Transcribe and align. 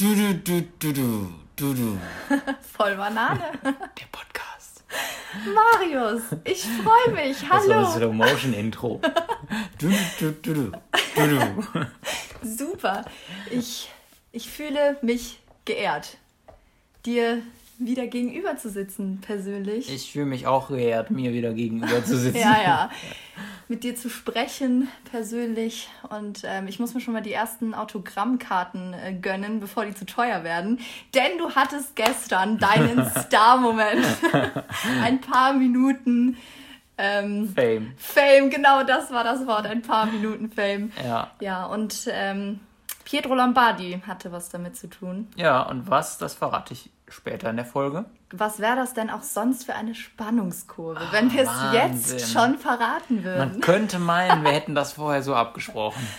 Du, 0.00 0.14
du, 0.14 0.32
du, 0.32 0.62
du, 0.78 0.92
du, 0.94 1.28
du, 1.56 1.74
du. 1.74 1.98
Voll 2.62 2.96
Banane. 2.96 3.52
Der 3.62 4.06
Podcast. 4.10 4.82
Marius, 5.44 6.22
ich 6.42 6.64
freue 6.64 7.14
mich. 7.14 7.36
Das 7.40 7.50
war 7.50 7.82
das 7.82 7.88
Hallo. 7.88 8.10
Slow-Motion-Intro. 8.10 9.02
Du, 9.78 9.90
du, 10.18 10.32
du, 10.42 10.54
du, 10.54 10.72
du, 11.16 11.28
du. 11.28 11.86
Super. 12.42 13.04
Ich, 13.50 13.90
ich 14.32 14.48
fühle 14.50 14.96
mich 15.02 15.38
geehrt, 15.66 16.16
dir 17.04 17.42
wieder 17.80 18.06
gegenüber 18.06 18.56
zu 18.56 18.68
sitzen, 18.68 19.20
persönlich. 19.20 19.92
Ich 19.92 20.12
fühle 20.12 20.26
mich 20.26 20.46
auch 20.46 20.68
geehrt, 20.68 21.10
mir 21.10 21.32
wieder 21.32 21.52
gegenüber 21.52 22.04
zu 22.04 22.16
sitzen. 22.18 22.38
Ja, 22.38 22.62
ja. 22.62 22.90
Mit 23.68 23.84
dir 23.84 23.96
zu 23.96 24.10
sprechen, 24.10 24.88
persönlich. 25.10 25.88
Und 26.10 26.42
ähm, 26.44 26.68
ich 26.68 26.78
muss 26.78 26.92
mir 26.94 27.00
schon 27.00 27.14
mal 27.14 27.22
die 27.22 27.32
ersten 27.32 27.72
Autogrammkarten 27.72 28.92
äh, 28.92 29.14
gönnen, 29.14 29.60
bevor 29.60 29.86
die 29.86 29.94
zu 29.94 30.04
teuer 30.04 30.44
werden. 30.44 30.78
Denn 31.14 31.38
du 31.38 31.50
hattest 31.54 31.96
gestern 31.96 32.58
deinen 32.58 33.08
Star-Moment. 33.26 34.06
Ein 35.02 35.20
paar 35.20 35.54
Minuten 35.54 36.36
ähm, 36.98 37.52
Fame. 37.54 37.92
Fame, 37.96 38.50
genau 38.50 38.84
das 38.84 39.10
war 39.10 39.24
das 39.24 39.46
Wort. 39.46 39.66
Ein 39.66 39.80
paar 39.80 40.06
Minuten 40.06 40.50
Fame. 40.50 40.92
Ja. 41.02 41.30
Ja, 41.40 41.64
und 41.64 42.08
ähm, 42.12 42.60
Pietro 43.04 43.34
Lombardi 43.34 44.02
hatte 44.06 44.32
was 44.32 44.50
damit 44.50 44.76
zu 44.76 44.88
tun. 44.88 45.28
Ja, 45.34 45.62
und 45.62 45.88
was, 45.88 46.18
das 46.18 46.34
verrate 46.34 46.74
ich 46.74 46.90
später 47.10 47.50
in 47.50 47.56
der 47.56 47.64
Folge. 47.64 48.04
Was 48.32 48.60
wäre 48.60 48.76
das 48.76 48.94
denn 48.94 49.10
auch 49.10 49.22
sonst 49.22 49.64
für 49.64 49.74
eine 49.74 49.94
Spannungskurve, 49.94 51.00
wenn 51.10 51.32
wir 51.32 51.42
es 51.42 51.72
jetzt 51.72 52.32
schon 52.32 52.58
verraten 52.58 53.24
würden? 53.24 53.52
Man 53.52 53.60
könnte 53.60 53.98
meinen, 53.98 54.44
wir 54.44 54.52
hätten 54.52 54.74
das 54.74 54.92
vorher 54.92 55.22
so 55.22 55.34
abgesprochen. 55.34 56.06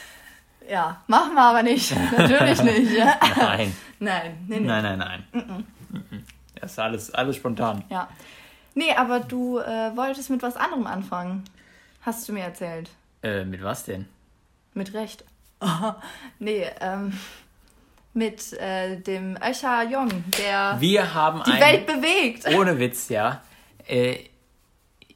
Ja, 0.70 1.02
machen 1.08 1.34
wir 1.34 1.41
aber 1.41 1.63
nicht. 1.63 1.94
Natürlich 2.18 2.62
nicht. 2.62 2.91
Nein. 3.35 3.76
Nein, 3.99 4.46
nee, 4.48 4.59
nee. 4.59 4.68
Nein, 4.68 4.84
nein, 4.84 4.99
nein. 4.99 5.23
Mhm. 5.34 6.23
Das 6.55 6.72
ist 6.72 6.80
alles, 6.80 7.13
alles 7.13 7.35
spontan. 7.35 7.84
Ja. 7.90 8.07
Nee, 8.73 8.94
aber 8.96 9.20
du 9.20 9.57
äh, 9.57 9.96
wolltest 9.96 10.29
mit 10.29 10.41
was 10.44 10.55
anderem 10.55 10.88
anfangen. 10.88 11.44
Hast 12.04 12.29
du 12.29 12.34
mir 12.34 12.44
erzählt. 12.44 12.90
Äh, 13.21 13.44
mit 13.44 13.63
was 13.63 13.84
denn? 13.84 14.07
Mit 14.73 14.94
Recht. 14.94 15.26
nee, 16.40 16.66
ähm, 16.79 17.20
mit 18.13 18.54
äh, 18.54 18.99
dem 18.99 19.37
Öscher 19.37 19.84
Jong, 19.90 20.09
der 20.37 20.76
Wir 20.79 21.13
haben 21.13 21.43
die 21.45 21.51
ein, 21.51 21.62
Welt 21.62 21.85
bewegt. 21.85 22.48
Ohne 22.57 22.77
Witz, 22.79 23.09
ja. 23.09 23.41
Äh, 23.87 24.17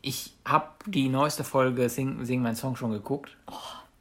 ich 0.02 0.34
habe 0.46 0.68
die 0.86 1.10
neueste 1.10 1.44
Folge 1.44 1.90
Sing, 1.90 2.24
Sing 2.26 2.42
mein 2.42 2.56
Song 2.56 2.76
schon 2.76 2.92
geguckt, 2.92 3.36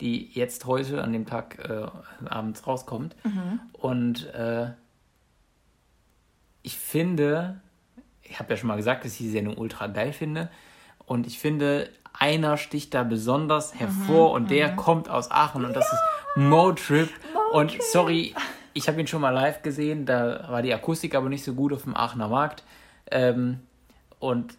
die 0.01 0.31
jetzt 0.33 0.67
heute 0.67 1.03
an 1.03 1.13
dem 1.13 1.27
Tag 1.27 1.59
äh, 1.59 1.87
abends 2.29 2.67
rauskommt. 2.67 3.17
Und 3.73 4.27
äh, 4.35 4.73
ich 6.63 6.79
finde, 6.79 7.61
ich 8.23 8.39
habe 8.39 8.53
ja 8.53 8.57
schon 8.57 8.69
mal 8.69 8.77
gesagt, 8.77 9.05
dass 9.05 9.13
ich 9.13 9.19
die 9.19 9.31
Sendung 9.31 9.57
ultra 9.57 9.87
geil 9.87 10.13
finde. 10.13 10.51
Und 11.07 11.27
ich 11.27 11.39
finde, 11.39 11.89
einer 12.13 12.57
sticht 12.57 12.95
da 12.95 13.03
besonders 13.03 13.75
hervor 13.75 14.33
und 14.33 14.51
der 14.51 14.77
kommt 14.77 15.09
aus 15.09 15.31
Aachen 15.31 15.65
und 15.65 15.75
das 15.75 15.91
ist 15.93 16.01
Motrip. 16.37 17.11
Und 17.53 17.77
sorry, 17.93 18.35
ich 18.75 18.89
habe 18.89 19.01
ihn 19.01 19.07
schon 19.07 19.21
mal 19.23 19.31
live 19.31 19.63
gesehen, 19.63 20.05
da 20.05 20.47
war 20.49 20.61
die 20.63 20.75
Akustik 20.75 21.15
aber 21.15 21.29
nicht 21.29 21.45
so 21.45 21.55
gut 21.55 21.73
auf 21.73 21.83
dem 21.85 21.97
Aachener 21.97 22.29
Markt. 22.29 22.63
Ähm, 23.11 23.61
und 24.19 24.55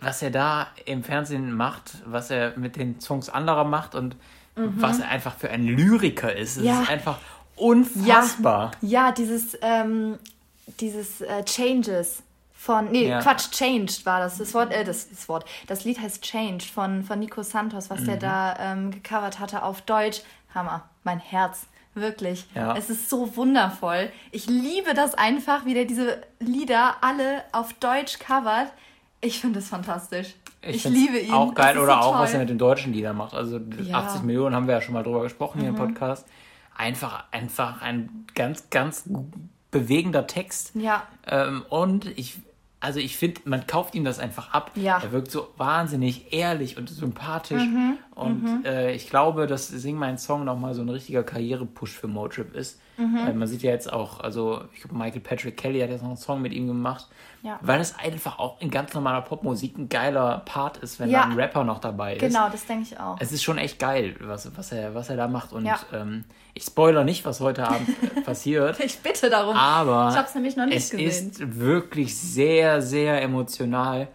was 0.00 0.22
er 0.22 0.30
da 0.30 0.68
im 0.86 1.02
Fernsehen 1.04 1.52
macht, 1.52 1.98
was 2.06 2.30
er 2.30 2.56
mit 2.56 2.76
den 2.76 3.00
Songs 3.00 3.28
anderer 3.28 3.64
macht 3.64 3.94
und 3.94 4.16
was 4.56 4.98
er 4.98 5.08
einfach 5.08 5.36
für 5.36 5.48
ein 5.50 5.64
Lyriker 5.64 6.34
ist, 6.34 6.58
Ja. 6.58 6.82
ist 6.82 6.90
einfach 6.90 7.18
unfassbar. 7.56 8.72
Ja, 8.82 9.12
dieses, 9.12 9.56
ähm, 9.62 10.18
dieses 10.80 11.20
äh, 11.20 11.44
Changes 11.44 12.22
von, 12.54 12.90
nee, 12.90 13.08
Ja. 13.08 13.20
Quatsch, 13.20 13.50
Changed 13.52 14.04
war 14.04 14.20
das, 14.20 14.38
das 14.38 14.52
Wort, 14.54 14.72
äh, 14.72 14.84
das, 14.84 15.08
das 15.08 15.28
Wort, 15.28 15.44
das 15.66 15.84
Lied 15.84 16.00
heißt 16.00 16.22
Changed 16.22 16.62
von, 16.70 17.02
von 17.04 17.18
Nico 17.18 17.42
Santos, 17.42 17.88
was 17.90 18.00
Mhm. 18.00 18.06
der 18.06 18.16
da 18.18 18.56
ähm, 18.58 18.90
gecovert 18.90 19.38
hatte 19.38 19.62
auf 19.62 19.82
Deutsch. 19.82 20.20
Hammer, 20.54 20.82
mein 21.04 21.20
Herz, 21.20 21.66
wirklich. 21.94 22.46
Ja. 22.54 22.76
Es 22.76 22.90
ist 22.90 23.10
so 23.10 23.36
wundervoll. 23.36 24.10
Ich 24.30 24.46
liebe 24.46 24.94
das 24.94 25.14
einfach, 25.14 25.64
wie 25.64 25.74
der 25.74 25.84
diese 25.84 26.20
Lieder 26.38 26.96
alle 27.02 27.42
auf 27.52 27.72
Deutsch 27.74 28.18
covert. 28.18 28.72
Ich 29.20 29.40
finde 29.40 29.58
es 29.58 29.68
fantastisch. 29.68 30.34
Ich, 30.62 30.82
find's 30.82 30.98
liebe 30.98 31.18
ihn. 31.18 31.32
Auch 31.32 31.54
geil 31.54 31.78
oder 31.78 31.94
so 31.94 32.08
auch, 32.08 32.18
was 32.18 32.30
toll. 32.30 32.36
er 32.36 32.40
mit 32.40 32.50
den 32.50 32.58
deutschen 32.58 32.92
Liedern 32.92 33.16
macht. 33.16 33.34
Also 33.34 33.58
Ja. 33.58 34.00
Mhm. 34.00 34.06
80 34.06 34.22
Millionen 34.22 34.54
haben 34.54 34.66
wir 34.66 34.74
ja 34.74 34.80
schon 34.80 34.94
mal 34.94 35.02
drüber 35.02 35.22
gesprochen 35.22 35.60
hier 35.60 35.70
im 35.70 35.76
Podcast. 35.76 36.26
Einfach, 36.76 37.24
einfach 37.30 37.82
ein 37.82 38.26
ganz, 38.34 38.70
ganz 38.70 39.04
bewegender 39.70 40.26
Text. 40.26 40.72
Ja. 40.74 41.06
Ähm, 41.26 41.64
und 41.68 42.06
ich, 42.18 42.38
also 42.80 42.98
ich 42.98 43.16
finde, 43.16 43.42
man 43.44 43.66
kauft 43.66 43.94
ihm 43.94 44.04
das 44.04 44.18
einfach 44.18 44.52
ab. 44.54 44.72
Ja. 44.74 44.98
Er 45.02 45.12
wirkt 45.12 45.30
so 45.30 45.48
wahnsinnig 45.58 46.32
ehrlich 46.32 46.78
und 46.78 46.88
sympathisch. 46.88 47.62
Und 48.14 48.64
Äh, 48.64 48.94
ich 48.94 49.08
glaube, 49.08 49.46
dass 49.46 49.68
Sing 49.68 49.96
mein 49.96 50.16
Song 50.18 50.44
nochmal 50.44 50.74
so 50.74 50.80
ein 50.82 50.88
richtiger 50.88 51.22
Karrierepush 51.22 51.92
für 51.92 52.08
Motrip 52.08 52.54
ist. 52.54 52.80
Äh, 53.00 53.32
man 53.32 53.48
sieht 53.48 53.62
ja 53.62 53.70
jetzt 53.70 53.92
auch, 53.92 54.20
also 54.20 54.62
ich 54.74 54.80
glaube, 54.80 54.96
Michael 54.96 55.20
Patrick 55.20 55.56
Kelly 55.56 55.80
hat 55.80 55.90
jetzt 55.90 56.02
noch 56.02 56.08
einen 56.10 56.16
Song 56.18 56.42
mit 56.42 56.52
ihm 56.52 56.66
gemacht. 56.66 57.06
Ja. 57.42 57.58
Weil 57.62 57.80
es 57.80 57.98
einfach 57.98 58.38
auch 58.38 58.60
in 58.60 58.70
ganz 58.70 58.92
normaler 58.92 59.22
Popmusik 59.22 59.78
ein 59.78 59.88
geiler 59.88 60.42
Part 60.44 60.76
ist, 60.78 61.00
wenn 61.00 61.08
Ja. 61.08 61.20
da 61.22 61.24
ein 61.28 61.32
Rapper 61.40 61.64
noch 61.64 61.78
dabei 61.78 62.16
ist. 62.16 62.20
Genau, 62.20 62.50
das 62.50 62.66
denke 62.66 62.82
ich 62.82 63.00
auch. 63.00 63.16
Es 63.18 63.32
ist 63.32 63.42
schon 63.42 63.56
echt 63.56 63.78
geil, 63.78 64.14
was, 64.20 64.54
was, 64.56 64.72
er, 64.72 64.94
was 64.94 65.08
er 65.08 65.16
da 65.16 65.26
macht. 65.26 65.52
Und 65.54 65.64
Ja. 65.64 65.78
ähm, 65.92 66.24
ich 66.52 66.64
spoiler 66.64 67.02
nicht, 67.04 67.24
was 67.24 67.40
heute 67.40 67.66
Abend 67.66 67.88
äh, 67.88 68.20
passiert. 68.24 68.78
Ich 68.80 68.98
bitte 68.98 69.30
darum. 69.30 69.56
Aber 69.56 70.10
ich 70.10 70.16
habe 70.16 70.28
es 70.28 70.34
nämlich 70.34 70.56
noch 70.56 70.66
nicht 70.66 70.76
es 70.76 70.90
gesehen. 70.90 71.30
ist 71.30 71.56
wirklich 71.58 72.14
sehr, 72.18 72.82
sehr 72.82 73.22
emotional 73.22 74.08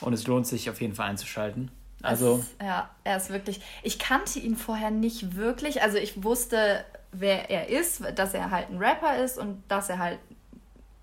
und 0.00 0.12
es 0.12 0.26
lohnt 0.26 0.48
sich 0.48 0.68
auf 0.68 0.80
jeden 0.80 0.94
Fall 0.94 1.08
einzuschalten. 1.10 1.70
Also, 2.02 2.42
Es 2.58 2.66
ja, 2.66 2.90
er 3.04 3.16
ist 3.16 3.30
wirklich. 3.30 3.60
Ich 3.84 4.00
kannte 4.00 4.40
ihn 4.40 4.56
vorher 4.56 4.90
nicht 4.90 5.36
wirklich. 5.36 5.82
Also 5.82 5.98
ich 5.98 6.24
wusste, 6.24 6.84
wer 7.12 7.50
er 7.50 7.68
ist, 7.68 8.02
dass 8.16 8.34
er 8.34 8.50
halt 8.50 8.70
ein 8.70 8.78
Rapper 8.78 9.16
ist 9.22 9.38
und 9.38 9.62
dass 9.68 9.88
er 9.88 9.98
halt 9.98 10.18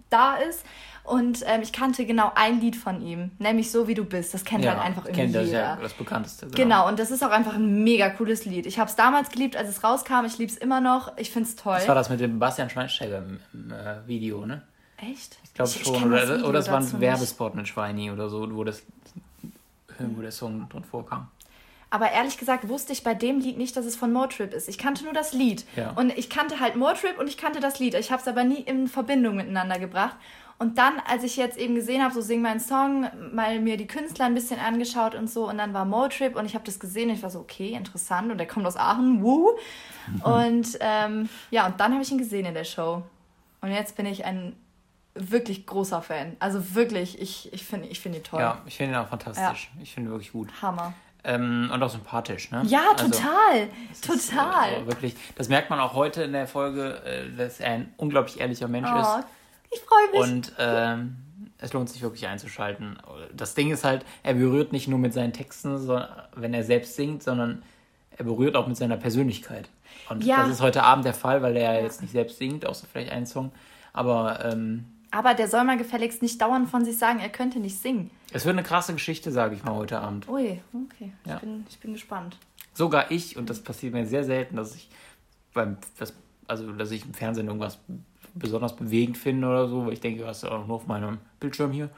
da 0.09 0.35
ist. 0.35 0.65
Und 1.03 1.43
ähm, 1.47 1.61
ich 1.61 1.71
kannte 1.71 2.05
genau 2.05 2.31
ein 2.35 2.59
Lied 2.61 2.75
von 2.75 3.01
ihm, 3.01 3.31
nämlich 3.39 3.71
So 3.71 3.87
wie 3.87 3.95
du 3.95 4.03
bist. 4.03 4.33
Das 4.33 4.43
kennt 4.45 4.63
ja, 4.63 4.71
halt 4.71 4.81
einfach 4.81 5.05
irgendwie 5.05 5.21
kennt 5.21 5.35
das 5.35 5.47
jeder. 5.47 5.59
ja 5.59 5.75
das 5.81 5.93
bekannteste. 5.93 6.47
Genau, 6.47 6.87
und 6.87 6.99
das 6.99 7.09
ist 7.09 7.23
auch 7.23 7.31
einfach 7.31 7.55
ein 7.55 7.83
mega 7.83 8.09
cooles 8.09 8.45
Lied. 8.45 8.67
Ich 8.67 8.77
habe 8.77 8.89
es 8.89 8.95
damals 8.95 9.29
geliebt, 9.29 9.55
als 9.55 9.69
es 9.69 9.83
rauskam. 9.83 10.25
Ich 10.25 10.37
liebe 10.37 10.51
es 10.51 10.57
immer 10.57 10.81
noch. 10.81 11.17
Ich 11.17 11.31
finde 11.31 11.49
es 11.49 11.55
toll. 11.55 11.77
Das 11.77 11.87
war 11.87 11.95
das 11.95 12.09
mit 12.09 12.19
dem 12.19 12.37
Bastian 12.37 12.69
Schweinsteiger 12.69 13.23
im, 13.53 13.71
äh, 13.71 14.07
Video, 14.07 14.45
ne? 14.45 14.61
Echt? 14.97 15.39
Ich 15.43 15.53
glaube 15.53 15.71
schon. 15.71 16.03
Oder, 16.03 16.47
oder 16.47 16.59
es 16.59 16.69
war 16.69 16.79
ein. 16.79 17.01
Werbespot 17.01 17.55
mit 17.55 17.67
Schweini 17.67 18.11
oder 18.11 18.29
so, 18.29 18.53
wo, 18.53 18.63
das, 18.63 18.83
wo 19.97 20.21
der 20.21 20.31
Song 20.31 20.67
drin 20.69 20.83
vorkam. 20.83 21.29
Aber 21.91 22.11
ehrlich 22.11 22.37
gesagt 22.37 22.67
wusste 22.69 22.93
ich 22.93 23.03
bei 23.03 23.15
dem 23.15 23.39
Lied 23.39 23.57
nicht, 23.57 23.75
dass 23.75 23.85
es 23.85 23.95
von 23.95 24.13
Motrip 24.13 24.53
ist. 24.53 24.69
Ich 24.69 24.77
kannte 24.77 25.03
nur 25.03 25.13
das 25.13 25.33
Lied. 25.33 25.65
Ja. 25.75 25.91
Und 25.91 26.15
ich 26.17 26.29
kannte 26.29 26.59
halt 26.59 26.75
Motrip 26.75 27.17
und 27.17 27.27
ich 27.27 27.37
kannte 27.37 27.59
das 27.59 27.79
Lied. 27.79 27.95
Ich 27.95 28.11
habe 28.11 28.21
es 28.21 28.27
aber 28.27 28.43
nie 28.43 28.61
in 28.61 28.87
Verbindung 28.87 29.35
miteinander 29.35 29.79
gebracht. 29.79 30.15
Und 30.59 30.77
dann, 30.77 31.01
als 31.07 31.23
ich 31.23 31.37
jetzt 31.37 31.57
eben 31.57 31.73
gesehen 31.73 32.03
habe, 32.03 32.13
so 32.13 32.19
sing 32.19 32.41
meinen 32.41 32.59
Song, 32.59 33.07
mal 33.33 33.59
mir 33.61 33.77
die 33.77 33.87
Künstler 33.87 34.25
ein 34.25 34.35
bisschen 34.35 34.59
angeschaut 34.59 35.15
und 35.15 35.29
so, 35.29 35.47
und 35.47 35.57
dann 35.57 35.73
war 35.73 35.85
Motrip 35.85 36.35
und 36.35 36.45
ich 36.45 36.53
habe 36.53 36.65
das 36.65 36.81
gesehen 36.81 37.09
und 37.09 37.15
ich 37.15 37.23
war 37.23 37.29
so, 37.29 37.39
okay, 37.39 37.71
interessant. 37.71 38.29
Und 38.29 38.37
der 38.37 38.47
kommt 38.47 38.67
aus 38.67 38.75
Aachen, 38.75 39.23
wuh. 39.23 39.51
Und 40.23 40.77
ähm, 40.79 41.29
ja, 41.51 41.67
und 41.67 41.79
dann 41.79 41.91
habe 41.91 42.01
ich 42.01 42.11
ihn 42.11 42.17
gesehen 42.17 42.43
in 42.45 42.55
der 42.55 42.63
Show. 42.63 43.03
Und 43.61 43.71
jetzt 43.71 43.95
bin 43.95 44.07
ich 44.07 44.25
ein 44.25 44.55
wirklich 45.13 45.67
großer 45.67 46.01
Fan. 46.01 46.35
Also 46.39 46.73
wirklich, 46.73 47.21
ich, 47.21 47.53
ich 47.53 47.63
finde 47.63 47.87
ich 47.89 47.99
find 47.99 48.15
ihn 48.15 48.23
toll. 48.23 48.39
Ja, 48.39 48.59
ich 48.65 48.75
finde 48.75 48.95
ihn 48.95 48.99
auch 48.99 49.07
fantastisch. 49.07 49.69
Ich 49.79 49.93
finde 49.93 50.09
ihn 50.09 50.11
wirklich 50.13 50.31
gut. 50.31 50.49
Hammer. 50.63 50.93
Ähm, 51.23 51.69
und 51.73 51.83
auch 51.83 51.89
sympathisch, 51.89 52.49
ne? 52.51 52.61
Ja, 52.65 52.91
Also, 52.93 53.07
total. 53.09 53.67
ist, 53.91 54.05
total. 54.05 54.73
äh, 54.73 54.85
wirklich, 54.87 55.15
das 55.35 55.49
merkt 55.49 55.69
man 55.69 55.79
auch 55.79 55.93
heute 55.93 56.23
in 56.23 56.31
der 56.31 56.47
Folge, 56.47 57.01
äh, 57.03 57.35
dass 57.35 57.59
er 57.59 57.71
ein 57.71 57.93
unglaublich 57.97 58.39
ehrlicher 58.39 58.67
Mensch 58.69 58.89
Oh, 58.93 58.99
ist. 59.01 59.25
ich 59.71 59.79
freue 59.81 60.11
mich. 60.11 60.21
Und 60.33 60.53
ähm, 60.57 61.17
es 61.57 61.73
lohnt 61.73 61.89
sich 61.89 62.01
wirklich 62.01 62.25
einzuschalten. 62.25 62.97
Das 63.33 63.53
Ding 63.53 63.69
ist 63.69 63.83
halt, 63.83 64.05
er 64.23 64.33
berührt 64.35 64.71
nicht 64.71 64.87
nur 64.87 64.97
mit 64.97 65.13
seinen 65.13 65.33
Texten, 65.33 65.77
sondern, 65.77 66.07
wenn 66.35 66.53
er 66.53 66.63
selbst 66.63 66.95
singt, 66.95 67.21
sondern 67.21 67.63
er 68.17 68.23
berührt 68.23 68.55
auch 68.55 68.67
mit 68.67 68.77
seiner 68.77 68.95
Persönlichkeit. 68.97 69.67
Und 70.09 70.23
Ja. 70.23 70.37
das 70.43 70.49
ist 70.49 70.61
heute 70.61 70.83
Abend 70.83 71.03
der 71.03 71.13
Fall, 71.13 71.41
weil 71.41 71.57
er 71.57 71.81
jetzt 71.83 72.01
nicht 72.01 72.11
selbst 72.11 72.37
singt, 72.37 72.65
außer 72.65 72.87
vielleicht 72.89 73.11
einen 73.11 73.25
Song. 73.25 73.51
Aber 73.91 74.45
ähm, 74.45 74.85
Aber 75.11 75.33
der 75.33 75.47
soll 75.47 75.63
mal 75.63 75.77
gefälligst 75.77 76.21
nicht 76.21 76.39
dauernd 76.41 76.69
von 76.69 76.85
sich 76.85 76.97
sagen, 76.97 77.19
er 77.19 77.29
könnte 77.29 77.59
nicht 77.59 77.79
singen. 77.79 78.11
es 78.31 78.45
wird 78.45 78.53
eine 78.53 78.63
krasse 78.63 78.93
Geschichte, 78.93 79.31
sage 79.31 79.55
ich 79.55 79.63
mal, 79.63 79.73
heute 79.73 79.99
Abend. 79.99 80.27
Ui, 80.29 80.61
okay. 80.73 81.13
Ja. 81.25 81.35
Ich, 81.35 81.41
bin, 81.41 81.65
ich 81.69 81.79
bin 81.79 81.93
gespannt. 81.93 82.37
Sogar 82.73 83.09
ich, 83.11 83.35
und 83.35 83.49
das 83.49 83.61
passiert 83.61 83.93
mir 83.93 84.05
sehr 84.05 84.23
selten, 84.23 84.55
dass 84.55 84.75
ich 84.75 84.89
beim, 85.53 85.77
das, 85.97 86.13
also 86.47 86.71
dass 86.73 86.91
ich 86.91 87.05
im 87.05 87.13
Fernsehen 87.13 87.47
irgendwas 87.47 87.79
besonders 88.35 88.75
bewegend 88.75 89.17
finde 89.17 89.47
oder 89.47 89.67
so, 89.67 89.85
weil 89.85 89.93
ich 89.93 89.99
denke, 89.99 90.25
hast 90.27 90.43
ja 90.43 90.51
auch 90.51 90.67
nur 90.67 90.75
auf 90.75 90.87
meinem 90.87 91.17
Bildschirm 91.39 91.71
hier. 91.71 91.89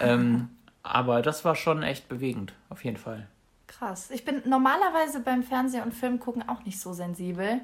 Ähm, 0.00 0.50
aber 0.82 1.22
das 1.22 1.44
war 1.44 1.56
schon 1.56 1.82
echt 1.82 2.08
bewegend, 2.08 2.52
auf 2.68 2.84
jeden 2.84 2.96
Fall. 2.96 3.26
Krass. 3.66 4.10
Ich 4.10 4.24
bin 4.24 4.42
normalerweise 4.44 5.20
beim 5.20 5.42
Fernseh- 5.42 5.80
und 5.80 5.94
Film 5.94 6.20
gucken 6.20 6.46
auch 6.48 6.64
nicht 6.64 6.78
so 6.78 6.92
sensibel. 6.92 7.60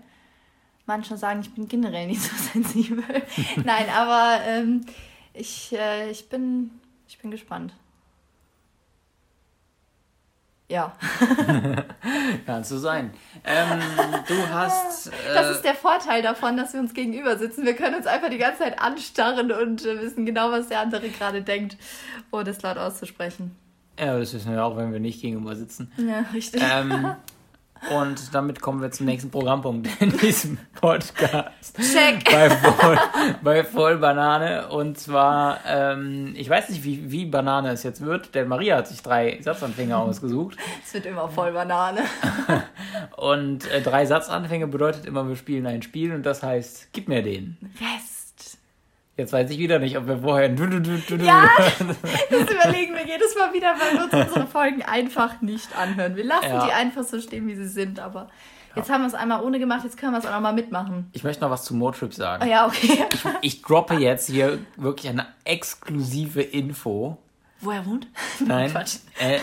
Manche 0.86 1.16
sagen, 1.16 1.40
ich 1.40 1.54
bin 1.54 1.68
generell 1.68 2.06
nicht 2.06 2.22
so 2.22 2.34
sensibel. 2.52 3.04
Nein, 3.64 3.86
aber 3.94 4.40
ähm, 4.46 4.86
ich, 5.34 5.72
äh, 5.72 6.10
ich, 6.10 6.28
bin, 6.28 6.70
ich 7.08 7.18
bin 7.18 7.30
gespannt. 7.30 7.74
Ja. 10.68 10.96
Kann 12.46 12.64
so 12.64 12.78
sein. 12.78 13.12
Ähm, 13.44 13.80
du 14.26 14.48
hast. 14.48 15.08
Äh, 15.08 15.10
das 15.32 15.56
ist 15.56 15.64
der 15.64 15.74
Vorteil 15.74 16.22
davon, 16.22 16.56
dass 16.56 16.72
wir 16.72 16.80
uns 16.80 16.92
gegenüber 16.92 17.38
sitzen. 17.38 17.64
Wir 17.64 17.74
können 17.76 17.94
uns 17.94 18.06
einfach 18.06 18.30
die 18.30 18.38
ganze 18.38 18.60
Zeit 18.60 18.80
anstarren 18.80 19.52
und 19.52 19.86
äh, 19.86 20.00
wissen 20.02 20.26
genau, 20.26 20.50
was 20.50 20.68
der 20.68 20.80
andere 20.80 21.08
gerade 21.08 21.42
denkt, 21.42 21.76
ohne 22.32 22.50
es 22.50 22.62
laut 22.62 22.78
auszusprechen. 22.78 23.56
Ja, 23.98 24.18
das 24.18 24.34
wissen 24.34 24.52
wir 24.52 24.64
auch, 24.64 24.76
wenn 24.76 24.92
wir 24.92 24.98
nicht 24.98 25.22
gegenüber 25.22 25.54
sitzen. 25.54 25.92
Ja, 25.96 26.24
richtig. 26.34 26.60
Ähm, 26.64 27.14
und 27.90 28.34
damit 28.34 28.60
kommen 28.60 28.80
wir 28.80 28.90
zum 28.90 29.06
nächsten 29.06 29.30
Programmpunkt 29.30 29.88
in 30.00 30.16
diesem 30.18 30.58
Podcast. 30.80 31.76
Check. 31.76 32.24
Bei 32.24 32.50
Voll, 32.50 32.98
bei 33.42 33.64
Voll 33.64 33.98
Banane. 33.98 34.68
Und 34.68 34.98
zwar, 34.98 35.60
ähm, 35.66 36.34
ich 36.36 36.48
weiß 36.48 36.70
nicht, 36.70 36.84
wie, 36.84 37.10
wie 37.10 37.26
Banane 37.26 37.70
es 37.70 37.82
jetzt 37.82 38.00
wird, 38.00 38.34
denn 38.34 38.48
Maria 38.48 38.76
hat 38.76 38.88
sich 38.88 39.02
drei 39.02 39.38
Satzanfänge 39.40 39.96
ausgesucht. 39.96 40.56
Es 40.84 40.94
wird 40.94 41.06
immer 41.06 41.28
voll 41.28 41.52
Banane. 41.52 42.00
Und 43.16 43.70
äh, 43.70 43.80
drei 43.80 44.06
Satzanfänge 44.06 44.66
bedeutet 44.66 45.06
immer, 45.06 45.28
wir 45.28 45.36
spielen 45.36 45.66
ein 45.66 45.82
Spiel 45.82 46.12
und 46.12 46.24
das 46.24 46.42
heißt, 46.42 46.92
gib 46.92 47.08
mir 47.08 47.22
den. 47.22 47.56
Yes. 47.78 48.15
Jetzt 49.16 49.32
weiß 49.32 49.50
ich 49.50 49.58
wieder 49.58 49.78
nicht, 49.78 49.96
ob 49.96 50.06
wir 50.06 50.18
vorher. 50.18 50.50
Du, 50.50 50.66
du, 50.66 50.80
du, 50.80 50.98
du, 50.98 51.24
ja, 51.24 51.48
das 51.78 52.50
überlegen 52.50 52.94
wir 52.94 53.06
jedes 53.06 53.34
Mal 53.34 53.52
wieder, 53.54 53.74
weil 53.78 53.94
wir 53.94 54.04
uns 54.04 54.28
unsere 54.28 54.46
Folgen 54.46 54.82
einfach 54.82 55.40
nicht 55.40 55.74
anhören. 55.74 56.16
Wir 56.16 56.24
lassen 56.24 56.48
ja. 56.48 56.66
die 56.66 56.72
einfach 56.72 57.02
so 57.02 57.18
stehen, 57.20 57.46
wie 57.46 57.54
sie 57.54 57.68
sind, 57.68 57.98
aber. 57.98 58.28
Jetzt 58.74 58.90
haben 58.90 59.00
wir 59.00 59.08
es 59.08 59.14
einmal 59.14 59.42
ohne 59.42 59.58
gemacht, 59.58 59.84
jetzt 59.84 59.96
können 59.96 60.12
wir 60.12 60.18
es 60.18 60.26
auch 60.26 60.32
noch 60.32 60.40
mal 60.40 60.52
mitmachen. 60.52 61.08
Ich 61.14 61.24
möchte 61.24 61.42
noch 61.42 61.50
was 61.50 61.64
zu 61.64 61.74
Motrip 61.74 62.12
sagen. 62.12 62.44
Oh 62.46 62.50
ja, 62.50 62.66
okay. 62.66 63.06
Ich, 63.10 63.24
ich 63.40 63.62
droppe 63.62 63.94
jetzt 63.94 64.28
hier 64.28 64.58
wirklich 64.76 65.08
eine 65.08 65.26
exklusive 65.44 66.42
Info. 66.42 67.16
Wo 67.62 67.70
er 67.70 67.86
wohnt? 67.86 68.06
Nein. 68.44 68.70
Quatsch. 68.72 68.96
Äh, 69.18 69.38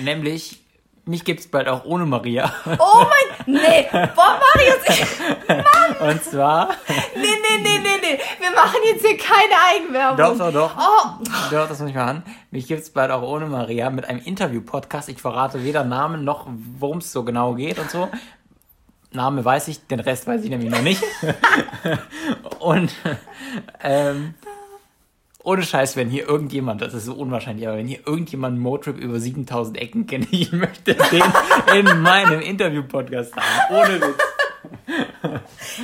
nämlich, 0.00 0.61
mich 1.04 1.24
gibt 1.24 1.40
es 1.40 1.48
bald 1.48 1.68
auch 1.68 1.84
ohne 1.84 2.06
Maria. 2.06 2.52
Oh 2.78 3.04
mein, 3.04 3.54
nee, 3.54 3.88
boah, 3.90 4.38
Marius, 4.54 4.88
ich, 4.88 5.48
Mann. 5.48 6.10
Und 6.10 6.24
zwar. 6.24 6.68
Nee, 7.14 7.22
nee, 7.22 7.62
nee, 7.62 7.78
nee, 7.78 7.98
nee, 8.00 8.18
wir 8.38 8.50
machen 8.52 8.80
jetzt 8.84 9.04
hier 9.04 9.16
keine 9.16 9.54
Eigenwerbung. 9.70 10.16
Doch, 10.16 10.38
doch, 10.38 10.52
doch. 10.52 10.76
Oh. 10.76 11.24
Doch, 11.50 11.68
das 11.68 11.80
muss 11.80 11.88
ich 11.88 11.94
mal 11.94 12.06
an. 12.06 12.22
Mich 12.50 12.66
gibt 12.66 12.82
es 12.82 12.90
bald 12.90 13.10
auch 13.10 13.22
ohne 13.22 13.46
Maria 13.46 13.90
mit 13.90 14.04
einem 14.04 14.20
Interview-Podcast. 14.20 15.08
Ich 15.08 15.20
verrate 15.20 15.64
weder 15.64 15.84
Namen 15.84 16.24
noch, 16.24 16.46
worum 16.78 16.98
es 16.98 17.12
so 17.12 17.24
genau 17.24 17.54
geht 17.54 17.78
und 17.78 17.90
so. 17.90 18.08
Name 19.12 19.44
weiß 19.44 19.68
ich, 19.68 19.86
den 19.86 20.00
Rest 20.00 20.26
weiß 20.26 20.42
ich 20.42 20.50
nämlich 20.50 20.70
noch 20.70 20.82
nicht. 20.82 21.02
und 22.60 22.92
ähm, 23.82 24.34
ohne 25.44 25.62
Scheiß, 25.62 25.96
wenn 25.96 26.08
hier 26.08 26.28
irgendjemand, 26.28 26.80
das 26.82 26.94
ist 26.94 27.06
so 27.06 27.14
unwahrscheinlich, 27.14 27.66
aber 27.66 27.78
wenn 27.78 27.86
hier 27.86 28.06
irgendjemand 28.06 28.58
Motrip 28.58 28.98
über 28.98 29.18
7000 29.18 29.78
Ecken 29.78 30.06
kennt, 30.06 30.28
ich 30.32 30.52
möchte 30.52 30.94
den 30.94 31.22
in 31.74 32.00
meinem 32.00 32.40
Interview-Podcast 32.40 33.34
haben. 33.36 33.74
Ohne 33.74 34.00
Witz. 34.00 34.18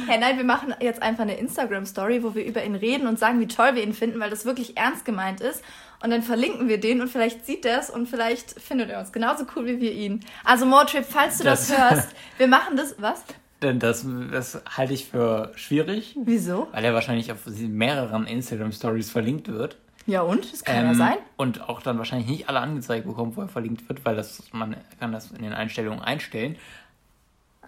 Hey, 0.07 0.19
nein, 0.19 0.37
wir 0.37 0.45
machen 0.45 0.75
jetzt 0.81 1.03
einfach 1.03 1.23
eine 1.23 1.37
Instagram-Story, 1.37 2.23
wo 2.23 2.35
wir 2.35 2.45
über 2.45 2.65
ihn 2.65 2.75
reden 2.75 3.07
und 3.07 3.19
sagen, 3.19 3.41
wie 3.41 3.47
toll 3.47 3.75
wir 3.75 3.83
ihn 3.83 3.95
finden, 3.95 4.21
weil 4.21 4.31
das 4.31 4.45
wirklich 4.45 4.77
ernst 4.77 5.05
gemeint 5.05 5.41
ist. 5.41 5.63
Und 6.03 6.11
dann 6.11 6.23
verlinken 6.23 6.69
wir 6.69 6.79
den 6.79 7.01
und 7.01 7.09
vielleicht 7.09 7.45
sieht 7.45 7.65
er 7.65 7.81
es 7.81 7.91
und 7.91 8.07
vielleicht 8.07 8.61
findet 8.61 8.91
er 8.91 9.01
uns 9.01 9.13
genauso 9.13 9.45
cool 9.57 9.67
wie 9.67 9.81
wir 9.81 9.93
ihn. 9.93 10.25
Also 10.45 10.67
Motrip, 10.67 11.05
falls 11.09 11.39
du 11.39 11.45
das, 11.45 11.69
das 11.69 11.79
hörst, 11.79 12.09
wir 12.37 12.47
machen 12.47 12.77
das. 12.77 12.95
Was? 12.99 13.25
Denn 13.63 13.81
das, 13.81 14.07
das 14.31 14.63
halte 14.77 14.95
ich 14.95 15.07
für 15.07 15.53
schwierig. 15.57 16.17
Wieso? 16.25 16.69
Weil 16.73 16.85
er 16.85 16.95
wahrscheinlich 16.95 17.33
auf 17.33 17.41
mehreren 17.47 18.27
Instagram-Stories 18.27 19.11
verlinkt 19.11 19.49
wird. 19.49 19.77
Ja 20.07 20.23
und? 20.23 20.51
Das 20.53 20.65
kann 20.65 20.77
ähm, 20.77 20.87
ja 20.87 20.95
sein. 20.95 21.17
Und 21.37 21.69
auch 21.69 21.83
dann 21.83 21.99
wahrscheinlich 21.99 22.29
nicht 22.29 22.49
alle 22.49 22.61
angezeigt 22.61 23.07
bekommen, 23.07 23.37
wo 23.37 23.43
er 23.43 23.49
verlinkt 23.49 23.89
wird, 23.89 24.05
weil 24.05 24.17
das, 24.17 24.43
man 24.53 24.77
kann 25.01 25.13
das 25.13 25.33
in 25.33 25.43
den 25.43 25.53
Einstellungen 25.53 26.01
einstellen. 26.01 26.57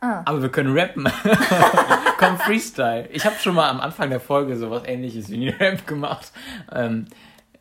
Ah. 0.01 0.23
Aber 0.25 0.41
wir 0.41 0.49
können 0.49 0.77
rappen. 0.79 1.07
Komm, 2.19 2.39
Freestyle. 2.39 3.09
Ich 3.13 3.27
habe 3.27 3.37
schon 3.37 3.55
mal 3.55 3.69
am 3.69 3.81
Anfang 3.81 4.09
der 4.09 4.21
Folge 4.21 4.57
sowas 4.57 4.85
ähnliches 4.87 5.29
wie 5.29 5.49
ein 5.49 5.55
Rap 5.55 5.87
gemacht. 5.87 6.33
Ähm, 6.73 7.09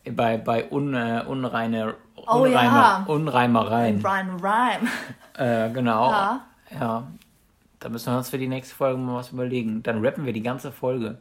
bei 0.10 0.38
bei 0.38 0.72
un, 0.72 0.94
äh, 0.94 1.24
unreine, 1.28 1.96
oh, 2.16 2.46
ja. 2.46 3.04
Unreimereien. 3.06 4.06
Rhyme, 4.06 4.42
Rhyme. 4.42 4.88
Äh, 5.38 5.72
genau. 5.72 6.12
Ja. 6.12 6.42
ja. 6.80 7.08
Da 7.80 7.90
müssen 7.90 8.12
wir 8.12 8.18
uns 8.18 8.30
für 8.30 8.38
die 8.38 8.48
nächste 8.48 8.76
Folge 8.76 9.00
mal 9.00 9.16
was 9.16 9.31
überlegen. 9.31 9.84
Dann 9.84 10.04
rappen 10.06 10.26
wir 10.26 10.34
die 10.34 10.44
ganze 10.44 10.72
Folge. 10.72 11.18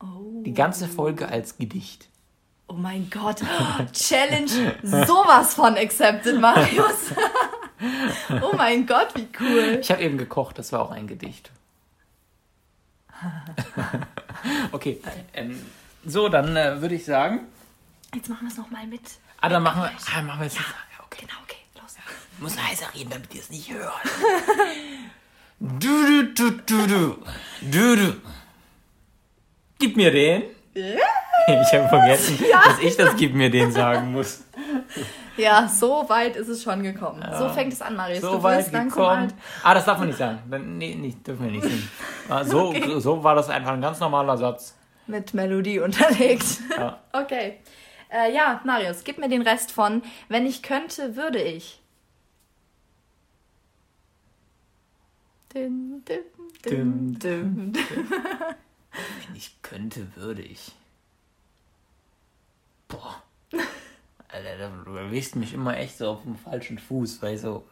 Oh. 0.00 0.42
Die 0.44 0.54
ganze 0.54 0.88
Folge 0.88 1.28
als 1.28 1.56
Gedicht. 1.56 2.08
Oh 2.68 2.74
mein 2.74 3.10
Gott. 3.10 3.42
Challenge 3.92 4.76
sowas 4.82 5.54
von 5.54 5.76
accepted, 5.76 6.40
Marius. 6.40 7.12
oh 8.42 8.54
mein 8.56 8.86
Gott, 8.86 9.08
wie 9.14 9.28
cool. 9.40 9.78
Ich 9.80 9.90
habe 9.90 10.02
eben 10.02 10.18
gekocht, 10.18 10.58
das 10.58 10.72
war 10.72 10.82
auch 10.82 10.90
ein 10.90 11.06
Gedicht. 11.06 11.50
okay. 14.72 15.00
Ähm, 15.34 15.60
so, 16.04 16.28
dann 16.28 16.56
äh, 16.56 16.80
würde 16.80 16.94
ich 16.94 17.04
sagen. 17.04 17.40
Jetzt 18.14 18.28
machen 18.28 18.46
wir 18.46 18.50
es 18.50 18.56
nochmal 18.56 18.86
mit. 18.86 19.02
Ah, 19.40 19.48
dann 19.48 19.62
machen 19.62 19.82
wir, 19.82 19.90
ah, 19.90 20.22
machen 20.22 20.40
wir 20.40 20.46
es 20.46 20.54
ja, 20.54 20.60
ja, 20.60 21.04
okay. 21.04 21.26
Genau, 21.26 21.38
okay. 21.42 21.56
Los. 21.80 21.96
Ich 22.34 22.40
muss 22.40 22.56
leiser 22.56 22.86
reden, 22.94 23.10
damit 23.10 23.34
ihr 23.34 23.40
es 23.40 23.50
nicht 23.50 23.72
hört. 23.72 23.92
Du, 25.64 25.78
du, 25.78 26.34
du, 26.34 26.50
du, 26.66 26.86
du. 26.88 27.16
Du, 27.60 27.94
du. 27.94 28.14
Gib 29.78 29.96
mir 29.96 30.10
den. 30.10 30.42
Ich 30.74 31.72
habe 31.72 31.88
vergessen, 31.88 32.36
ja. 32.50 32.64
dass 32.64 32.80
ich 32.80 32.96
das 32.96 33.14
Gib 33.14 33.32
mir 33.32 33.48
den 33.48 33.70
sagen 33.70 34.10
muss. 34.10 34.42
Ja, 35.36 35.68
so 35.68 36.08
weit 36.08 36.34
ist 36.34 36.48
es 36.48 36.64
schon 36.64 36.82
gekommen. 36.82 37.22
Ja. 37.22 37.38
So 37.38 37.48
fängt 37.48 37.72
es 37.72 37.80
an, 37.80 37.94
Marius. 37.94 38.22
So 38.22 38.32
du 38.32 38.42
weit 38.42 38.72
gekommen. 38.72 39.32
Ah, 39.62 39.72
das 39.74 39.84
darf 39.84 39.98
man 39.98 40.08
nicht 40.08 40.18
sagen. 40.18 40.40
Nee, 40.78 40.96
nicht, 40.96 41.24
dürfen 41.24 41.44
wir 41.44 41.52
nicht 41.52 41.62
singen. 41.62 41.88
Ah, 42.28 42.42
so, 42.42 42.68
okay. 42.70 42.98
so 42.98 43.22
war 43.22 43.36
das 43.36 43.48
einfach 43.48 43.72
ein 43.72 43.80
ganz 43.80 44.00
normaler 44.00 44.36
Satz. 44.36 44.76
Mit 45.06 45.32
Melodie 45.32 45.78
unterlegt. 45.78 46.44
Ja. 46.76 46.98
Okay. 47.12 47.60
Äh, 48.10 48.34
ja, 48.34 48.60
Marius, 48.64 49.04
gib 49.04 49.18
mir 49.18 49.28
den 49.28 49.42
Rest 49.42 49.70
von 49.70 50.02
Wenn 50.28 50.44
ich 50.44 50.62
könnte, 50.62 51.14
würde 51.14 51.40
ich. 51.40 51.81
Dim, 55.54 56.02
dim, 56.08 56.22
dim, 56.64 57.18
dim, 57.18 57.72
Wenn 57.74 59.36
ich 59.36 59.60
könnte, 59.60 60.06
würde 60.16 60.40
ich. 60.40 60.72
Boah. 62.88 63.22
Alter, 64.28 64.70
du 64.84 64.94
erwischst 64.94 65.36
mich 65.36 65.52
immer 65.52 65.76
echt 65.76 65.98
so 65.98 66.08
auf 66.08 66.22
dem 66.22 66.36
falschen 66.36 66.78
Fuß, 66.78 67.20
weil 67.20 67.34
ich 67.34 67.42
so. 67.42 67.66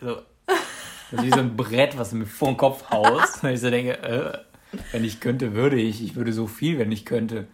so 0.00 0.22
das 0.46 1.20
ist 1.20 1.24
wie 1.24 1.30
so 1.30 1.40
ein 1.40 1.56
Brett, 1.56 1.98
was 1.98 2.10
du 2.10 2.16
mir 2.16 2.26
vor 2.26 2.48
den 2.48 2.56
Kopf 2.56 2.90
haust. 2.90 3.42
Und 3.42 3.50
ich 3.50 3.60
so 3.60 3.70
denke, 3.70 3.98
äh, 3.98 4.38
wenn 4.92 5.04
ich 5.04 5.18
könnte, 5.18 5.54
würde 5.54 5.80
ich. 5.80 6.02
Ich 6.02 6.14
würde 6.14 6.32
so 6.32 6.46
viel, 6.46 6.78
wenn 6.78 6.92
ich 6.92 7.04
könnte. 7.04 7.48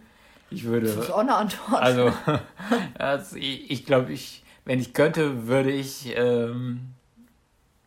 Ich 0.51 0.65
würde. 0.65 0.87
Das 0.87 1.05
ist 1.05 1.11
auch 1.11 1.19
eine 1.19 1.35
Antwort. 1.35 1.81
Also, 1.81 2.13
also 2.99 3.37
ich, 3.37 3.71
ich 3.71 3.85
glaube, 3.87 4.13
ich, 4.13 4.43
wenn 4.65 4.79
ich 4.79 4.93
könnte, 4.93 5.47
würde 5.47 5.71
ich, 5.71 6.13
ähm, 6.15 6.93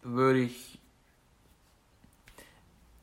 würde 0.02 0.40
ich 0.40 0.65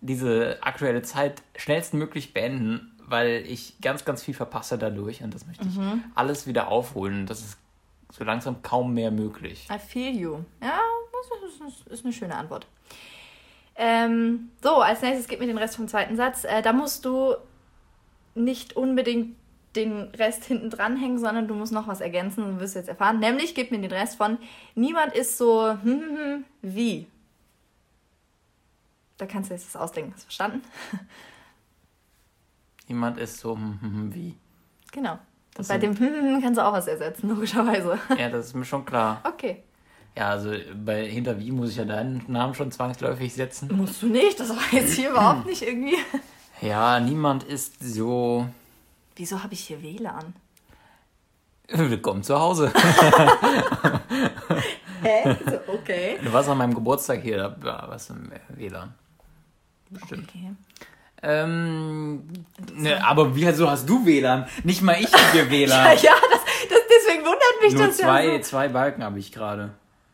diese 0.03 0.57
aktuelle 0.62 1.01
Zeit 1.01 1.41
schnellstmöglich 1.55 2.33
beenden, 2.33 2.91
weil 3.07 3.43
ich 3.48 3.79
ganz, 3.81 4.05
ganz 4.05 4.24
viel 4.24 4.33
verpasse 4.33 4.77
dadurch 4.77 5.24
und 5.24 5.33
das 5.33 5.48
möchte 5.48 5.65
ich 5.67 5.75
mhm. 5.75 6.03
alles 6.13 6.45
wieder 6.45 6.67
aufholen. 6.67 7.25
Das 7.25 7.39
ist 7.39 7.57
so 8.12 8.24
langsam 8.24 8.62
kaum 8.62 8.93
mehr 8.93 9.12
möglich. 9.12 9.67
I 9.74 9.79
feel 9.79 10.15
you. 10.15 10.39
Ja, 10.62 10.79
das 11.41 11.93
ist 11.93 12.05
eine 12.05 12.13
schöne 12.13 12.36
Antwort. 12.36 12.67
Ähm, 13.75 14.50
so, 14.62 14.75
als 14.81 15.01
nächstes 15.01 15.27
geht 15.27 15.39
mir 15.39 15.48
den 15.48 15.57
Rest 15.57 15.77
vom 15.77 15.88
zweiten 15.88 16.15
Satz. 16.15 16.43
Äh, 16.43 16.62
da 16.62 16.74
musst 16.74 17.05
du 17.05 17.36
nicht 18.36 18.75
unbedingt 18.75 19.36
den 19.75 20.10
Rest 20.10 20.45
hinten 20.45 20.69
dranhängen, 20.69 21.17
sondern 21.17 21.48
du 21.48 21.55
musst 21.55 21.72
noch 21.72 21.88
was 21.88 22.01
ergänzen 22.01 22.43
und 22.43 22.60
wirst 22.60 22.75
jetzt 22.75 22.89
erfahren. 22.89 23.19
Nämlich, 23.19 23.55
gib 23.55 23.72
mir 23.72 23.79
den 23.79 23.91
Rest 23.91 24.17
von 24.17 24.38
Niemand 24.75 25.15
ist 25.15 25.38
so 25.38 25.72
hm, 25.72 25.81
hm, 25.83 26.45
wie. 26.62 27.07
Da 29.17 29.25
kannst 29.25 29.50
du 29.50 29.53
jetzt 29.53 29.67
das 29.67 29.75
ausdenken. 29.79 30.12
Hast 30.13 30.24
du 30.24 30.25
verstanden? 30.25 30.62
Niemand 32.88 33.17
ist 33.17 33.39
so 33.39 33.55
hm, 33.55 33.79
hm, 33.82 33.93
hm, 33.93 34.13
wie. 34.15 34.38
Genau. 34.91 35.20
Und 35.58 35.67
bei 35.67 35.77
dem 35.77 35.96
kannst 36.41 36.58
du 36.58 36.65
auch 36.65 36.74
was 36.74 36.88
ersetzen, 36.88 37.29
logischerweise. 37.29 38.00
Ja, 38.17 38.29
das 38.29 38.48
ist 38.48 38.55
mir 38.55 38.65
schon 38.65 38.86
klar. 38.86 39.22
Okay. 39.24 39.63
Ja, 40.15 40.29
also 40.29 40.51
bei 40.84 41.05
hinter 41.05 41.39
wie 41.39 41.51
muss 41.51 41.72
ich 41.72 41.77
ja 41.77 41.86
deinen 41.86 42.24
Namen 42.27 42.53
schon 42.53 42.72
zwangsläufig 42.72 43.34
setzen. 43.34 43.75
Musst 43.75 44.01
du 44.01 44.08
nicht, 44.08 44.39
das 44.39 44.50
war 44.50 44.63
jetzt 44.72 44.93
hier 44.93 45.12
überhaupt 45.12 45.46
nicht 45.48 45.62
irgendwie. 45.62 45.98
Ja, 46.62 47.00
niemand 47.00 47.43
ist 47.43 47.84
so. 47.84 48.48
Wieso 49.15 49.43
habe 49.43 49.53
ich 49.53 49.62
hier 49.62 49.82
WLAN? 49.82 50.36
Willkommen 51.70 52.24
zu 52.24 52.39
Hause. 52.39 52.72
Hä? 55.01 55.38
So, 55.46 55.74
okay. 55.74 56.20
Du 56.24 56.32
warst 56.32 56.50
an 56.50 56.58
meinem 56.58 56.74
Geburtstag 56.74 57.22
hier, 57.22 57.38
da 57.38 57.55
war 57.62 57.89
was 57.89 58.10
im 58.10 58.32
WLAN. 58.50 58.93
Bestimmt. 59.93 60.29
Okay. 60.29 60.51
Ähm, 61.25 62.23
ne, 62.75 63.05
aber 63.05 63.35
wieso 63.35 63.69
hast 63.69 63.88
du 63.88 64.05
WLAN? 64.05 64.45
Nicht 64.63 64.81
mal 64.81 64.97
ich 65.00 65.12
habe 65.13 65.31
hier 65.31 65.50
WLAN. 65.50 65.85
ja, 65.85 65.93
ja 65.93 66.12
das, 66.31 66.41
das, 66.69 66.79
deswegen 66.89 67.23
wundert 67.23 67.62
mich 67.62 67.73
Nur 67.73 67.88
das 67.88 67.97
zwei, 67.97 68.25
ja 68.25 68.33
so. 68.38 68.50
zwei 68.50 68.67
Balken 68.67 69.03
habe 69.03 69.19
ich 69.19 69.31
gerade. 69.31 69.71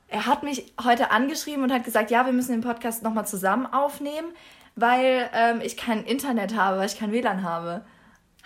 Er 0.08 0.26
hat 0.26 0.44
mich 0.44 0.74
heute 0.84 1.12
angeschrieben 1.12 1.64
und 1.64 1.72
hat 1.72 1.84
gesagt, 1.84 2.12
ja, 2.12 2.26
wir 2.26 2.34
müssen 2.34 2.52
den 2.52 2.62
Podcast 2.62 3.04
nochmal 3.04 3.28
zusammen 3.28 3.66
aufnehmen, 3.66 4.28
weil 4.76 5.30
ähm, 5.34 5.62
ich 5.62 5.78
kein 5.78 6.04
Internet 6.04 6.56
habe, 6.56 6.78
weil 6.78 6.86
ich 6.86 6.98
kein 6.98 7.12
WLAN 7.12 7.44
habe. 7.44 7.82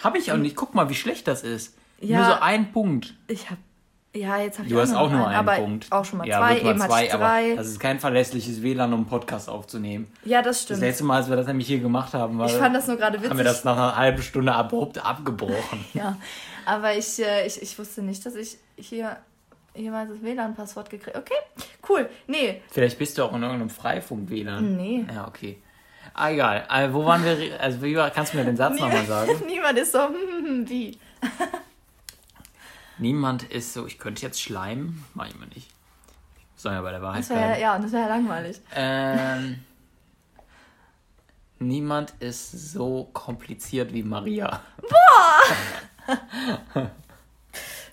Habe 0.01 0.17
ich 0.17 0.31
auch 0.31 0.37
nicht. 0.37 0.55
Guck 0.55 0.73
mal, 0.73 0.89
wie 0.89 0.95
schlecht 0.95 1.27
das 1.27 1.43
ist. 1.43 1.75
Ja. 1.99 2.17
Nur 2.17 2.27
so 2.27 2.41
ein 2.41 2.71
Punkt. 2.71 3.13
Ich 3.27 3.49
habe 3.49 3.61
ja, 4.15 4.37
jetzt 4.37 4.59
habe 4.59 4.67
ich 4.67 4.73
Du 4.73 4.79
hast 4.79 4.93
auch 4.93 5.09
nur 5.09 5.19
einen, 5.27 5.35
einen 5.35 5.47
aber 5.47 5.55
Punkt. 5.55 5.91
auch 5.91 6.05
schon 6.05 6.19
mal 6.19 6.27
ja, 6.27 6.37
zwei, 6.39 6.53
mal 6.53 6.57
eben 6.57 6.79
hatte 6.83 6.91
zwei, 6.91 7.05
ich 7.05 7.13
aber 7.13 7.23
drei. 7.25 7.55
das 7.55 7.67
ist 7.67 7.79
kein 7.79 7.99
verlässliches 7.99 8.61
WLAN, 8.61 8.93
um 8.93 8.99
einen 9.01 9.07
Podcast 9.07 9.49
aufzunehmen. 9.49 10.07
ja, 10.23 10.41
das 10.41 10.57
Das 10.57 10.63
stimmt. 10.63 10.79
letzte 10.81 11.03
Mal, 11.03 11.17
als 11.17 11.29
wir 11.29 11.35
das 11.35 11.47
nämlich 11.47 11.67
hier 11.67 11.79
gemacht 11.79 12.13
haben, 12.13 12.37
war, 12.37 12.47
ich 12.47 12.53
fand 12.53 12.75
das 12.75 12.87
nur 12.87 12.97
gerade 12.97 13.17
witzig. 13.17 13.29
haben 13.31 13.37
wir 13.37 13.43
das 13.45 13.63
nach 13.63 13.75
einer 13.75 13.95
halben 13.97 14.21
Stunde 14.21 14.53
abrupt 14.53 15.03
abgebrochen. 15.03 15.85
Ja, 15.93 16.17
aber 16.65 16.95
ich, 16.95 17.19
äh, 17.19 17.45
ich, 17.47 17.61
ich 17.61 17.77
wusste 17.79 18.01
nicht, 18.01 18.25
dass 18.25 18.35
ich 18.35 18.57
hier 18.77 19.17
jemals 19.75 20.09
das 20.11 20.21
WLAN-Passwort 20.21 20.89
gekriegt 20.89 21.17
Okay, 21.17 21.33
cool. 21.89 22.07
Nee, 22.27 22.61
Vielleicht 22.71 22.97
bist 22.99 23.17
du 23.17 23.23
auch 23.23 23.33
in 23.33 23.41
irgendeinem 23.41 23.69
Freifunk-WLAN. 23.71 24.77
nee. 24.77 25.05
Ja, 25.13 25.27
okay. 25.27 25.57
Ah, 26.13 26.29
egal. 26.29 26.65
Also, 26.67 26.93
wo 26.93 27.05
waren 27.05 27.23
wir? 27.25 27.59
Also, 27.59 27.81
wie 27.81 27.95
war, 27.95 28.11
kannst 28.11 28.33
du 28.33 28.37
mir 28.37 28.45
den 28.45 28.55
Satz 28.57 28.79
nochmal 28.79 29.03
sagen? 29.05 29.31
Niemand 29.47 29.79
ist 29.79 29.93
so, 29.93 29.99
hm, 30.09 30.69
wie? 30.69 30.99
Niemand 32.97 33.43
ist 33.43 33.73
so, 33.73 33.85
ich 33.87 33.97
könnte 33.99 34.21
jetzt 34.21 34.41
schleimen. 34.41 35.03
Mach 35.13 35.27
ich 35.27 35.35
mal 35.37 35.47
nicht. 35.47 35.69
Soll 36.55 36.73
ja 36.73 36.81
bei 36.81 36.91
der 36.91 37.01
Wahrheit 37.01 37.21
Das 37.21 37.29
wäre 37.29 37.39
bleiben. 37.41 37.61
ja, 37.61 37.79
das 37.79 37.91
wäre 37.91 38.03
ja 38.03 38.09
langweilig. 38.09 38.61
Ähm, 38.75 39.63
niemand 41.59 42.11
ist 42.19 42.51
so 42.71 43.09
kompliziert 43.13 43.93
wie 43.93 44.03
Maria. 44.03 44.61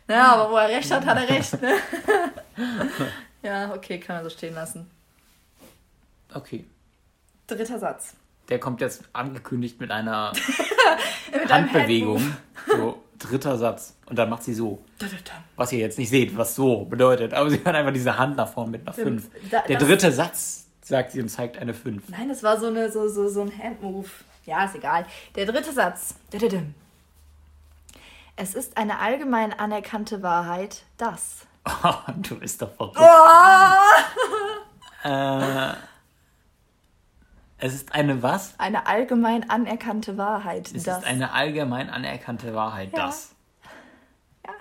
Ja, 0.08 0.32
aber 0.32 0.50
wo 0.50 0.56
er 0.56 0.68
recht 0.68 0.90
hat, 0.90 1.06
hat 1.06 1.16
er 1.18 1.28
recht, 1.28 1.60
ne? 1.62 1.76
ja, 3.42 3.72
okay, 3.72 4.00
kann 4.00 4.16
man 4.16 4.24
so 4.24 4.30
stehen 4.30 4.54
lassen. 4.54 4.90
Okay. 6.34 6.64
Dritter 7.46 7.78
Satz. 7.78 8.14
Der 8.48 8.58
kommt 8.58 8.80
jetzt 8.80 9.04
angekündigt 9.12 9.78
mit 9.80 9.92
einer 9.92 10.32
Mit 11.32 11.52
Handbewegung. 11.52 12.34
So, 12.66 12.99
dritter 13.20 13.56
Satz. 13.56 13.94
Und 14.06 14.18
dann 14.18 14.28
macht 14.28 14.42
sie 14.42 14.54
so. 14.54 14.82
Was 15.56 15.72
ihr 15.72 15.78
jetzt 15.78 15.98
nicht 15.98 16.10
seht, 16.10 16.36
was 16.36 16.54
so 16.56 16.84
bedeutet. 16.86 17.32
Aber 17.34 17.48
sie 17.50 17.62
hat 17.64 17.74
einfach 17.74 17.92
diese 17.92 18.18
Hand 18.18 18.36
nach 18.36 18.48
vorne 18.48 18.72
mit 18.72 18.82
einer 18.82 18.92
5. 18.92 19.28
Da- 19.50 19.62
Der 19.62 19.78
dritte 19.78 20.10
Satz, 20.10 20.66
sagt 20.82 21.12
sie 21.12 21.20
und 21.20 21.28
zeigt 21.28 21.58
eine 21.58 21.74
5. 21.74 22.08
Nein, 22.08 22.28
das 22.28 22.42
war 22.42 22.58
so, 22.58 22.66
eine, 22.66 22.90
so, 22.90 23.08
so, 23.08 23.28
so 23.28 23.42
ein 23.42 23.52
Handmove. 23.56 24.10
Ja, 24.46 24.64
ist 24.64 24.74
egal. 24.74 25.06
Der 25.36 25.46
dritte 25.46 25.72
Satz. 25.72 26.14
Es 28.36 28.54
ist 28.54 28.76
eine 28.76 28.98
allgemein 28.98 29.52
anerkannte 29.52 30.22
Wahrheit, 30.22 30.82
dass. 30.96 31.46
du 32.16 32.38
bist 32.38 32.62
doch 32.62 32.72
verrückt. 32.74 32.96
Oh! 32.98 35.08
Äh, 35.08 35.72
es 37.60 37.74
ist 37.74 37.94
eine 37.94 38.22
was? 38.22 38.54
Eine 38.58 38.86
allgemein 38.86 39.48
anerkannte 39.50 40.16
Wahrheit, 40.16 40.72
Es 40.74 40.84
dass. 40.84 40.98
ist 40.98 41.04
eine 41.04 41.32
allgemein 41.32 41.90
anerkannte 41.90 42.54
Wahrheit, 42.54 42.90
Ja. 42.96 43.06
das. 43.06 43.34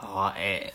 Oh, 0.00 0.28
ey. 0.36 0.70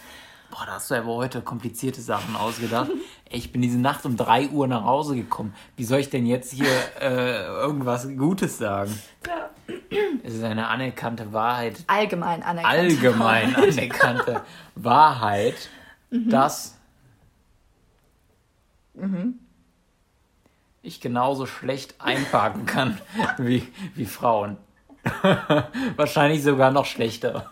Boah, 0.51 0.65
da 0.65 0.73
hast 0.73 0.91
du 0.91 0.95
aber 0.95 1.15
heute 1.15 1.41
komplizierte 1.41 2.01
Sachen 2.01 2.35
ausgedacht. 2.35 2.89
Ey, 3.29 3.39
ich 3.39 3.51
bin 3.53 3.61
diese 3.61 3.79
Nacht 3.79 4.05
um 4.05 4.17
3 4.17 4.49
Uhr 4.49 4.67
nach 4.67 4.83
Hause 4.83 5.15
gekommen. 5.15 5.55
Wie 5.77 5.83
soll 5.85 5.99
ich 5.99 6.09
denn 6.09 6.25
jetzt 6.27 6.51
hier 6.51 6.67
äh, 6.99 7.45
irgendwas 7.45 8.07
Gutes 8.17 8.57
sagen? 8.57 8.93
Ja. 9.27 9.49
Es 10.23 10.33
ist 10.35 10.43
eine 10.43 10.67
anerkannte 10.67 11.31
Wahrheit, 11.33 11.83
Allgemein 11.87 12.43
anerkannte 12.43 12.79
allgemein 12.79 13.53
Wahrheit. 13.55 13.69
anerkannte 13.77 14.41
Wahrheit, 14.75 15.69
Mhm. 18.95 19.39
Ich 20.83 20.99
genauso 21.01 21.45
schlecht 21.45 21.95
einparken 21.99 22.65
kann 22.65 22.99
wie, 23.37 23.67
wie 23.95 24.05
Frauen. 24.05 24.57
Wahrscheinlich 25.95 26.43
sogar 26.43 26.71
noch 26.71 26.85
schlechter. 26.85 27.49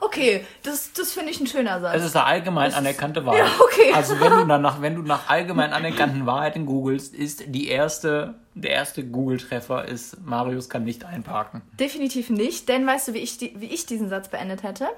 Okay, 0.00 0.44
das, 0.62 0.92
das 0.92 1.12
finde 1.12 1.30
ich 1.30 1.40
ein 1.40 1.46
schöner 1.46 1.80
Satz. 1.80 1.96
Es 1.96 2.04
ist 2.04 2.16
eine 2.16 2.24
allgemein 2.24 2.72
anerkannte 2.74 3.26
Wahrheit. 3.26 3.46
Ja, 3.46 3.60
okay. 3.60 3.92
Also 3.94 4.18
wenn 4.20 4.32
du 4.32 4.44
danach, 4.44 4.80
wenn 4.80 4.94
du 4.94 5.02
nach 5.02 5.28
allgemein 5.28 5.72
anerkannten 5.72 6.26
Wahrheiten 6.26 6.66
googelst, 6.66 7.14
ist 7.14 7.44
die 7.46 7.68
erste, 7.68 8.34
der 8.54 8.70
erste 8.70 9.04
Google-Treffer 9.04 9.84
ist, 9.84 10.24
Marius 10.24 10.68
kann 10.68 10.84
nicht 10.84 11.04
einparken. 11.04 11.62
Definitiv 11.78 12.30
nicht, 12.30 12.68
denn 12.68 12.86
weißt 12.86 13.08
du, 13.08 13.14
wie 13.14 13.18
ich, 13.18 13.38
die, 13.38 13.54
wie 13.58 13.66
ich 13.66 13.86
diesen 13.86 14.08
Satz 14.08 14.28
beendet 14.28 14.62
hätte? 14.62 14.88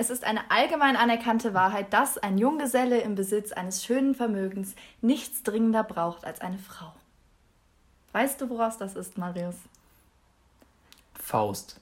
Es 0.00 0.08
ist 0.08 0.24
eine 0.24 0.50
allgemein 0.50 0.96
anerkannte 0.96 1.52
Wahrheit, 1.52 1.92
dass 1.92 2.16
ein 2.16 2.38
Junggeselle 2.38 3.02
im 3.02 3.16
Besitz 3.16 3.52
eines 3.52 3.84
schönen 3.84 4.14
Vermögens 4.14 4.74
nichts 5.02 5.42
dringender 5.42 5.84
braucht 5.84 6.24
als 6.24 6.40
eine 6.40 6.56
Frau. 6.56 6.94
Weißt 8.12 8.40
du, 8.40 8.48
woraus 8.48 8.78
das 8.78 8.96
ist, 8.96 9.18
Marius? 9.18 9.56
Faust. 11.22 11.78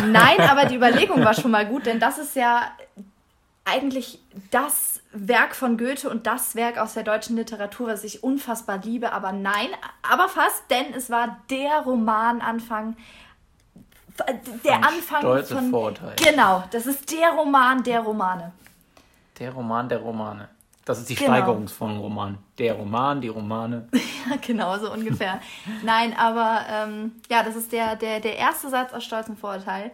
Nein, 0.00 0.40
aber 0.40 0.66
die 0.66 0.76
Überlegung 0.76 1.24
war 1.24 1.34
schon 1.34 1.50
mal 1.50 1.66
gut, 1.66 1.84
denn 1.84 1.98
das 1.98 2.16
ist 2.16 2.36
ja 2.36 2.70
eigentlich 3.64 4.20
das 4.52 5.02
Werk 5.10 5.56
von 5.56 5.78
Goethe 5.78 6.08
und 6.08 6.28
das 6.28 6.54
Werk 6.54 6.78
aus 6.78 6.94
der 6.94 7.02
deutschen 7.02 7.34
Literatur, 7.34 7.88
was 7.88 8.04
ich 8.04 8.22
unfassbar 8.22 8.78
liebe. 8.78 9.12
Aber 9.12 9.32
nein, 9.32 9.68
aber 10.08 10.28
fast, 10.28 10.70
denn 10.70 10.94
es 10.94 11.10
war 11.10 11.40
der 11.50 11.80
Romananfang, 11.80 12.96
der 14.64 14.74
Von 14.74 14.84
Anfang 14.84 15.20
Stolz 15.20 15.50
und 15.50 15.58
von 15.58 15.70
Vorurteil. 15.70 16.16
Genau, 16.16 16.64
das 16.70 16.86
ist 16.86 17.10
der 17.12 17.30
Roman 17.30 17.82
der 17.82 18.00
Romane. 18.00 18.52
Der 19.38 19.52
Roman 19.52 19.88
der 19.88 19.98
Romane. 19.98 20.48
Das 20.84 20.98
ist 20.98 21.08
die 21.10 21.14
Genau. 21.14 21.32
Steigerungsform 21.34 21.98
Roman. 21.98 22.38
Der 22.56 22.72
Roman, 22.74 23.20
die 23.20 23.28
Romane. 23.28 23.88
Ja, 24.30 24.36
genau, 24.40 24.76
so 24.78 24.92
ungefähr. 24.92 25.40
Nein, 25.82 26.14
aber 26.18 26.60
ähm, 26.70 27.12
ja, 27.30 27.42
das 27.42 27.56
ist 27.56 27.72
der, 27.72 27.96
der, 27.96 28.20
der 28.20 28.36
erste 28.36 28.68
Satz 28.68 28.92
aus 28.92 29.02
Stolz 29.04 29.26
und 29.28 29.38
Vorurteil, 29.38 29.90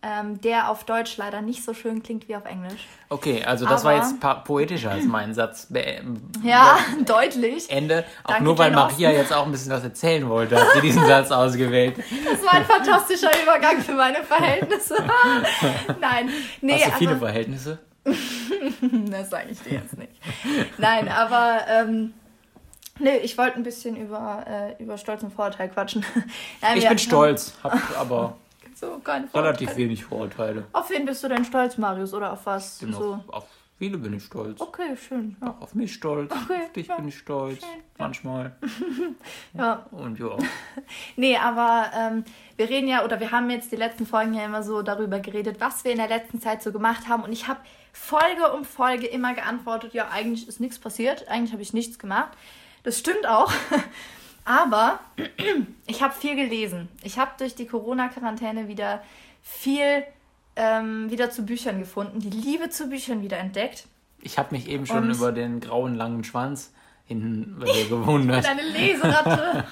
ähm, 0.00 0.40
der 0.40 0.70
auf 0.70 0.84
Deutsch 0.84 1.16
leider 1.16 1.42
nicht 1.42 1.64
so 1.64 1.74
schön 1.74 2.02
klingt 2.04 2.28
wie 2.28 2.36
auf 2.36 2.44
Englisch. 2.44 2.86
Okay, 3.08 3.44
also 3.44 3.66
das 3.66 3.82
war 3.84 3.94
Aber- 3.94 4.00
jetzt 4.02 4.20
pa- 4.20 4.34
poetischer 4.34 4.92
als 4.92 5.04
mein 5.04 5.34
Satz. 5.34 5.66
Ja, 6.44 6.78
deutlich. 7.04 7.68
Ende. 7.70 8.04
Auch 8.22 8.28
Danke, 8.28 8.44
nur 8.44 8.58
weil 8.58 8.70
Maria 8.70 9.10
jetzt 9.10 9.32
auch 9.32 9.44
ein 9.46 9.50
bisschen 9.50 9.72
was 9.72 9.82
erzählen 9.82 10.28
wollte, 10.28 10.56
hat 10.56 10.68
sie 10.74 10.80
diesen 10.82 11.04
Satz 11.04 11.30
ausgewählt. 11.32 11.96
Das 12.24 12.42
war 12.44 12.54
ein 12.54 12.64
fantastischer 12.64 13.30
Übergang 13.42 13.80
für 13.80 13.94
meine 13.94 14.22
Verhältnisse. 14.22 14.94
Nein, 16.00 16.30
nee, 16.60 16.74
Hast 16.80 16.86
du 16.94 16.98
viele 16.98 17.10
aber 17.12 17.20
Verhältnisse? 17.26 17.78
das 19.10 19.30
sage 19.30 19.48
ich 19.50 19.60
dir 19.62 19.74
jetzt 19.74 19.96
nicht. 19.98 20.12
Nein, 20.78 21.08
aber 21.08 21.58
ähm, 21.68 22.14
nee, 22.98 23.16
ich 23.18 23.36
wollte 23.36 23.56
ein 23.56 23.62
bisschen 23.64 23.96
über, 23.96 24.44
äh, 24.78 24.82
über 24.82 24.96
Stolz 24.96 25.22
und 25.22 25.32
Vorurteil 25.32 25.68
quatschen. 25.68 26.04
Nein, 26.62 26.76
Ich 26.76 26.80
bin 26.82 26.90
haben 26.90 26.98
stolz, 26.98 27.54
hab 27.62 27.76
aber 27.98 28.36
So, 28.78 29.00
keine 29.00 29.26
relativ 29.34 29.74
wenig 29.76 30.04
Vorurteile. 30.04 30.68
Auf 30.72 30.88
wen 30.90 31.04
bist 31.04 31.24
du 31.24 31.28
denn 31.28 31.44
stolz, 31.44 31.78
Marius, 31.78 32.14
oder 32.14 32.32
auf 32.32 32.46
was? 32.46 32.78
Bin 32.78 32.92
So. 32.92 33.14
auf, 33.14 33.28
auf 33.28 33.48
viele 33.76 33.98
bin 33.98 34.12
ich 34.12 34.24
stolz. 34.24 34.60
Okay, 34.60 34.96
schön. 34.96 35.36
Ja. 35.40 35.48
Auch 35.48 35.62
auf 35.62 35.74
mich 35.74 35.92
stolz. 35.92 36.30
Okay, 36.30 36.62
auf 36.62 36.72
dich 36.72 36.86
ja. 36.86 36.94
bin 36.94 37.08
ich 37.08 37.18
stolz. 37.18 37.58
Schön. 37.58 37.82
Manchmal. 37.98 38.56
ja. 39.54 39.84
Und 39.90 40.20
ja. 40.20 40.36
Nee, 41.16 41.36
aber 41.36 41.90
ähm, 41.92 42.24
wir 42.56 42.68
reden 42.70 42.86
ja, 42.86 43.04
oder 43.04 43.18
wir 43.18 43.32
haben 43.32 43.50
jetzt 43.50 43.72
die 43.72 43.76
letzten 43.76 44.06
Folgen 44.06 44.34
ja 44.34 44.44
immer 44.44 44.62
so 44.62 44.82
darüber 44.82 45.18
geredet, 45.18 45.56
was 45.58 45.82
wir 45.82 45.90
in 45.90 45.98
der 45.98 46.08
letzten 46.08 46.40
Zeit 46.40 46.62
so 46.62 46.70
gemacht 46.70 47.08
haben. 47.08 47.24
Und 47.24 47.32
ich 47.32 47.48
habe 47.48 47.58
Folge 47.92 48.52
um 48.52 48.64
Folge 48.64 49.08
immer 49.08 49.34
geantwortet, 49.34 49.92
ja, 49.92 50.08
eigentlich 50.08 50.46
ist 50.46 50.60
nichts 50.60 50.78
passiert, 50.78 51.26
eigentlich 51.26 51.50
habe 51.50 51.62
ich 51.62 51.72
nichts 51.72 51.98
gemacht. 51.98 52.30
Das 52.84 52.96
stimmt 53.00 53.26
auch. 53.26 53.52
Aber 54.48 55.00
ich 55.86 56.02
habe 56.02 56.14
viel 56.14 56.34
gelesen. 56.34 56.88
Ich 57.02 57.18
habe 57.18 57.32
durch 57.38 57.54
die 57.54 57.66
Corona-Quarantäne 57.66 58.66
wieder 58.66 59.02
viel 59.42 60.02
ähm, 60.56 61.10
wieder 61.10 61.30
zu 61.30 61.44
Büchern 61.44 61.78
gefunden, 61.78 62.18
die 62.18 62.30
Liebe 62.30 62.70
zu 62.70 62.88
Büchern 62.88 63.22
wieder 63.22 63.36
entdeckt. 63.38 63.86
Ich 64.22 64.38
habe 64.38 64.54
mich 64.56 64.66
eben 64.68 64.86
schon 64.86 65.04
Und- 65.04 65.10
über 65.16 65.32
den 65.32 65.60
grauen 65.60 65.94
langen 65.94 66.24
Schwanz 66.24 66.72
hinten 67.04 67.56
bei 67.60 67.66
dir 67.66 67.88
gewundert. 67.90 68.44
Deine 68.44 68.62
Leseratte. 68.62 69.64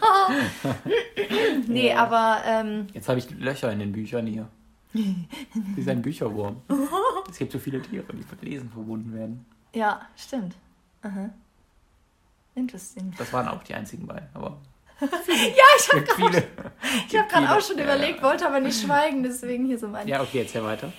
nee, 1.66 1.92
aber 1.92 2.42
ähm, 2.46 2.86
Jetzt 2.92 3.08
habe 3.08 3.18
ich 3.18 3.30
Löcher 3.38 3.72
in 3.72 3.78
den 3.78 3.92
Büchern 3.92 4.26
hier. 4.26 4.46
Wie 4.92 5.26
ist 5.80 5.88
ein 5.88 6.02
Bücherwurm. 6.02 6.60
Es 7.28 7.38
gibt 7.38 7.50
so 7.52 7.58
viele 7.58 7.82
Tiere, 7.82 8.04
die 8.12 8.16
mit 8.18 8.42
Lesen 8.42 8.70
verbunden 8.70 9.12
werden. 9.12 9.44
ja, 9.74 10.00
stimmt. 10.16 10.54
Aha. 11.02 11.30
Interesting. 12.56 13.14
Das 13.18 13.32
waren 13.32 13.46
auch 13.46 13.62
die 13.62 13.74
einzigen 13.74 14.06
beiden, 14.06 14.28
aber 14.34 14.56
Ja, 15.00 15.08
ich 15.78 15.92
habe. 15.92 16.04
Ich 17.08 17.16
habe 17.16 17.28
gerade 17.28 17.50
auch 17.56 17.60
schon 17.60 17.78
überlegt, 17.78 18.22
wollte 18.22 18.46
aber 18.46 18.60
nicht 18.60 18.80
schweigen, 18.80 19.22
deswegen 19.22 19.66
hier 19.66 19.78
so 19.78 19.86
mein. 19.88 20.08
Ja, 20.08 20.16
Ja, 20.16 20.22
okay, 20.22 20.40
erzähl 20.40 20.64
weiter. 20.64 20.92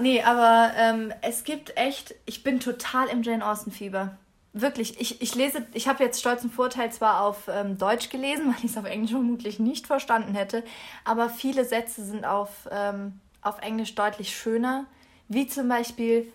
nee, 0.00 0.22
aber 0.22 0.72
ähm, 0.76 1.12
es 1.22 1.44
gibt 1.44 1.76
echt, 1.76 2.14
ich 2.26 2.42
bin 2.42 2.58
total 2.60 3.08
im 3.08 3.22
Jane 3.22 3.44
Austen-Fieber. 3.46 4.16
wirklich, 4.52 5.00
ich, 5.00 5.20
ich 5.20 5.34
lese, 5.34 5.66
ich 5.74 5.88
habe 5.88 6.02
jetzt 6.04 6.20
Stolz 6.20 6.42
und 6.44 6.52
Vorteil 6.52 6.90
zwar 6.92 7.22
auf 7.22 7.48
ähm, 7.48 7.76
Deutsch 7.76 8.08
gelesen, 8.08 8.46
weil 8.48 8.64
ich 8.64 8.70
es 8.70 8.76
auf 8.76 8.84
Englisch 8.86 9.10
vermutlich 9.10 9.58
nicht 9.58 9.86
verstanden 9.86 10.34
hätte, 10.34 10.62
aber 11.04 11.28
viele 11.28 11.64
Sätze 11.64 12.04
sind 12.04 12.24
auf, 12.24 12.68
ähm, 12.70 13.20
auf 13.42 13.58
Englisch 13.60 13.94
deutlich 13.94 14.34
schöner, 14.36 14.86
wie 15.28 15.46
zum 15.46 15.68
Beispiel 15.68 16.32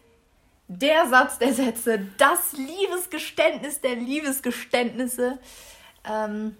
der 0.70 1.10
Satz 1.10 1.40
der 1.40 1.54
Sätze, 1.54 2.08
das 2.20 2.54
Liebesgeständnis 2.54 3.82
der 3.82 3.96
Liebesgeständnisse. 3.96 5.40
Ähm, 6.08 6.56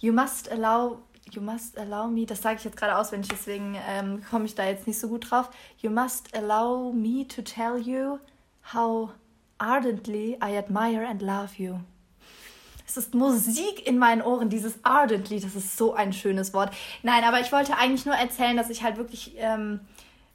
you 0.00 0.12
must 0.12 0.50
allow, 0.50 1.02
you 1.30 1.42
must 1.42 1.78
allow 1.78 2.08
me, 2.08 2.24
das 2.24 2.40
sage 2.40 2.56
ich 2.56 2.64
jetzt 2.64 2.78
gerade 2.78 2.96
auswendig, 2.96 3.30
deswegen 3.30 3.76
ähm, 3.88 4.24
komme 4.28 4.46
ich 4.46 4.54
da 4.54 4.64
jetzt 4.64 4.86
nicht 4.86 4.98
so 4.98 5.08
gut 5.08 5.30
drauf. 5.30 5.50
You 5.78 5.90
must 5.90 6.34
allow 6.34 6.92
me 6.92 7.28
to 7.28 7.42
tell 7.42 7.76
you 7.76 8.18
how 8.72 9.10
ardently 9.58 10.38
I 10.42 10.56
admire 10.56 11.06
and 11.06 11.20
love 11.20 11.50
you. 11.58 11.78
Es 12.86 12.96
ist 12.96 13.14
Musik 13.14 13.86
in 13.86 13.98
meinen 13.98 14.22
Ohren, 14.22 14.48
dieses 14.48 14.82
ardently, 14.82 15.40
das 15.40 15.54
ist 15.54 15.76
so 15.76 15.92
ein 15.92 16.14
schönes 16.14 16.54
Wort. 16.54 16.74
Nein, 17.02 17.22
aber 17.24 17.40
ich 17.40 17.52
wollte 17.52 17.76
eigentlich 17.76 18.06
nur 18.06 18.14
erzählen, 18.14 18.56
dass 18.56 18.70
ich 18.70 18.82
halt 18.82 18.96
wirklich 18.96 19.34
ähm, 19.36 19.80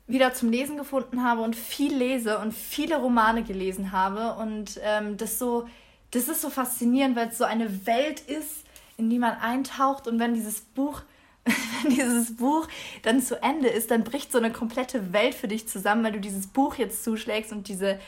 wieder 0.08 0.34
zum 0.34 0.50
Lesen 0.50 0.78
gefunden 0.78 1.24
habe 1.24 1.42
und 1.42 1.56
viel 1.56 1.94
lese 1.94 2.40
und 2.40 2.54
viele 2.54 2.98
Romane 2.98 3.44
gelesen 3.44 3.92
habe. 3.92 4.42
Und 4.42 4.80
ähm, 4.84 5.18
das 5.18 5.38
so, 5.38 5.68
das 6.12 6.30
ist 6.30 6.42
so 6.42 6.50
faszinierend, 6.50 7.16
weil 7.16 7.28
es 7.28 7.38
so 7.38 7.44
eine 7.44 7.86
Welt 7.86 8.22
ist, 8.22 8.64
in 8.98 9.10
die 9.10 9.20
man 9.20 9.38
eintaucht 9.38 10.08
und 10.08 10.20
wenn 10.20 10.34
dieses 10.34 10.62
Buch 10.62 11.04
wenn 11.84 11.96
dieses 11.96 12.36
Buch 12.36 12.68
dann 13.04 13.22
zu 13.22 13.42
Ende 13.42 13.70
ist, 13.70 13.92
dann 13.92 14.04
bricht 14.04 14.32
so 14.32 14.38
eine 14.38 14.52
komplette 14.52 15.14
Welt 15.14 15.34
für 15.34 15.48
dich 15.48 15.68
zusammen, 15.68 16.04
weil 16.04 16.12
du 16.12 16.20
dieses 16.20 16.48
Buch 16.48 16.76
jetzt 16.76 17.06
zuschlägst 17.06 17.52
und 17.52 17.68
diese, 17.68 18.00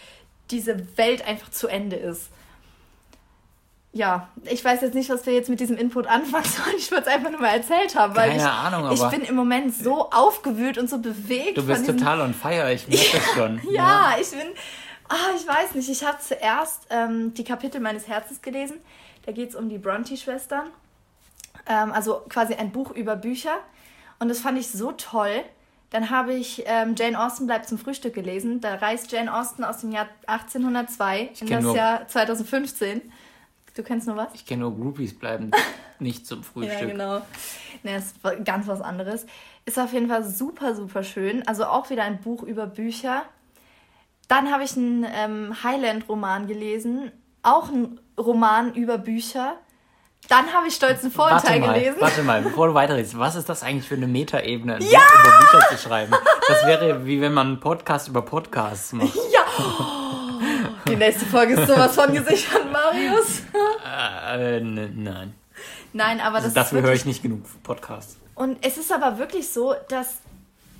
diese 0.51 0.97
Welt 0.97 1.25
einfach 1.25 1.49
zu 1.49 1.67
Ende 1.67 1.95
ist. 1.95 2.29
Ja, 3.91 4.29
ich 4.43 4.63
weiß 4.63 4.81
jetzt 4.81 4.93
nicht, 4.93 5.09
was 5.09 5.25
wir 5.25 5.33
jetzt 5.33 5.49
mit 5.49 5.59
diesem 5.59 5.75
Input 5.75 6.05
anfangen 6.05 6.45
sollen. 6.45 6.75
Ich 6.77 6.91
wollte 6.91 7.09
es 7.09 7.15
einfach 7.15 7.31
nur 7.31 7.39
mal 7.39 7.55
erzählt 7.55 7.95
haben, 7.95 8.15
weil 8.15 8.29
Keine 8.29 8.43
ich, 8.43 8.47
Ahnung, 8.47 8.85
aber 8.85 8.93
ich 8.93 9.17
bin 9.17 9.21
im 9.23 9.35
Moment 9.35 9.73
so 9.73 10.09
aufgewühlt 10.11 10.77
und 10.77 10.89
so 10.89 10.99
bewegt. 10.99 11.57
Du 11.57 11.65
bist 11.65 11.87
total 11.87 12.21
on 12.21 12.33
fire, 12.33 12.71
ich 12.71 12.87
merke 12.87 13.11
das 13.13 13.25
schon. 13.33 13.61
ja, 13.71 14.11
ja, 14.11 14.15
ich 14.21 14.29
bin, 14.29 14.47
oh, 15.09 15.35
ich 15.35 15.47
weiß 15.47 15.73
nicht, 15.73 15.89
ich 15.89 16.05
habe 16.05 16.19
zuerst 16.19 16.85
ähm, 16.91 17.33
die 17.33 17.43
Kapitel 17.43 17.81
meines 17.81 18.07
Herzens 18.07 18.41
gelesen. 18.41 18.77
Da 19.25 19.31
geht 19.31 19.49
es 19.49 19.55
um 19.55 19.69
die 19.69 19.79
Bronte-Schwestern. 19.79 20.67
Ähm, 21.67 21.91
also 21.91 22.21
quasi 22.29 22.53
ein 22.53 22.71
Buch 22.71 22.91
über 22.91 23.15
Bücher. 23.15 23.57
Und 24.19 24.29
das 24.29 24.39
fand 24.39 24.59
ich 24.59 24.69
so 24.69 24.91
toll. 24.91 25.43
Dann 25.89 26.11
habe 26.11 26.33
ich 26.33 26.63
ähm, 26.67 26.93
Jane 26.95 27.19
Austen 27.19 27.47
bleibt 27.47 27.67
zum 27.67 27.79
Frühstück 27.79 28.13
gelesen. 28.13 28.61
Da 28.61 28.75
reist 28.75 29.11
Jane 29.11 29.33
Austen 29.33 29.63
aus 29.63 29.79
dem 29.79 29.91
Jahr 29.91 30.07
1802 30.27 31.31
ich 31.33 31.41
in 31.41 31.49
das 31.49 31.75
Jahr 31.75 32.07
2015. 32.07 33.01
Du 33.75 33.83
kennst 33.83 34.07
nur 34.07 34.17
was? 34.17 34.27
Ich 34.33 34.45
kenne 34.45 34.61
nur 34.61 34.75
Groupies 34.75 35.17
bleiben 35.17 35.51
nicht 35.99 36.25
zum 36.25 36.43
Frühstück. 36.43 36.79
ja, 36.79 36.85
genau. 36.85 37.21
Ne, 37.83 37.95
ist 37.95 38.15
ganz 38.45 38.67
was 38.67 38.81
anderes. 38.81 39.25
Ist 39.65 39.79
auf 39.79 39.93
jeden 39.93 40.07
Fall 40.07 40.23
super, 40.23 40.75
super 40.75 41.03
schön. 41.03 41.47
Also 41.47 41.65
auch 41.65 41.89
wieder 41.89 42.03
ein 42.03 42.19
Buch 42.19 42.43
über 42.43 42.67
Bücher. 42.67 43.23
Dann 44.27 44.51
habe 44.51 44.63
ich 44.63 44.75
einen 44.77 45.05
ähm, 45.11 45.63
Highland-Roman 45.63 46.47
gelesen. 46.47 47.11
Auch 47.43 47.69
ein 47.69 47.99
Roman 48.17 48.73
über 48.73 48.97
Bücher. 48.97 49.55
Dann 50.27 50.53
habe 50.53 50.67
ich 50.67 50.75
stolzen 50.75 51.11
Vorurteil 51.11 51.61
warte 51.61 51.79
gelesen. 51.79 52.01
Warte 52.01 52.23
mal, 52.23 52.41
bevor 52.41 52.67
du 52.67 52.73
weiterredest, 52.73 53.17
was 53.17 53.35
ist 53.35 53.49
das 53.49 53.63
eigentlich 53.63 53.87
für 53.87 53.95
eine 53.95 54.07
Metaebene, 54.07 54.75
ein 54.75 54.81
ja! 54.81 54.99
Buch 54.99 55.19
über 55.21 55.37
Bücher 55.39 55.69
zu 55.69 55.77
schreiben? 55.77 56.13
Das 56.47 56.65
wäre 56.65 57.05
wie 57.05 57.21
wenn 57.21 57.33
man 57.33 57.47
einen 57.47 57.59
Podcast 57.59 58.07
über 58.07 58.21
Podcasts 58.21 58.93
macht. 58.93 59.15
Ja! 59.31 60.05
Die 60.89 60.95
nächste 60.95 61.25
Folge 61.25 61.53
ist 61.53 61.67
sowas 61.67 61.95
von 61.95 62.13
gesichert, 62.13 62.71
Marius. 62.71 63.43
Äh, 64.35 64.57
äh, 64.57 64.61
nein. 64.61 65.33
Nein, 65.93 66.19
aber 66.19 66.37
das 66.37 66.45
also 66.45 66.55
Dafür 66.55 66.81
höre 66.81 66.93
ich 66.93 67.05
nicht 67.05 67.21
genug 67.21 67.43
Podcasts. 67.63 68.17
Und 68.35 68.57
es 68.61 68.77
ist 68.77 68.91
aber 68.91 69.17
wirklich 69.17 69.49
so, 69.49 69.75
dass 69.89 70.19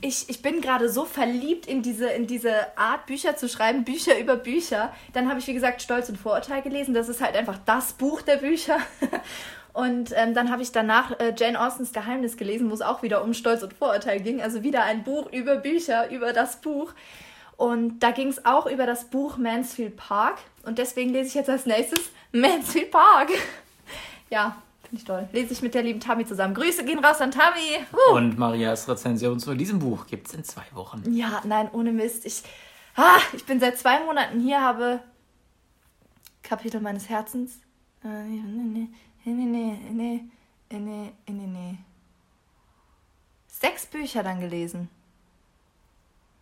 ich, 0.02 0.30
ich 0.30 0.42
bin 0.42 0.62
gerade 0.62 0.90
so 0.90 1.06
verliebt 1.06 1.66
in 1.68 1.82
diese, 1.82 2.10
in 2.10 2.26
diese 2.26 2.78
Art, 2.78 3.06
Bücher 3.06 3.36
zu 3.36 3.50
schreiben, 3.50 3.84
Bücher 3.84 4.18
über 4.18 4.36
Bücher. 4.36 4.94
Dann 5.14 5.30
habe 5.30 5.40
ich, 5.40 5.48
wie 5.48 5.54
gesagt, 5.54 5.82
Stolz 5.82 6.10
und 6.10 6.18
Vorurteil 6.18 6.62
gelesen. 6.62 6.94
Das 6.94 7.10
ist 7.10 7.22
halt 7.22 7.36
einfach 7.36 7.58
das 7.66 7.94
Buch 7.94 8.22
der 8.22 8.38
Bücher. 8.38 8.78
Und 9.72 10.12
ähm, 10.16 10.34
dann 10.34 10.52
habe 10.52 10.64
ich 10.64 10.72
danach 10.72 11.20
äh, 11.20 11.34
Jane 11.38 11.62
Austens 11.62 11.94
Geheimnis 11.94 12.38
gelesen, 12.38 12.70
wo 12.70 12.74
es 12.74 12.82
auch 12.82 13.04
wieder 13.04 13.24
um 13.24 13.34
Stolz 13.34 13.62
und 13.62 13.72
Vorurteil 13.74 14.20
ging. 14.20 14.42
Also 14.42 14.64
wieder 14.64 14.84
ein 14.84 15.04
Buch 15.04 15.32
über 15.32 15.58
Bücher, 15.58 16.10
über 16.10 16.34
das 16.34 16.60
Buch. 16.60 16.94
Und 17.60 18.00
da 18.00 18.12
ging 18.12 18.30
es 18.30 18.46
auch 18.46 18.68
über 18.68 18.86
das 18.86 19.10
Buch 19.10 19.36
Mansfield 19.36 19.98
Park. 19.98 20.38
Und 20.64 20.78
deswegen 20.78 21.10
lese 21.10 21.28
ich 21.28 21.34
jetzt 21.34 21.50
als 21.50 21.66
nächstes 21.66 22.10
Mansfield 22.32 22.90
Park. 22.90 23.32
ja, 24.30 24.56
finde 24.84 24.96
ich 24.96 25.04
toll. 25.04 25.28
Lese 25.34 25.52
ich 25.52 25.62
mit 25.62 25.74
der 25.74 25.84
lieben 25.84 26.00
Tami 26.00 26.26
zusammen. 26.26 26.54
Grüße 26.54 26.86
gehen 26.86 27.04
raus 27.04 27.20
an 27.20 27.32
Tami. 27.32 27.84
Uh. 27.92 28.16
Und 28.16 28.40
Marias 28.40 28.88
Rezension 28.88 29.42
zu 29.42 29.56
diesem 29.56 29.80
Buch 29.80 30.08
gibt 30.08 30.28
es 30.28 30.36
in 30.36 30.46
zwei 30.46 30.64
Wochen. 30.72 31.04
Ja, 31.12 31.42
nein, 31.44 31.70
ohne 31.74 31.92
Mist. 31.92 32.26
Ich, 32.26 32.44
ah, 32.96 33.20
ich 33.34 33.46
bin 33.46 33.60
seit 33.60 33.78
zwei 33.78 34.06
Monaten 34.06 34.40
hier, 34.40 34.62
habe 34.62 35.02
Kapitel 36.42 36.80
meines 36.80 37.10
Herzens. 37.10 37.60
Sechs 43.50 43.86
Bücher 43.86 44.24
dann 44.24 44.40
gelesen 44.40 44.90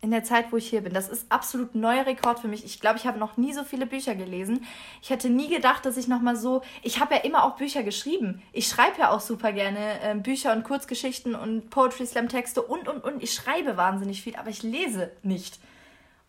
in 0.01 0.11
der 0.11 0.23
Zeit, 0.23 0.51
wo 0.51 0.57
ich 0.57 0.69
hier 0.69 0.81
bin. 0.81 0.93
Das 0.93 1.09
ist 1.09 1.25
absolut 1.31 1.73
neuer 1.73 2.05
Rekord 2.05 2.39
für 2.39 2.47
mich. 2.47 2.63
Ich 2.63 2.79
glaube, 2.79 2.97
ich 2.97 3.07
habe 3.07 3.17
noch 3.17 3.35
nie 3.37 3.53
so 3.53 3.63
viele 3.63 3.87
Bücher 3.87 4.13
gelesen. 4.13 4.65
Ich 5.01 5.09
hätte 5.09 5.29
nie 5.29 5.49
gedacht, 5.49 5.85
dass 5.85 5.97
ich 5.97 6.07
noch 6.07 6.21
mal 6.21 6.35
so. 6.35 6.61
Ich 6.83 6.99
habe 6.99 7.15
ja 7.15 7.21
immer 7.21 7.43
auch 7.43 7.55
Bücher 7.55 7.81
geschrieben. 7.81 8.41
Ich 8.53 8.67
schreibe 8.67 8.99
ja 8.99 9.09
auch 9.09 9.21
super 9.21 9.51
gerne 9.51 9.99
äh, 10.01 10.15
Bücher 10.15 10.53
und 10.53 10.63
Kurzgeschichten 10.63 11.33
und 11.33 11.69
Poetry 11.71 12.05
Slam 12.05 12.29
Texte 12.29 12.61
und 12.61 12.87
und 12.87 13.03
und. 13.03 13.23
Ich 13.23 13.33
schreibe 13.33 13.75
wahnsinnig 13.75 14.21
viel, 14.21 14.35
aber 14.35 14.49
ich 14.49 14.61
lese 14.61 15.11
nicht. 15.23 15.59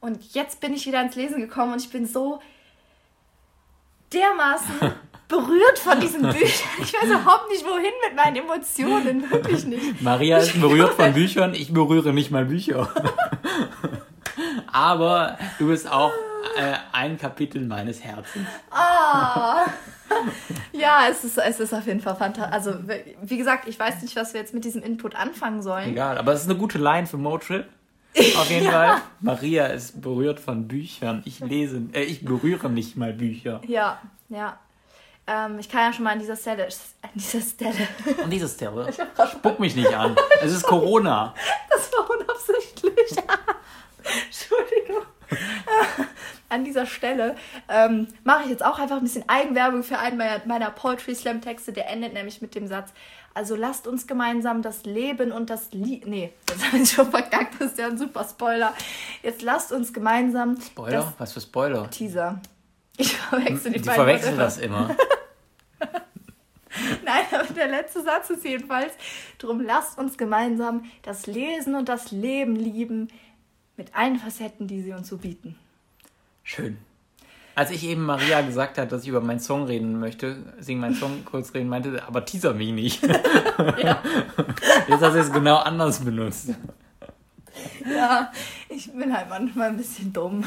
Und 0.00 0.32
jetzt 0.32 0.60
bin 0.60 0.72
ich 0.72 0.86
wieder 0.86 1.02
ins 1.02 1.16
Lesen 1.16 1.40
gekommen 1.40 1.72
und 1.72 1.82
ich 1.82 1.90
bin 1.90 2.06
so 2.06 2.40
dermaßen 4.12 4.92
berührt 5.28 5.78
von 5.78 6.00
diesen 6.00 6.22
Büchern. 6.32 6.68
Ich 6.80 6.92
weiß 6.92 7.04
überhaupt 7.04 7.48
nicht, 7.50 7.64
wohin 7.64 7.92
mit 8.06 8.16
meinen 8.16 8.36
Emotionen. 8.36 9.30
Wirklich 9.30 9.64
nicht. 9.66 10.02
Maria 10.02 10.38
ist 10.38 10.58
berührt 10.60 10.94
von 10.94 11.12
Büchern, 11.12 11.54
ich 11.54 11.72
berühre 11.72 12.12
nicht 12.12 12.30
mal 12.30 12.46
Bücher. 12.46 12.88
Aber 14.72 15.38
du 15.58 15.68
bist 15.68 15.90
auch 15.90 16.12
äh, 16.56 16.74
ein 16.92 17.18
Kapitel 17.18 17.64
meines 17.64 18.02
Herzens. 18.02 18.46
Ah. 18.70 19.66
Ja, 20.72 21.06
es 21.10 21.24
ist, 21.24 21.38
es 21.38 21.60
ist 21.60 21.74
auf 21.74 21.86
jeden 21.86 22.00
Fall 22.00 22.16
fantastisch. 22.16 22.52
Also, 22.52 22.74
wie 23.22 23.36
gesagt, 23.36 23.68
ich 23.68 23.78
weiß 23.78 24.02
nicht, 24.02 24.16
was 24.16 24.32
wir 24.32 24.40
jetzt 24.40 24.54
mit 24.54 24.64
diesem 24.64 24.82
Input 24.82 25.14
anfangen 25.14 25.62
sollen. 25.62 25.90
Egal, 25.90 26.18
aber 26.18 26.32
es 26.32 26.42
ist 26.42 26.50
eine 26.50 26.58
gute 26.58 26.78
Line 26.78 27.06
für 27.06 27.18
Motrip. 27.18 27.66
Auf 28.36 28.50
jeden 28.50 28.64
ja. 28.66 28.70
Fall. 28.70 29.02
Maria 29.20 29.66
ist 29.66 30.00
berührt 30.00 30.40
von 30.40 30.68
Büchern. 30.68 31.22
Ich 31.24 31.40
lese, 31.40 31.82
äh, 31.92 32.02
ich 32.02 32.24
berühre 32.24 32.70
nicht 32.70 32.96
mal 32.96 33.12
Bücher. 33.12 33.60
Ja, 33.66 34.00
ja. 34.28 34.58
Ähm, 35.26 35.58
ich 35.58 35.68
kann 35.68 35.82
ja 35.82 35.92
schon 35.92 36.04
mal 36.04 36.12
an 36.12 36.18
dieser 36.20 36.36
Stelle. 36.36 36.68
An 37.02 37.10
dieser 37.14 37.40
Stelle. 37.40 37.88
An 38.22 38.30
dieser 38.30 38.48
Stelle. 38.48 38.90
Spuck 39.32 39.60
mich 39.60 39.76
nicht 39.76 39.92
an. 39.94 40.16
Es 40.42 40.52
ist 40.52 40.62
Corona. 40.62 41.34
Das 41.68 41.90
war 41.92 42.10
unabsichtlich. 42.10 43.24
Entschuldigung. 44.26 45.02
An 46.48 46.64
dieser 46.64 46.86
Stelle 46.86 47.36
ähm, 47.68 48.08
mache 48.24 48.44
ich 48.44 48.48
jetzt 48.48 48.64
auch 48.64 48.78
einfach 48.78 48.96
ein 48.96 49.02
bisschen 49.02 49.28
Eigenwerbung 49.28 49.82
für 49.82 49.98
einen 49.98 50.16
meiner, 50.16 50.40
meiner 50.46 50.70
Poetry 50.70 51.14
Slam 51.14 51.42
Texte. 51.42 51.74
Der 51.74 51.90
endet 51.90 52.14
nämlich 52.14 52.40
mit 52.40 52.54
dem 52.54 52.66
Satz: 52.66 52.94
Also 53.38 53.54
lasst 53.54 53.86
uns 53.86 54.08
gemeinsam 54.08 54.62
das 54.62 54.84
Leben 54.84 55.30
und 55.30 55.48
das 55.48 55.70
Lied. 55.70 56.08
Nee, 56.08 56.32
jetzt 56.50 56.66
habe 56.66 56.78
ich 56.78 56.90
schon 56.90 57.08
verkackt. 57.08 57.60
Das 57.60 57.70
ist 57.70 57.78
ja 57.78 57.86
ein 57.86 57.96
super 57.96 58.26
Spoiler. 58.28 58.74
Jetzt 59.22 59.42
lasst 59.42 59.70
uns 59.70 59.92
gemeinsam. 59.92 60.60
Spoiler? 60.60 61.14
Was 61.18 61.34
für 61.34 61.40
Spoiler? 61.40 61.88
Teaser. 61.88 62.40
Ich 62.96 63.16
verwechsel 63.16 63.70
die, 63.70 63.78
die 63.78 63.86
beiden. 63.86 63.90
Die 63.90 63.90
verwechseln 63.90 64.38
das 64.38 64.58
immer. 64.58 64.88
Nein, 67.04 67.24
aber 67.30 67.54
der 67.54 67.68
letzte 67.68 68.02
Satz 68.02 68.28
ist 68.30 68.44
jedenfalls: 68.44 68.94
Drum 69.38 69.60
lasst 69.60 69.98
uns 69.98 70.18
gemeinsam 70.18 70.86
das 71.02 71.28
Lesen 71.28 71.76
und 71.76 71.88
das 71.88 72.10
Leben 72.10 72.56
lieben 72.56 73.06
mit 73.76 73.94
allen 73.94 74.18
Facetten, 74.18 74.66
die 74.66 74.82
sie 74.82 74.94
uns 74.94 75.06
so 75.06 75.18
bieten. 75.18 75.56
Schön. 76.42 76.78
Als 77.58 77.72
ich 77.72 77.82
eben 77.82 78.04
Maria 78.04 78.40
gesagt 78.42 78.78
hat, 78.78 78.92
dass 78.92 79.02
ich 79.02 79.08
über 79.08 79.20
meinen 79.20 79.40
Song 79.40 79.64
reden 79.64 79.98
möchte, 79.98 80.36
singen 80.60 80.80
meinen 80.80 80.94
Song 80.94 81.24
kurz 81.24 81.52
reden, 81.54 81.68
meinte, 81.68 82.00
aber 82.06 82.24
teaser 82.24 82.54
mich 82.54 82.70
nicht. 82.70 83.02
ja. 83.82 84.00
Jetzt 84.86 85.02
hast 85.02 85.14
du 85.14 85.18
es 85.18 85.32
genau 85.32 85.56
anders 85.56 85.98
benutzt. 85.98 86.50
Ja, 87.84 88.30
ich 88.68 88.92
bin 88.92 89.12
halt 89.12 89.28
manchmal 89.28 89.70
ein 89.70 89.76
bisschen 89.76 90.12
dumm. 90.12 90.44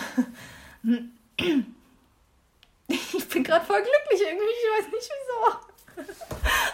Ich 2.87 3.27
bin 3.27 3.43
gerade 3.43 3.65
voll 3.65 3.81
glücklich 3.81 4.21
irgendwie, 4.29 4.45
ich 4.55 4.69
weiß 4.77 4.85
nicht 4.93 5.11
wieso. 5.19 6.15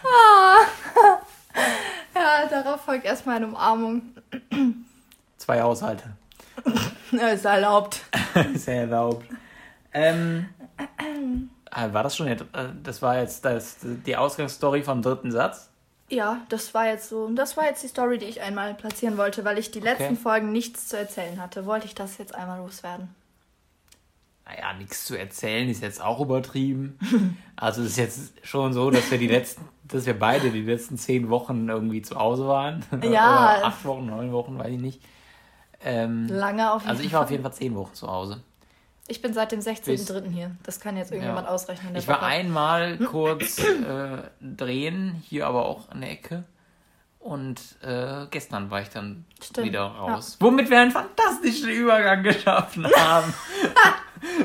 Ah. 0.07 1.19
Ja, 2.13 2.45
darauf 2.47 2.81
folgt 2.81 3.05
erstmal 3.05 3.37
eine 3.37 3.47
Umarmung. 3.47 4.03
Zwei 5.37 5.63
Haushalte. 5.63 6.15
ist 7.33 7.45
erlaubt. 7.45 8.01
ist 8.53 8.67
erlaubt. 8.67 9.25
Ähm, 9.97 10.49
äh, 11.71 11.93
war 11.93 12.03
das 12.03 12.15
schon, 12.15 12.27
äh, 12.27 12.37
das 12.83 13.01
war 13.01 13.17
jetzt 13.19 13.43
das, 13.45 13.77
die 13.81 14.15
Ausgangsstory 14.15 14.83
vom 14.83 15.01
dritten 15.01 15.31
Satz? 15.31 15.69
Ja, 16.09 16.41
das 16.49 16.73
war 16.73 16.87
jetzt 16.87 17.09
so, 17.09 17.29
das 17.29 17.57
war 17.57 17.65
jetzt 17.65 17.83
die 17.83 17.87
Story, 17.87 18.17
die 18.17 18.25
ich 18.25 18.41
einmal 18.41 18.73
platzieren 18.75 19.17
wollte, 19.17 19.43
weil 19.43 19.57
ich 19.57 19.71
die 19.71 19.81
letzten 19.81 20.03
Okay. 20.13 20.15
Folgen 20.15 20.51
nichts 20.51 20.87
zu 20.87 20.97
erzählen 20.97 21.41
hatte. 21.41 21.65
Wollte 21.65 21.85
ich 21.85 21.95
das 21.95 22.17
jetzt 22.17 22.33
einmal 22.33 22.59
loswerden. 22.59 23.13
Naja, 24.45 24.71
nichts 24.77 25.03
zu 25.03 25.17
erzählen 25.17 25.67
ist 25.67 25.81
jetzt 25.81 26.01
auch 26.01 26.19
übertrieben. 26.21 26.97
Also 27.59 27.81
es 27.81 27.87
ist 27.89 27.97
jetzt 27.97 28.33
schon 28.43 28.71
so, 28.71 28.91
dass 28.91 29.09
wir 29.09 29.17
die 29.17 29.27
letzten, 29.27 29.67
dass 29.83 30.05
wir 30.05 30.17
beide 30.17 30.51
die 30.51 30.61
letzten 30.61 30.95
zehn 30.95 31.31
Wochen 31.31 31.67
irgendwie 31.67 32.03
zu 32.03 32.15
Hause 32.15 32.47
waren. 32.47 32.85
Ja. 33.01 33.57
Oder 33.57 33.65
acht 33.65 33.83
Wochen, 33.83 34.05
neun 34.05 34.31
Wochen, 34.31 34.59
weiß 34.59 34.67
ich 34.73 34.79
nicht. 34.79 35.01
Ähm, 35.83 36.27
Lange 36.27 36.71
auf 36.71 36.83
jeden 36.83 36.91
also 36.91 37.03
ich 37.03 37.11
war 37.13 37.23
auf 37.23 37.31
jeden 37.31 37.41
Fall 37.41 37.53
zehn 37.53 37.73
Wochen 37.73 37.95
zu 37.95 38.07
Hause. 38.07 38.43
Ich 39.07 39.21
bin 39.21 39.33
seit 39.33 39.51
dem 39.53 39.59
16.03. 39.61 40.29
hier. 40.31 40.51
Das 40.63 40.79
kann 40.79 40.97
jetzt 40.97 41.11
irgendjemand 41.11 41.47
Ja. 41.47 41.53
ausrechnen. 41.53 41.93
der 41.93 42.01
Ich 42.01 42.07
war 42.07 42.17
hat. 42.21 42.27
einmal 42.27 42.97
kurz 42.97 43.59
äh, 43.59 44.17
drehen, 44.41 45.23
hier 45.27 45.47
aber 45.47 45.65
auch 45.65 45.89
an 45.89 46.01
der 46.01 46.11
Ecke. 46.11 46.43
Und 47.19 47.59
äh, 47.81 48.25
gestern 48.31 48.69
war 48.71 48.81
ich 48.81 48.89
dann 48.89 49.25
Stimmt, 49.41 49.67
wieder 49.67 49.81
raus. 49.83 50.37
Womit 50.39 50.69
wir 50.69 50.79
einen 50.79 50.91
fantastischen 50.91 51.69
Übergang 51.69 52.23
geschaffen 52.23 52.85
haben. 52.97 53.33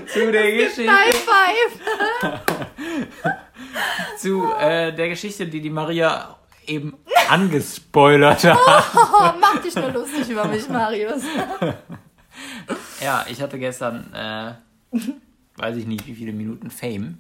zu 0.06 0.32
der 0.32 0.50
Geschichte. 0.52 0.90
High 0.90 1.14
Five! 1.14 2.40
Zu 4.18 4.52
äh, 4.58 4.92
der 4.94 5.08
Geschichte, 5.08 5.46
die 5.46 5.60
die 5.60 5.70
Maria 5.70 6.36
eben 6.66 6.96
angespoilert 7.28 8.44
hat. 8.44 8.58
Oh, 8.94 9.30
mach 9.40 9.58
dich 9.62 9.74
nur 9.74 9.90
lustig 9.90 10.28
über 10.28 10.44
mich, 10.46 10.68
Marius. 10.68 11.22
Ja, 13.02 13.26
ich 13.28 13.42
hatte 13.42 13.58
gestern, 13.58 14.12
äh, 14.14 14.52
weiß 15.56 15.76
ich 15.76 15.86
nicht, 15.86 16.06
wie 16.06 16.14
viele 16.14 16.32
Minuten 16.32 16.70
Fame. 16.70 17.18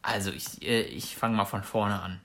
Also 0.00 0.30
ich, 0.30 0.62
äh, 0.62 0.82
ich 0.82 1.16
fange 1.16 1.36
mal 1.36 1.44
von 1.44 1.62
vorne 1.62 2.00
an. 2.00 2.20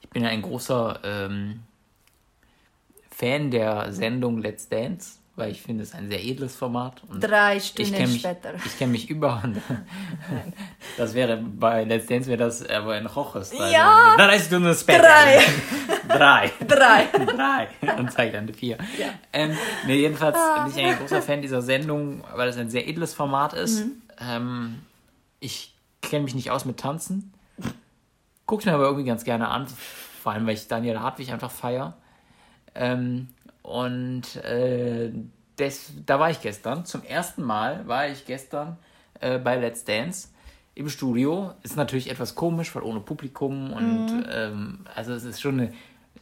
Ich 0.00 0.08
bin 0.10 0.22
ja 0.22 0.28
ein 0.28 0.42
großer 0.42 1.00
ähm, 1.02 1.60
Fan 3.10 3.50
der 3.50 3.92
Sendung 3.92 4.38
Let's 4.38 4.68
Dance, 4.68 5.18
weil 5.36 5.50
ich 5.50 5.62
finde 5.62 5.82
es 5.82 5.94
ein 5.94 6.08
sehr 6.08 6.22
edles 6.22 6.54
Format. 6.54 7.02
Und 7.08 7.20
Drei 7.20 7.56
ich 7.56 7.66
Stunden 7.66 7.92
kenne 7.92 8.08
mich, 8.08 8.20
später. 8.20 8.54
ich 8.64 8.78
kenn 8.78 8.90
mich 8.92 9.10
überhand. 9.10 9.58
Das 10.96 11.14
wäre 11.14 11.36
bei 11.38 11.84
Let's 11.84 12.06
Dance 12.06 12.28
wäre 12.28 12.38
das 12.38 12.64
aber 12.68 12.96
in 12.96 13.06
Roches. 13.06 13.52
Ja. 13.52 14.14
Drei 14.16 14.38
Stunden 14.38 14.74
später. 14.74 15.02
Drei. 15.02 15.40
Drei. 16.08 16.52
Drei. 16.66 17.08
Drei. 17.26 17.68
Und 17.96 18.12
zeigt 18.12 18.34
dann 18.34 18.46
die 18.46 18.52
vier. 18.52 18.78
Ja. 18.98 19.08
Ähm, 19.32 19.56
nee, 19.86 19.96
jedenfalls 19.96 20.36
bin 20.64 20.72
ich 20.78 20.84
ein 20.90 20.98
großer 20.98 21.22
Fan 21.22 21.42
dieser 21.42 21.62
Sendung, 21.62 22.22
weil 22.34 22.48
es 22.48 22.56
ein 22.56 22.70
sehr 22.70 22.86
edles 22.88 23.14
Format 23.14 23.54
ist. 23.54 23.84
Ähm, 24.20 24.82
ich 25.40 25.74
kenne 26.00 26.24
mich 26.24 26.34
nicht 26.34 26.50
aus 26.52 26.64
mit 26.64 26.78
Tanzen. 26.78 27.32
Guck's 28.46 28.66
mir 28.66 28.72
aber 28.74 28.84
irgendwie 28.84 29.06
ganz 29.06 29.24
gerne 29.24 29.48
an. 29.48 29.66
Vor 30.22 30.32
allem, 30.32 30.46
weil 30.46 30.54
ich 30.54 30.68
Daniel 30.68 31.00
Hartwig 31.00 31.32
einfach 31.32 31.50
feier. 31.50 31.94
Ähm, 32.74 33.28
und 33.64 34.36
äh, 34.44 35.10
des, 35.58 35.92
da 36.04 36.20
war 36.20 36.30
ich 36.30 36.42
gestern. 36.42 36.84
Zum 36.84 37.02
ersten 37.02 37.42
Mal 37.42 37.88
war 37.88 38.06
ich 38.08 38.26
gestern 38.26 38.76
äh, 39.20 39.38
bei 39.38 39.56
Let's 39.56 39.84
Dance 39.84 40.28
im 40.74 40.90
Studio. 40.90 41.52
Ist 41.62 41.74
natürlich 41.74 42.10
etwas 42.10 42.34
komisch, 42.34 42.74
weil 42.74 42.82
ohne 42.82 43.00
Publikum 43.00 43.72
und 43.72 44.26
ähm, 44.30 44.80
also 44.94 45.14
es 45.14 45.24
ist 45.24 45.40
schon 45.40 45.60
eine, 45.60 45.72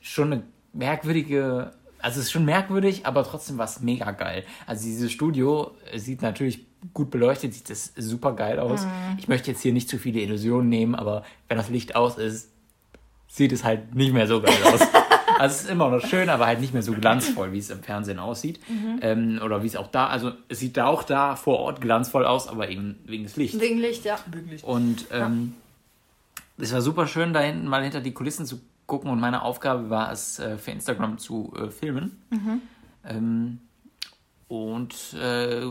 schon 0.01 0.33
eine 0.33 0.43
merkwürdige, 0.73 1.73
also 1.99 2.21
es 2.21 2.27
ist 2.27 2.33
schon 2.33 2.45
merkwürdig, 2.45 3.07
aber 3.07 3.25
trotzdem 3.25 3.59
war 3.59 3.65
es 3.65 3.81
mega 3.81 4.13
geil. 4.13 4.45
Also 4.69 4.85
dieses 4.85 5.11
Studio 5.11 5.73
sieht 5.97 6.23
natürlich 6.23 6.65
gut 6.95 7.11
beleuchtet, 7.11 7.55
sieht 7.55 7.71
das 7.71 7.93
super 7.97 8.35
geil 8.37 8.61
aus. 8.61 8.87
Ich 9.19 9.27
möchte 9.27 9.51
jetzt 9.51 9.63
hier 9.63 9.73
nicht 9.73 9.89
zu 9.89 9.99
viele 9.99 10.21
Illusionen 10.21 10.69
nehmen, 10.69 10.95
aber 10.95 11.25
wenn 11.49 11.57
das 11.57 11.71
Licht 11.71 11.97
aus 11.97 12.19
ist, 12.19 12.51
sieht 13.27 13.51
es 13.51 13.65
halt 13.65 13.97
nicht 13.97 14.13
mehr 14.13 14.29
so 14.29 14.41
geil 14.41 14.63
aus. 14.63 14.81
Also 15.43 15.57
es 15.57 15.63
ist 15.63 15.71
immer 15.71 15.91
noch 15.91 16.07
schön, 16.07 16.29
aber 16.29 16.47
halt 16.47 16.61
nicht 16.61 16.73
mehr 16.73 16.85
so 16.85 16.93
glanzvoll, 16.93 17.51
wie 17.53 17.59
es 17.59 17.69
im 17.71 17.83
Fernsehen 17.83 18.21
aussieht. 18.21 18.61
Ähm, 19.01 19.41
oder 19.45 19.65
wie 19.65 19.67
es 19.67 19.75
auch 19.75 19.89
da, 19.89 20.07
also 20.07 20.31
es 20.49 20.61
sieht 20.61 20.77
da 20.77 20.87
auch 20.87 21.03
da 21.03 21.35
vor 21.35 21.59
Ort 21.59 21.81
glanzvoll 21.81 22.25
aus, 22.25 22.47
aber 22.47 22.69
eben 22.69 23.01
wegen 23.07 23.25
des 23.25 23.35
Lichts. 23.35 23.59
Wegen 23.59 23.79
Licht, 23.79 24.05
ja. 24.05 24.21
Und 24.63 25.07
ähm, 25.11 25.55
es 26.59 26.73
war 26.73 26.81
super 26.81 27.09
schön, 27.09 27.33
da 27.33 27.41
hinten 27.41 27.67
mal 27.67 27.83
hinter 27.83 28.01
die 28.01 28.13
Kulissen 28.13 28.47
zu 28.47 28.61
gucken. 28.87 29.11
Und 29.11 29.19
meine 29.19 29.43
Aufgabe 29.43 29.91
war 29.91 30.13
es, 30.13 30.39
äh, 30.39 30.59
für 30.59 30.71
Instagram 30.71 31.19
zu 31.19 31.53
äh, 31.57 31.71
filmen. 31.71 32.23
Ähm, 33.05 33.59
und 34.47 34.95
äh, 35.15 35.65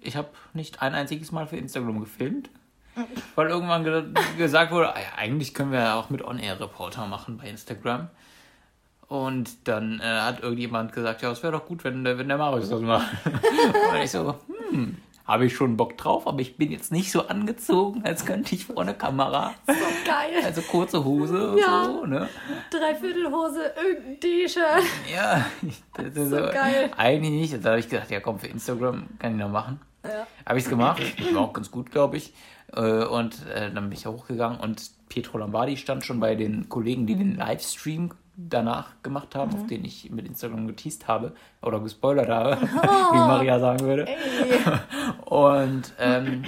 ich 0.00 0.16
habe 0.16 0.28
nicht 0.54 0.80
ein 0.80 0.94
einziges 0.94 1.32
Mal 1.32 1.46
für 1.46 1.58
Instagram 1.58 2.00
gefilmt. 2.00 2.48
Weil 3.34 3.48
irgendwann 3.48 3.84
ge 3.84 4.04
gesagt 4.38 4.72
wurde, 4.72 4.96
ah 4.96 4.98
ja, 4.98 5.18
eigentlich 5.18 5.52
können 5.52 5.70
wir 5.70 5.80
ja 5.80 5.94
auch 5.96 6.08
mit 6.08 6.24
On-Air-Reporter 6.24 7.06
machen 7.06 7.36
bei 7.36 7.50
Instagram. 7.50 8.08
Und 9.08 9.66
dann 9.68 10.00
äh, 10.00 10.04
hat 10.04 10.42
irgendjemand 10.42 10.92
gesagt, 10.92 11.22
ja, 11.22 11.30
es 11.32 11.42
wäre 11.42 11.52
doch 11.54 11.64
gut, 11.66 11.82
wenn, 11.84 12.04
der- 12.04 12.18
wenn 12.18 12.28
der 12.28 12.36
Marius 12.38 12.68
das 12.68 12.80
macht. 12.82 13.06
Und 13.24 14.02
ich 14.02 14.10
so, 14.10 14.34
hm, 14.70 14.98
habe 15.26 15.46
ich 15.46 15.54
schon 15.56 15.76
Bock 15.78 15.96
drauf, 15.96 16.26
aber 16.26 16.40
ich 16.40 16.56
bin 16.58 16.70
jetzt 16.70 16.92
nicht 16.92 17.10
so 17.10 17.26
angezogen, 17.26 18.02
als 18.04 18.26
könnte 18.26 18.54
ich 18.54 18.66
vor 18.66 18.80
eine 18.82 18.92
Kamera. 18.94 19.52
So 19.66 19.72
geil. 20.04 20.42
Also 20.44 20.60
kurze 20.62 21.04
Hose 21.04 21.52
und 21.52 21.58
Ja. 21.58 21.84
so, 21.84 22.04
ne? 22.06 22.28
Dreiviertelhose, 22.70 23.72
irgendein 23.82 24.20
T-Shirt. 24.20 24.82
Ja, 25.14 25.46
das 25.94 26.06
ist 26.14 26.30
So 26.30 26.36
geil. 26.36 26.90
Eigentlich 26.96 27.32
nicht. 27.32 27.54
Und 27.54 27.64
Da 27.64 27.70
habe 27.70 27.80
ich 27.80 27.88
gedacht, 27.88 28.10
ja 28.10 28.20
komm, 28.20 28.38
für 28.38 28.46
Instagram 28.48 29.04
kann 29.18 29.32
ich 29.32 29.38
noch 29.38 29.50
machen. 29.50 29.80
Ja. 30.04 30.26
Habe 30.46 30.58
ich 30.58 30.64
es 30.64 30.70
gemacht. 30.70 31.02
War 31.34 31.42
auch 31.42 31.52
ganz 31.52 31.70
gut, 31.70 31.90
glaube 31.90 32.16
ich. 32.18 32.32
Äh, 32.74 33.04
Und 33.04 33.46
äh, 33.46 33.70
dann 33.72 33.88
bin 33.88 33.92
ich 33.92 34.06
hochgegangen 34.06 34.60
und 34.60 34.90
Pietro 35.08 35.38
Lombardi 35.38 35.76
stand 35.78 36.04
schon 36.04 36.20
bei 36.20 36.34
den 36.34 36.68
Kollegen, 36.68 37.06
die 37.06 37.16
den 37.16 37.36
Livestream 37.36 38.10
danach 38.40 39.02
gemacht 39.02 39.34
haben, 39.34 39.50
Mhm. 39.50 39.56
auf 39.56 39.66
den 39.66 39.84
ich 39.84 40.10
mit 40.10 40.26
Instagram 40.26 40.68
geteased 40.68 41.08
habe 41.08 41.32
oder 41.60 41.80
gespoilert 41.80 42.28
habe, 42.28 42.56
wie 42.62 43.18
Maria 43.18 43.58
sagen 43.58 43.80
würde. 43.80 44.06
Ey. 44.06 44.16
Und 45.24 45.92
ähm, 45.98 46.44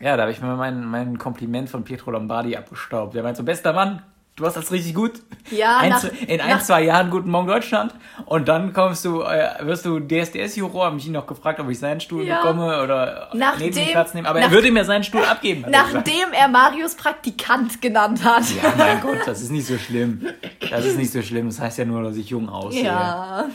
ja, 0.00 0.16
da 0.16 0.22
habe 0.22 0.32
ich 0.32 0.42
mir 0.42 0.54
mein, 0.56 0.84
mein 0.84 1.16
Kompliment 1.18 1.70
von 1.70 1.84
Pietro 1.84 2.10
Lombardi 2.10 2.56
abgestaubt. 2.56 3.14
Der 3.14 3.22
meint 3.22 3.36
so, 3.36 3.42
bester 3.44 3.72
Mann, 3.72 4.02
du 4.36 4.46
hast 4.46 4.56
das 4.56 4.70
richtig 4.72 4.94
gut. 4.94 5.12
Ja, 5.50 5.78
ein, 5.78 5.90
nach- 5.90 6.04
in 6.26 6.40
ein, 6.40 6.48
nach- 6.50 6.62
zwei 6.62 6.82
Jahren 6.82 7.10
Guten 7.10 7.30
Morgen 7.30 7.46
Deutschland. 7.48 7.94
Und 8.26 8.48
dann 8.48 8.72
kommst 8.72 9.04
du, 9.04 9.22
äh, 9.22 9.48
wirst 9.62 9.84
du 9.84 9.98
DSDS-Juror, 10.00 10.86
habe 10.86 10.96
ich 10.98 11.06
ihn 11.06 11.12
noch 11.12 11.26
gefragt, 11.26 11.58
ob 11.60 11.68
ich 11.68 11.78
seinen 11.78 12.00
Stuhl 12.00 12.24
Ja. 12.24 12.40
bekomme 12.40 12.82
oder 12.82 13.28
Nachdem- 13.34 13.66
neben 13.70 13.78
ihm 13.86 13.92
Platz 13.92 14.14
nehmen. 14.14 14.26
Aber 14.26 14.38
nach- 14.40 14.46
er 14.48 14.52
würde 14.52 14.70
mir 14.70 14.84
seinen 14.84 15.04
Stuhl 15.04 15.24
abgeben. 15.24 15.64
er. 15.64 15.70
Nachdem 15.70 16.32
er 16.32 16.48
Marius 16.48 16.94
Praktikant 16.94 17.82
genannt 17.82 18.22
hat. 18.24 18.44
Ja, 18.62 18.72
mein 18.78 19.00
Gott, 19.00 19.18
das 19.26 19.42
ist 19.42 19.50
nicht 19.50 19.66
so 19.66 19.76
schlimm. 19.78 20.26
Das 20.70 20.84
ist 20.84 20.96
nicht 20.96 21.12
so 21.12 21.20
schlimm. 21.22 21.46
Das 21.48 21.60
heißt 21.60 21.78
ja 21.78 21.84
nur, 21.84 22.02
dass 22.02 22.16
ich 22.16 22.28
jung 22.30 22.48
aussehe. 22.48 22.84
Ja. 22.84 23.46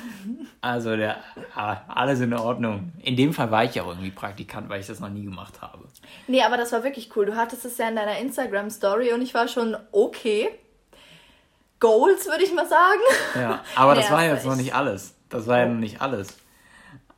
Also 0.68 0.98
der, 0.98 1.18
ah, 1.56 1.78
alles 1.88 2.20
in 2.20 2.34
Ordnung. 2.34 2.92
In 3.02 3.16
dem 3.16 3.34
Fall 3.34 3.52
war 3.52 3.64
ich 3.64 3.76
ja 3.76 3.84
auch 3.84 3.88
irgendwie 3.88 4.12
Praktikant, 4.12 4.68
weil 4.68 4.82
ich 4.82 4.88
das 4.88 5.00
noch 5.00 5.08
nie 5.10 5.24
gemacht 5.24 5.62
habe. 5.62 5.86
Nee, 6.28 6.44
aber 6.44 6.58
das 6.58 6.74
war 6.74 6.84
wirklich 6.84 7.16
cool. 7.16 7.26
Du 7.26 7.36
hattest 7.38 7.64
es 7.64 7.78
ja 7.78 7.88
in 7.88 7.96
deiner 7.96 8.18
Instagram-Story 8.20 9.14
und 9.14 9.22
ich 9.22 9.34
war 9.34 9.48
schon 9.48 9.78
okay. 9.94 10.50
Goals, 11.80 12.26
würde 12.26 12.44
ich 12.44 12.54
mal 12.54 12.68
sagen. 12.68 13.00
Ja, 13.36 13.64
aber 13.76 13.96
das 13.96 14.06
Nee, 14.06 14.12
war 14.12 14.18
das 14.22 14.28
war 14.30 14.34
jetzt 14.36 14.46
noch 14.46 14.52
echt- 14.54 14.62
nicht 14.64 14.76
alles. 14.76 15.16
Das 15.30 15.48
war 15.48 15.60
ja 15.60 15.68
noch 15.68 15.80
nicht 15.80 16.02
alles. 16.02 16.38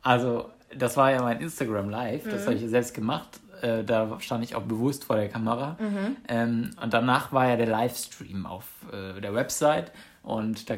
Also, 0.02 0.50
das 0.74 0.96
war 0.96 1.10
ja 1.10 1.22
mein 1.22 1.40
Instagram 1.40 1.88
Live, 1.90 2.24
das 2.30 2.44
habe 2.46 2.54
ich 2.54 2.68
selbst 2.68 2.94
gemacht. 2.94 3.40
Äh, 3.62 3.84
da 3.84 4.18
stand 4.20 4.44
ich 4.44 4.54
auch 4.54 4.62
bewusst 4.62 5.04
vor 5.04 5.16
der 5.16 5.28
Kamera. 5.28 5.76
Ähm, 6.28 6.70
und 6.82 6.92
danach 6.94 7.32
war 7.32 7.48
ja 7.48 7.56
der 7.56 7.66
Livestream 7.66 8.46
auf 8.46 8.64
äh, 8.92 9.20
der 9.20 9.34
Website 9.34 9.92
und 10.22 10.68
da 10.70 10.76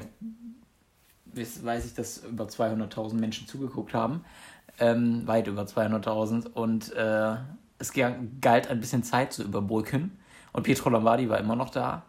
weiß 1.34 1.86
ich, 1.86 1.94
dass 1.94 2.18
über 2.18 2.44
200.000 2.44 3.14
Menschen 3.14 3.46
zugeguckt 3.46 3.94
haben. 3.94 4.24
Ähm, 4.78 5.26
weit 5.26 5.46
über 5.48 5.62
200.000. 5.62 6.46
Und 6.52 6.92
äh, 6.94 7.36
es 7.78 7.92
ga- 7.92 8.16
galt 8.40 8.68
ein 8.68 8.80
bisschen 8.80 9.02
Zeit 9.02 9.32
zu 9.32 9.42
überbrücken. 9.42 10.18
Und 10.52 10.64
Pietro 10.64 10.90
Lombardi 10.90 11.28
war 11.28 11.38
immer 11.38 11.56
noch 11.56 11.70
da. 11.70 12.02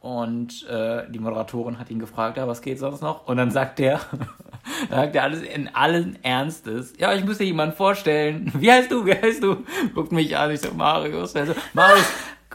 Und 0.00 0.66
äh, 0.68 1.08
die 1.10 1.20
Moderatorin 1.20 1.78
hat 1.78 1.88
ihn 1.90 2.00
gefragt, 2.00 2.36
ja, 2.36 2.48
was 2.48 2.60
geht 2.60 2.78
sonst 2.80 3.02
noch? 3.02 3.26
Und 3.28 3.36
dann 3.36 3.52
sagt 3.52 3.78
er, 3.78 4.00
dann 4.90 4.98
sagt 4.98 5.14
er 5.14 5.22
alles 5.22 5.42
in 5.42 5.68
allen 5.74 6.18
Ernstes, 6.24 6.94
ja, 6.98 7.14
ich 7.14 7.24
muss 7.24 7.38
dir 7.38 7.44
jemanden 7.44 7.76
vorstellen. 7.76 8.50
Wie 8.54 8.70
heißt 8.70 8.90
du? 8.90 9.06
Wie 9.06 9.14
heißt 9.14 9.42
du? 9.44 9.58
Guckt 9.94 10.10
mich 10.10 10.36
an, 10.36 10.50
ich 10.50 10.60
so, 10.60 10.74
Marius. 10.74 11.34
Er 11.36 11.46
so, 11.46 11.54
Marius, 11.72 12.06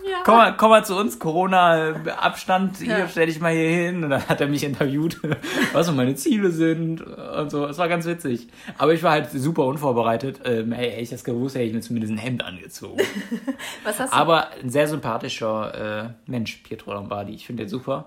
Ja. 0.03 0.19
komm, 0.23 0.35
mal, 0.37 0.55
komm 0.57 0.69
mal 0.69 0.85
zu 0.85 0.95
uns, 0.95 1.19
Corona-Abstand, 1.19 2.77
hier, 2.77 2.99
Ja. 2.99 3.07
stell 3.09 3.27
dich 3.27 3.39
mal 3.39 3.51
hier 3.53 3.69
hin. 3.69 4.03
Und 4.03 4.09
dann 4.11 4.27
hat 4.27 4.39
er 4.41 4.47
mich 4.47 4.63
interviewt, 4.63 5.19
was 5.73 5.87
so 5.87 5.91
meine 5.93 6.15
Ziele 6.15 6.51
sind 6.51 7.01
und 7.01 7.49
so. 7.49 7.65
Es 7.65 7.77
war 7.77 7.87
ganz 7.87 8.05
witzig. 8.05 8.47
Aber 8.77 8.93
ich 8.93 9.03
war 9.03 9.11
halt 9.11 9.29
super 9.31 9.65
unvorbereitet. 9.65 10.41
Ähm, 10.45 10.71
hey, 10.71 10.89
hätte 10.91 11.01
ich 11.01 11.09
das 11.09 11.23
gewusst, 11.23 11.55
hätte 11.55 11.65
ich 11.65 11.73
mir 11.73 11.81
zumindest 11.81 12.13
ein 12.13 12.17
Hemd 12.17 12.43
angezogen. 12.43 13.01
Was 13.83 13.99
hast 13.99 14.13
du? 14.13 14.17
Aber 14.17 14.51
ein 14.51 14.69
sehr 14.69 14.87
sympathischer 14.87 16.05
äh, 16.05 16.09
Mensch, 16.25 16.57
Pietro 16.57 16.93
Lombardi. 16.93 17.33
Ich 17.33 17.45
finde 17.45 17.63
den 17.63 17.69
super. 17.69 18.05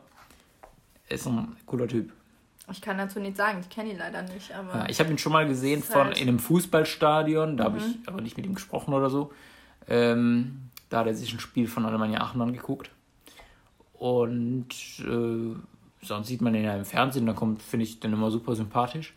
Ist 1.08 1.26
ein 1.26 1.56
cooler 1.66 1.88
Typ. 1.88 2.12
Ich 2.72 2.80
kann 2.80 2.98
dazu 2.98 3.18
nichts 3.18 3.36
sagen. 3.38 3.58
Ich 3.60 3.68
kenne 3.68 3.90
ihn 3.90 3.98
leider 3.98 4.22
nicht. 4.22 4.52
Aber 4.54 4.80
Ja, 4.84 4.86
ich 4.88 5.00
habe 5.00 5.10
ihn 5.10 5.18
schon 5.18 5.32
mal 5.32 5.46
gesehen 5.46 5.82
von 5.82 6.04
halt- 6.06 6.20
in 6.20 6.28
einem 6.28 6.38
Fußballstadion. 6.38 7.56
Da 7.56 7.64
habe 7.64 7.78
ich 7.78 7.84
aber 8.06 8.20
nicht 8.20 8.36
mit 8.36 8.46
ihm 8.46 8.54
gesprochen 8.54 8.94
oder 8.94 9.10
so. 9.10 9.32
Ähm, 9.88 10.69
Da 10.90 10.98
hat 10.98 11.06
er 11.06 11.14
sich 11.14 11.32
ein 11.32 11.40
Spiel 11.40 11.66
von 11.66 11.86
Alemannia 11.86 12.20
Aachen 12.20 12.42
angeguckt. 12.42 12.90
Und 13.94 14.68
äh, 15.00 15.56
sonst 16.02 16.26
sieht 16.26 16.42
man 16.42 16.54
ihn 16.54 16.64
ja 16.64 16.76
im 16.76 16.84
Fernsehen, 16.84 17.26
da 17.26 17.32
kommt, 17.32 17.62
finde 17.62 17.84
ich 17.84 18.00
den 18.00 18.12
immer 18.12 18.30
super 18.30 18.54
sympathisch. 18.54 19.14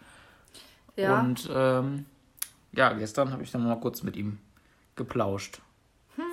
Ja. 0.96 1.20
Und 1.20 1.50
ähm, 1.54 2.06
ja, 2.72 2.94
gestern 2.94 3.32
habe 3.32 3.44
ich 3.44 3.52
dann 3.52 3.64
mal 3.64 3.80
kurz 3.80 4.04
mit 4.04 4.16
ihm 4.16 4.40
geplauscht. 4.96 5.62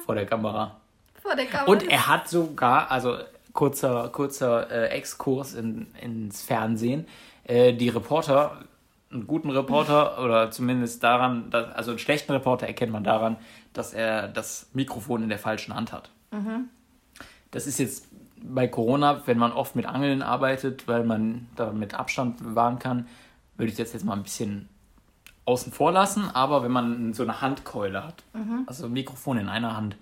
Vor 0.04 0.14
der 0.14 0.26
Kamera. 0.26 0.80
Vor 1.22 1.34
der 1.34 1.46
Kamera. 1.46 1.70
Und 1.70 1.88
er 1.88 2.06
hat 2.06 2.28
sogar, 2.28 2.90
also 2.90 3.16
kurzer, 3.52 4.08
kurzer 4.08 4.70
äh, 4.70 4.88
Exkurs 4.88 5.54
in, 5.54 5.86
ins 6.00 6.42
Fernsehen, 6.42 7.06
äh, 7.44 7.72
die 7.72 7.88
Reporter, 7.88 8.64
einen 9.12 9.26
guten 9.26 9.50
Reporter 9.50 10.22
oder 10.22 10.50
zumindest 10.50 11.02
daran, 11.02 11.50
dass, 11.50 11.72
also 11.74 11.90
einen 11.90 11.98
schlechten 11.98 12.32
Reporter 12.32 12.66
erkennt 12.66 12.92
man 12.92 13.04
daran, 13.04 13.36
dass 13.72 13.92
er 13.92 14.28
das 14.28 14.68
Mikrofon 14.72 15.22
in 15.22 15.28
der 15.28 15.38
falschen 15.38 15.74
Hand 15.74 15.92
hat. 15.92 16.10
Das 17.50 17.66
ist 17.66 17.78
jetzt 17.78 18.06
bei 18.42 18.68
Corona, 18.68 19.22
wenn 19.26 19.38
man 19.38 19.52
oft 19.52 19.76
mit 19.76 19.86
Angeln 19.86 20.22
arbeitet, 20.22 20.86
weil 20.88 21.04
man 21.04 21.48
da 21.56 21.72
mit 21.72 21.94
Abstand 21.94 22.38
bewahren 22.38 22.78
kann, 22.78 23.06
würde 23.56 23.70
ich 23.72 23.76
das 23.76 23.92
jetzt 23.92 24.04
mal 24.04 24.14
ein 24.14 24.22
bisschen 24.22 24.68
außen 25.44 25.72
vor 25.72 25.90
lassen, 25.92 26.30
aber 26.32 26.62
wenn 26.62 26.70
man 26.70 27.12
so 27.12 27.22
eine 27.24 27.40
Handkeule 27.40 28.04
hat, 28.04 28.22
also 28.66 28.86
ein 28.86 28.92
Mikrofon 28.92 29.38
in 29.38 29.48
einer 29.48 29.76
Hand 29.76 29.96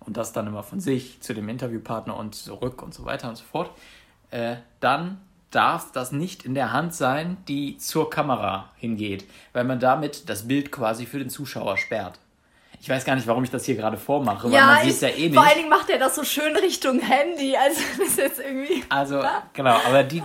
und 0.00 0.16
das 0.16 0.32
dann 0.32 0.46
immer 0.46 0.62
von 0.62 0.80
sich 0.80 1.20
zu 1.20 1.34
dem 1.34 1.48
Interviewpartner 1.48 2.16
und 2.16 2.34
zurück 2.34 2.82
und 2.82 2.94
so 2.94 3.04
weiter 3.04 3.28
und 3.28 3.36
so 3.36 3.44
fort, 3.44 3.70
äh, 4.30 4.56
dann 4.80 5.20
darf 5.52 5.92
das 5.92 6.10
nicht 6.10 6.44
in 6.44 6.54
der 6.54 6.72
Hand 6.72 6.94
sein, 6.94 7.36
die 7.46 7.76
zur 7.78 8.10
Kamera 8.10 8.70
hingeht, 8.76 9.24
weil 9.52 9.64
man 9.64 9.78
damit 9.78 10.28
das 10.28 10.48
Bild 10.48 10.72
quasi 10.72 11.06
für 11.06 11.18
den 11.18 11.30
Zuschauer 11.30 11.78
sperrt. 11.78 12.18
Ich 12.80 12.88
weiß 12.88 13.04
gar 13.04 13.14
nicht, 13.14 13.28
warum 13.28 13.44
ich 13.44 13.50
das 13.50 13.64
hier 13.64 13.76
gerade 13.76 13.96
vormache, 13.96 14.50
weil 14.50 14.60
man 14.60 14.82
sieht 14.82 14.94
es 14.94 15.00
ja 15.02 15.08
eh 15.08 15.28
nicht. 15.28 15.34
vor 15.34 15.44
allen 15.44 15.56
Dingen 15.56 15.68
macht 15.68 15.88
er 15.88 16.00
das 16.00 16.16
so 16.16 16.24
schön 16.24 16.56
Richtung 16.56 16.98
Handy. 16.98 17.56
Also 17.56 17.80
das 17.98 18.08
ist 18.08 18.18
jetzt 18.18 18.40
irgendwie. 18.40 18.82
Also, 18.88 19.22
genau, 19.52 19.76
aber 19.86 20.02
die, 20.02 20.20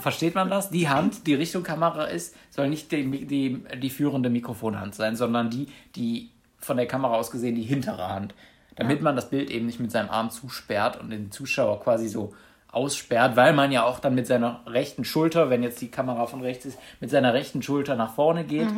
versteht 0.00 0.34
man 0.34 0.50
das? 0.50 0.68
Die 0.68 0.86
Hand, 0.86 1.26
die 1.26 1.32
Richtung 1.32 1.62
Kamera 1.62 2.04
ist, 2.04 2.36
soll 2.50 2.68
nicht 2.68 2.92
die, 2.92 3.26
die, 3.26 3.64
die 3.78 3.88
führende 3.88 4.28
Mikrofonhand 4.28 4.94
sein, 4.94 5.16
sondern 5.16 5.48
die, 5.48 5.66
die 5.96 6.30
von 6.58 6.76
der 6.76 6.86
Kamera 6.86 7.14
aus 7.14 7.30
gesehen 7.30 7.54
die 7.54 7.62
hintere 7.62 8.06
Hand. 8.06 8.34
Damit 8.76 9.00
man 9.00 9.16
das 9.16 9.30
Bild 9.30 9.50
eben 9.50 9.64
nicht 9.64 9.80
mit 9.80 9.90
seinem 9.90 10.10
Arm 10.10 10.30
zusperrt 10.30 11.00
und 11.00 11.08
den 11.08 11.30
Zuschauer 11.30 11.80
quasi 11.80 12.08
so 12.08 12.34
aussperrt, 12.74 13.36
weil 13.36 13.52
man 13.52 13.72
ja 13.72 13.84
auch 13.84 13.98
dann 14.00 14.14
mit 14.14 14.26
seiner 14.26 14.60
rechten 14.66 15.04
Schulter, 15.04 15.50
wenn 15.50 15.62
jetzt 15.62 15.80
die 15.80 15.90
Kamera 15.90 16.26
von 16.26 16.40
rechts 16.42 16.64
ist, 16.66 16.78
mit 17.00 17.10
seiner 17.10 17.32
rechten 17.34 17.62
Schulter 17.62 17.94
nach 17.96 18.14
vorne 18.14 18.44
geht 18.44 18.68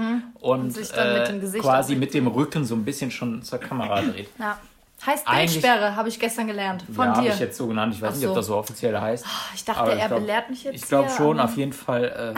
und, 0.40 0.64
Mhm. 0.64 0.70
sich 0.70 0.90
dann 0.92 1.08
äh, 1.08 1.18
mit 1.20 1.28
dem 1.28 1.40
Gesicht 1.40 1.64
quasi 1.64 1.96
mit 1.96 2.14
dem 2.14 2.26
Rücken 2.26 2.64
so 2.64 2.74
ein 2.74 2.84
bisschen 2.84 3.10
schon 3.10 3.42
zur 3.42 3.58
Kamera 3.58 4.00
dreht. 4.02 4.28
Ja. 4.38 4.58
Heißt 5.04 5.26
Bildsperre, 5.26 5.94
habe 5.94 6.08
ich 6.08 6.18
gestern 6.18 6.46
gelernt. 6.46 6.82
Von 6.94 7.04
ja, 7.06 7.16
habe 7.16 7.28
ich 7.28 7.38
jetzt 7.38 7.58
so 7.58 7.66
genannt. 7.66 7.94
Ich 7.94 8.00
weiß 8.00 8.12
Ach 8.14 8.16
nicht, 8.16 8.24
ob 8.26 8.30
so. 8.30 8.36
das 8.36 8.46
so 8.46 8.56
offiziell 8.56 8.98
heißt. 8.98 9.26
ich 9.54 9.64
dachte, 9.64 9.80
Aber 9.80 9.92
er 9.94 10.08
glaub- 10.08 10.20
belehrt 10.20 10.48
mich 10.50 10.64
jetzt. 10.64 10.74
Ich 10.74 10.88
glaube 10.88 11.10
schon, 11.10 11.38
auf 11.38 11.56
jeden 11.56 11.74
Fall 11.74 12.34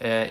äh, 0.00 0.24
äh, 0.24 0.28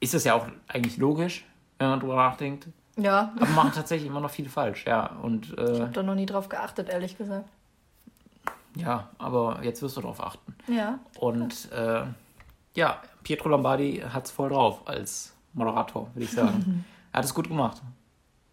ist 0.00 0.12
das 0.14 0.24
ja 0.24 0.34
auch 0.34 0.46
eigentlich 0.68 0.96
logisch, 0.96 1.44
wenn 1.78 1.88
man 1.88 2.00
drüber 2.00 2.16
nachdenkt. 2.16 2.66
Ja, 2.98 3.32
Aber 3.36 3.46
machen 3.50 3.72
tatsächlich 3.74 4.08
immer 4.08 4.20
noch 4.20 4.30
viele 4.30 4.48
falsch, 4.48 4.84
ja. 4.86 5.10
Und 5.22 5.52
ich 5.52 5.58
äh, 5.58 5.80
habe 5.80 5.90
da 5.92 6.02
noch 6.02 6.14
nie 6.14 6.26
drauf 6.26 6.48
geachtet, 6.48 6.88
ehrlich 6.88 7.16
gesagt. 7.16 7.48
Ja, 8.76 9.08
aber 9.18 9.60
jetzt 9.62 9.82
wirst 9.82 9.96
du 9.96 10.00
darauf 10.00 10.22
achten. 10.22 10.54
Ja. 10.68 10.98
Und 11.18 11.70
äh, 11.72 12.02
ja, 12.74 13.00
Pietro 13.22 13.48
Lombardi 13.48 14.02
hat 14.12 14.26
es 14.26 14.30
voll 14.30 14.50
drauf 14.50 14.82
als 14.86 15.34
Moderator, 15.54 16.08
würde 16.14 16.24
ich 16.24 16.32
sagen. 16.32 16.84
er 17.12 17.18
hat 17.18 17.24
es 17.24 17.34
gut 17.34 17.48
gemacht. 17.48 17.82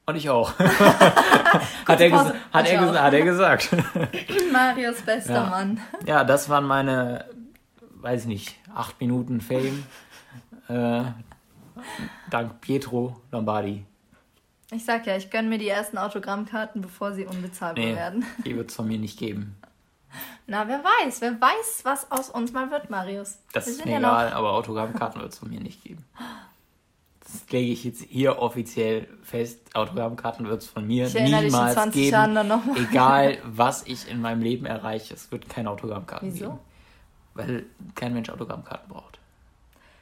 Und 0.05 0.15
ich 0.15 0.29
auch. 0.29 0.57
hat, 0.59 2.01
er 2.01 2.11
hat, 2.11 2.67
er 2.67 2.89
auch. 2.89 2.95
hat 2.95 3.13
er 3.13 3.21
gesagt. 3.21 3.69
Marios 4.51 5.01
bester 5.01 5.33
Ja. 5.33 5.45
Mann. 5.49 5.79
Ja, 6.05 6.23
das 6.23 6.49
waren 6.49 6.65
meine, 6.65 7.25
weiß 8.01 8.21
ich 8.21 8.27
nicht, 8.27 8.55
acht 8.75 8.99
Minuten 8.99 9.39
Fame. 9.39 9.85
Äh, 10.67 11.03
dank 12.29 12.59
Pietro 12.61 13.21
Lombardi. 13.31 13.85
Ich 14.71 14.85
sag 14.85 15.05
ja, 15.05 15.15
ich 15.15 15.29
gönne 15.29 15.49
mir 15.49 15.57
die 15.57 15.69
ersten 15.69 15.97
Autogrammkarten, 15.97 16.81
bevor 16.81 17.13
sie 17.13 17.25
unbezahlbar 17.25 17.83
Nee, 17.85 17.95
werden. 17.95 18.25
die 18.45 18.55
wird 18.55 18.71
es 18.71 18.75
von 18.75 18.87
mir 18.87 18.97
nicht 18.97 19.19
geben. 19.19 19.55
Na, 20.45 20.67
wer 20.67 20.83
weiß, 20.83 21.21
wer 21.21 21.39
weiß, 21.39 21.81
was 21.83 22.11
aus 22.11 22.29
uns 22.29 22.51
mal 22.51 22.69
wird, 22.69 22.89
Marius. 22.89 23.37
Das 23.53 23.65
Wir 23.65 23.73
ist 23.73 23.85
mir 23.85 23.91
ja 23.93 23.99
noch- 23.99 24.09
egal, 24.09 24.33
aber 24.33 24.51
Autogrammkarten 24.53 25.21
wird 25.21 25.31
es 25.31 25.39
von 25.39 25.49
mir 25.49 25.61
nicht 25.61 25.83
geben. 25.83 26.03
Das 27.21 27.49
lege 27.49 27.71
ich 27.71 27.83
jetzt 27.85 28.03
hier 28.03 28.39
offiziell 28.39 29.07
fest. 29.23 29.59
Autogrammkarten 29.73 30.45
wird 30.47 30.61
es 30.61 30.67
von 30.67 30.85
mir 30.85 31.07
Ich 31.07 31.15
erinnere 31.15 31.41
dich 31.41 31.47
in 31.47 31.53
niemals 31.55 31.73
20 31.75 32.01
geben. 32.01 32.11
Jahren 32.13 32.35
dann 32.35 32.47
noch 32.49 32.65
mal. 32.65 32.77
Egal, 32.77 33.37
was 33.45 33.83
ich 33.87 34.07
in 34.09 34.21
meinem 34.21 34.41
Leben 34.41 34.65
erreiche, 34.65 35.13
es 35.13 35.31
wird 35.31 35.47
keine 35.49 35.69
Autogrammkarten 35.69 36.33
Wieso? 36.33 36.45
geben. 36.45 36.59
Weil 37.35 37.65
kein 37.95 38.13
Mensch 38.13 38.29
Autogrammkarten 38.29 38.89
braucht. 38.89 39.19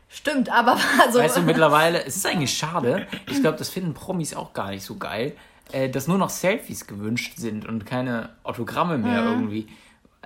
Stimmt, 0.10 0.50
aber 0.50 0.76
also, 1.02 1.20
Weißt 1.20 1.38
du, 1.38 1.42
mittlerweile, 1.42 2.04
es 2.04 2.18
ist 2.18 2.26
eigentlich 2.26 2.54
schade, 2.58 3.08
ich 3.30 3.40
glaube, 3.42 3.58
das 3.58 3.70
finden 3.70 3.94
Promis 3.94 4.34
auch 4.36 4.52
gar 4.54 4.72
nicht 4.72 4.84
so 4.84 4.98
geil, 4.98 5.38
äh, 5.72 5.88
dass 5.88 6.08
nur 6.08 6.18
noch 6.18 6.30
Selfies 6.32 6.88
gewünscht 6.88 7.38
sind 7.38 7.66
und 7.66 7.86
keine 7.86 8.30
Autogramme 8.44 8.98
mehr 8.98 9.22
Mhm. 9.22 9.28
irgendwie. 9.30 9.68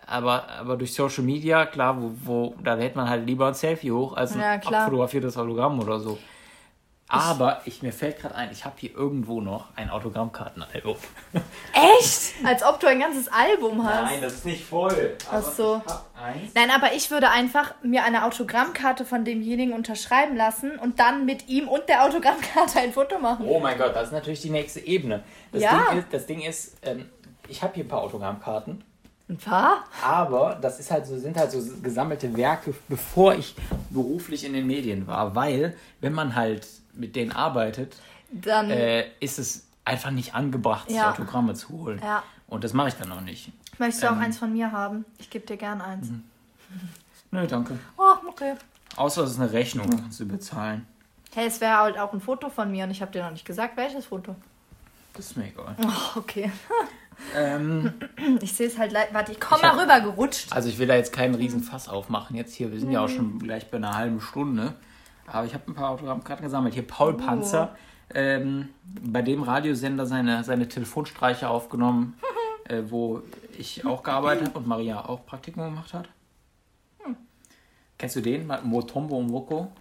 Aber, 0.08 0.48
aber 0.50 0.78
durch 0.78 0.94
Social 0.94 1.24
Media, 1.24 1.65
klar, 1.65 2.00
wo, 2.02 2.12
wo, 2.24 2.56
da 2.63 2.76
lädt 2.76 2.96
man 2.96 3.10
halt 3.10 3.26
lieber 3.26 3.48
ein 3.48 3.54
Selfie 3.54 3.91
hoch 3.91 4.15
als 4.15 4.34
ein 4.34 4.39
Ja, 4.41 4.54
abfotografiertes 4.54 5.38
Autogramm 5.38 5.80
oder 5.80 6.00
so. 6.00 6.18
Aber 7.08 7.62
ich, 7.65 7.84
mir 7.84 7.94
fällt 7.94 8.20
gerade 8.20 8.34
ein, 8.34 8.50
ich 8.52 8.65
habe 8.65 8.76
hier 8.80 8.96
irgendwo 8.96 9.39
noch 9.39 9.68
ein 9.76 9.91
Autogrammkartenalbum. 9.91 10.96
echt? 12.00 12.34
Als 12.44 12.63
ob 12.63 12.80
du 12.80 12.88
ein 12.88 13.00
ganzes 13.00 13.28
Album 13.28 13.88
hast. 13.88 14.24
das 14.24 14.34
ist 14.34 14.46
nicht 14.46 14.65
voll. 14.65 15.15
Ach 15.32 15.44
so. 15.44 15.84
Nein, 16.56 16.72
aber 16.72 16.94
ich 16.94 17.12
würde 17.12 17.30
einfach 17.30 17.76
mir 17.84 18.04
eine 18.04 18.26
Autogrammkarte 18.26 19.06
von 19.06 19.24
demjenigen 19.24 19.74
unterschreiben 19.74 20.36
lassen 20.36 20.80
und 20.80 21.00
dann 21.00 21.26
mit 21.26 21.48
ihm 21.48 21.68
und 21.68 21.88
der 21.89 22.04
Autogrammkarte 22.06 22.80
ein 22.80 22.91
Foto 22.91 23.20
machen. 23.20 23.46
Oh 23.48 23.60
mein 23.60 23.78
Gott, 23.78 23.96
das 23.96 24.08
ist 24.08 24.13
natürlich 24.13 24.41
die 24.41 24.50
nächste 24.50 24.80
Ebene. 24.80 25.24
Das 25.52 25.62
Ja. 25.62 25.89
Ding 25.91 26.00
ist, 26.00 26.08
das 26.12 26.26
Ding 26.26 26.41
ist 26.41 26.78
ähm, 26.82 27.10
ich 27.48 27.62
habe 27.62 27.76
hier 27.76 27.84
ein 27.84 27.88
paar 27.88 28.02
Autogrammkarten. 28.02 28.84
Ein 29.27 29.38
paar? 29.38 29.85
Aber 30.03 30.55
das 30.61 30.79
ist 30.79 30.91
halt 30.91 31.07
so, 31.07 31.17
sind 31.17 31.35
halt 31.38 31.51
so 31.51 31.59
gesammelte 31.81 32.35
Werke, 32.38 32.75
bevor 32.88 33.33
ich 33.33 33.55
beruflich 33.89 34.45
in 34.45 34.53
den 34.53 34.67
Medien 34.67 35.07
war. 35.07 35.33
Weil, 35.33 35.75
wenn 35.99 36.13
man 36.13 36.35
halt 36.35 36.67
mit 36.93 37.15
denen 37.15 37.31
arbeitet, 37.31 37.95
Dann. 38.31 38.69
äh, 38.69 39.07
ist 39.19 39.39
es 39.39 39.65
einfach 39.83 40.11
nicht 40.11 40.35
angebracht, 40.35 40.88
sich 40.88 40.97
Ja. 40.97 41.11
Autogramme 41.11 41.55
zu 41.55 41.69
holen. 41.69 41.99
Ja. 42.03 42.23
Und 42.47 42.63
das 42.63 42.73
mache 42.73 42.89
ich 42.89 42.93
dann 42.95 43.11
auch 43.11 43.21
nicht. 43.21 43.51
Möchtest 43.79 44.03
du 44.03 44.07
auch 44.07 44.13
ähm, 44.13 44.19
eins 44.21 44.38
von 44.38 44.53
mir 44.53 44.71
haben? 44.71 45.05
Ich 45.17 45.29
gebe 45.29 45.45
dir 45.45 45.57
gern 45.57 45.81
eins. 45.81 46.09
Nö, 47.31 47.47
danke. 47.47 47.77
Oh, 47.97 48.13
okay. 48.29 48.53
Außer 48.95 49.23
es 49.23 49.31
ist 49.31 49.39
eine 49.39 49.51
Rechnung 49.51 50.11
zu 50.11 50.27
bezahlen. 50.27 50.85
Hey, 51.33 51.47
es 51.47 51.59
wäre 51.59 51.77
halt 51.77 51.97
auch 51.97 52.13
ein 52.13 52.21
Foto 52.21 52.49
von 52.49 52.71
mir 52.71 52.85
und 52.85 52.91
ich 52.91 53.01
habe 53.01 53.11
dir 53.11 53.23
noch 53.23 53.31
nicht 53.31 53.45
gesagt, 53.45 53.75
welches 53.75 54.05
Foto. 54.05 54.35
Das 55.13 55.25
ist 55.27 55.38
mir 55.38 55.47
egal. 55.47 55.75
Oh, 55.83 56.19
okay. 56.19 56.51
ähm, 57.36 57.93
Ich 58.41 58.54
sehe 58.54 58.67
es 58.67 58.78
halt 58.78 58.91
leid. 58.91 59.10
Warte, 59.13 59.32
ich 59.32 59.39
komme 59.39 59.62
mal 59.62 59.80
rüber 59.80 59.99
gerutscht. 60.01 60.51
also 60.51 60.69
ich 60.69 60.78
will 60.78 60.88
da 60.88 60.95
jetzt 60.95 61.13
keinen 61.13 61.36
riesen 61.36 61.62
Fass 61.62 61.88
aufmachen 61.88 62.36
jetzt 62.36 62.54
hier. 62.54 62.71
Wir 62.71 62.80
sind 62.80 62.91
ja 62.91 63.04
auch 63.04 63.10
schon 63.10 63.39
gleich 63.39 63.69
bei 63.69 63.78
einer 63.78 63.95
halben 63.95 64.21
Stunde. 64.21 64.73
Aber 65.28 65.45
ich 65.45 65.54
habe 65.54 65.71
ein 65.71 65.73
paar 65.73 65.89
Autogrammkarten 65.89 66.45
gesammelt. 66.45 66.73
Hier 66.73 66.86
Paul 66.86 67.15
Panzer, 67.15 67.75
ähm, 68.13 68.69
bei 68.84 69.21
dem 69.21 69.41
Radiosender 69.41 70.06
seine, 70.06 70.43
seine 70.43 70.67
Telefonstreiche 70.67 71.49
aufgenommen, 71.49 72.15
äh, 72.65 72.84
wo 72.88 73.21
ich 73.58 73.86
auch 73.86 74.04
gearbeitet 74.04 74.49
habe 74.49 74.60
und 74.60 74.67
Maria 74.67 75.04
auch 75.06 75.25
Praktikum 75.25 75.63
gemacht 75.63 75.93
hat. 75.93 76.10
Kennst 77.97 78.17
du 78.17 78.21
den? 78.21 78.51
Motombo 78.63 79.21
Moko? 79.21 79.71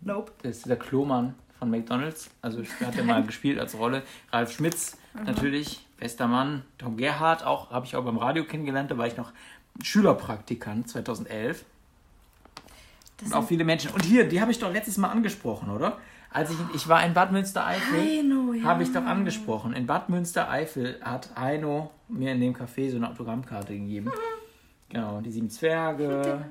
Nope. 0.00 0.32
Das 0.42 0.58
ist 0.58 0.68
der 0.68 0.78
Klomann 0.78 1.34
von 1.64 1.70
McDonalds. 1.70 2.30
Also 2.42 2.62
hat 2.84 2.96
er 2.96 3.04
mal 3.04 3.24
gespielt 3.24 3.58
als 3.58 3.76
Rolle. 3.76 4.02
Ralf 4.32 4.52
Schmitz 4.52 4.96
natürlich, 5.24 5.86
bester 5.98 6.26
Mann. 6.26 6.62
Tom 6.78 6.96
Gerhardt 6.96 7.44
auch, 7.44 7.70
habe 7.70 7.86
ich 7.86 7.96
auch 7.96 8.04
beim 8.04 8.18
Radio 8.18 8.44
kennengelernt. 8.44 8.90
Da 8.90 8.98
war 8.98 9.06
ich 9.06 9.16
noch 9.16 9.32
Schülerpraktikant 9.82 10.88
2011. 10.88 11.64
Das 13.16 13.28
Und 13.28 13.34
auch 13.34 13.46
viele 13.46 13.64
Menschen. 13.64 13.90
Und 13.92 14.04
hier, 14.04 14.28
die 14.28 14.40
habe 14.40 14.50
ich 14.50 14.58
doch 14.58 14.72
letztes 14.72 14.98
Mal 14.98 15.08
angesprochen, 15.08 15.70
oder? 15.70 15.98
Als 16.30 16.50
ich, 16.50 16.56
ich 16.74 16.88
war 16.88 17.04
in 17.06 17.14
Bad 17.14 17.30
Münstereifel, 17.30 18.00
Heino, 18.00 18.52
ja. 18.52 18.64
habe 18.64 18.82
ich 18.82 18.92
doch 18.92 19.04
angesprochen. 19.04 19.72
In 19.72 19.86
Bad 19.86 20.08
Münstereifel 20.08 21.00
hat 21.00 21.30
Heino 21.36 21.92
mir 22.08 22.32
in 22.32 22.40
dem 22.40 22.54
Café 22.54 22.90
so 22.90 22.96
eine 22.96 23.08
Autogrammkarte 23.08 23.72
gegeben. 23.72 24.10
Genau, 24.88 25.20
die 25.20 25.30
sieben 25.30 25.48
Zwerge, 25.48 26.44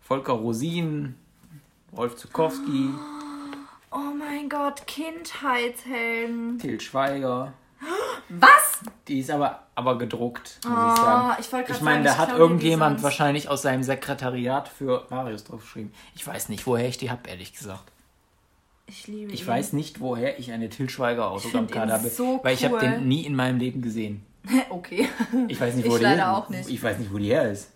Volker 0.00 0.32
Rosin, 0.32 1.14
Rolf 1.96 2.16
Zukowski, 2.16 2.90
Oh 3.98 4.12
mein 4.18 4.50
Gott, 4.50 4.86
Kindheitshelden. 4.86 6.58
Til 6.58 6.78
Schweiger. 6.82 7.54
Was? 8.28 8.80
Die 9.08 9.20
ist 9.20 9.30
aber, 9.30 9.62
aber 9.74 9.96
gedruckt, 9.96 10.58
muss 10.64 10.72
ich 10.72 10.76
Ah, 10.78 11.36
sagen. 11.40 11.64
ich 11.68 11.76
Ich 11.76 11.80
meine, 11.80 11.96
sagen, 11.96 12.04
da 12.04 12.12
ich 12.12 12.18
hat 12.18 12.28
die 12.32 12.40
irgendjemand 12.40 13.02
wahrscheinlich 13.02 13.48
aus 13.48 13.62
seinem 13.62 13.82
Sekretariat 13.82 14.68
für 14.68 15.06
Marius 15.08 15.44
draufgeschrieben. 15.44 15.92
Ich 16.14 16.26
weiß 16.26 16.50
nicht, 16.50 16.66
woher 16.66 16.86
ich 16.88 16.98
die 16.98 17.10
habe, 17.10 17.26
ehrlich 17.30 17.54
gesagt. 17.54 17.90
Ich 18.86 19.06
liebe 19.06 19.32
Ich 19.32 19.42
ihn. 19.42 19.46
weiß 19.46 19.72
nicht, 19.72 20.00
woher 20.00 20.38
ich 20.38 20.52
eine 20.52 20.68
Til 20.68 20.90
Schweiger 20.90 21.30
Autogrammkarte 21.30 21.92
habe, 21.94 22.08
so 22.10 22.40
weil 22.42 22.54
ich 22.54 22.64
habe 22.66 22.74
cool. 22.74 22.80
den 22.80 23.08
nie 23.08 23.24
in 23.24 23.34
meinem 23.34 23.58
Leben 23.58 23.80
gesehen. 23.80 24.26
okay. 24.70 25.08
Ich 25.48 25.58
weiß 25.60 25.74
nicht, 25.74 25.86
Ich 25.86 25.90
wo 25.92 25.96
die 25.96 26.02
leider 26.04 26.16
her- 26.26 26.36
auch 26.36 26.48
nicht. 26.50 26.68
Ich 26.68 26.82
weiß 26.82 26.98
nicht, 26.98 27.12
wo 27.12 27.18
die 27.18 27.28
her 27.30 27.50
ist. 27.50 27.72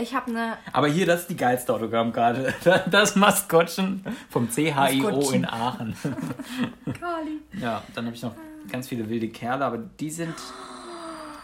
Ich 0.00 0.14
habe 0.14 0.30
eine. 0.30 0.58
Aber 0.72 0.88
hier, 0.88 1.06
das 1.06 1.22
ist 1.22 1.30
die 1.30 1.36
geilste 1.36 1.74
Autogrammkarte. 1.74 2.54
Das 2.90 3.16
Maskottchen 3.16 4.04
vom 4.30 4.48
CHIO 4.50 5.30
in 5.30 5.44
Aachen. 5.44 5.94
Kali. 7.00 7.40
Ja, 7.60 7.82
dann 7.94 8.06
habe 8.06 8.16
ich 8.16 8.22
noch 8.22 8.34
ganz 8.70 8.88
viele 8.88 9.08
wilde 9.08 9.28
Kerle, 9.28 9.64
aber 9.64 9.78
die 9.78 10.10
sind. 10.10 10.34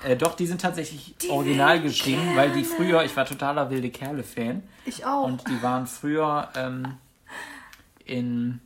Äh, 0.05 0.17
doch, 0.17 0.35
die 0.35 0.47
sind 0.47 0.61
tatsächlich 0.61 1.15
original 1.31 1.81
geschrieben, 1.81 2.37
weil 2.37 2.53
die 2.53 2.65
früher, 2.65 3.05
ich 3.05 3.17
war 3.17 3.25
totaler 3.25 3.71
wilde 3.71 3.91
Kerle-Fan. 3.91 4.63
Ich 4.85 5.05
auch. 5.07 5.25
Und 5.25 5.49
die 5.49 5.63
waren 5.63 5.87
früher 5.87 6.49
ähm, 6.55 6.97
in, 8.05 8.61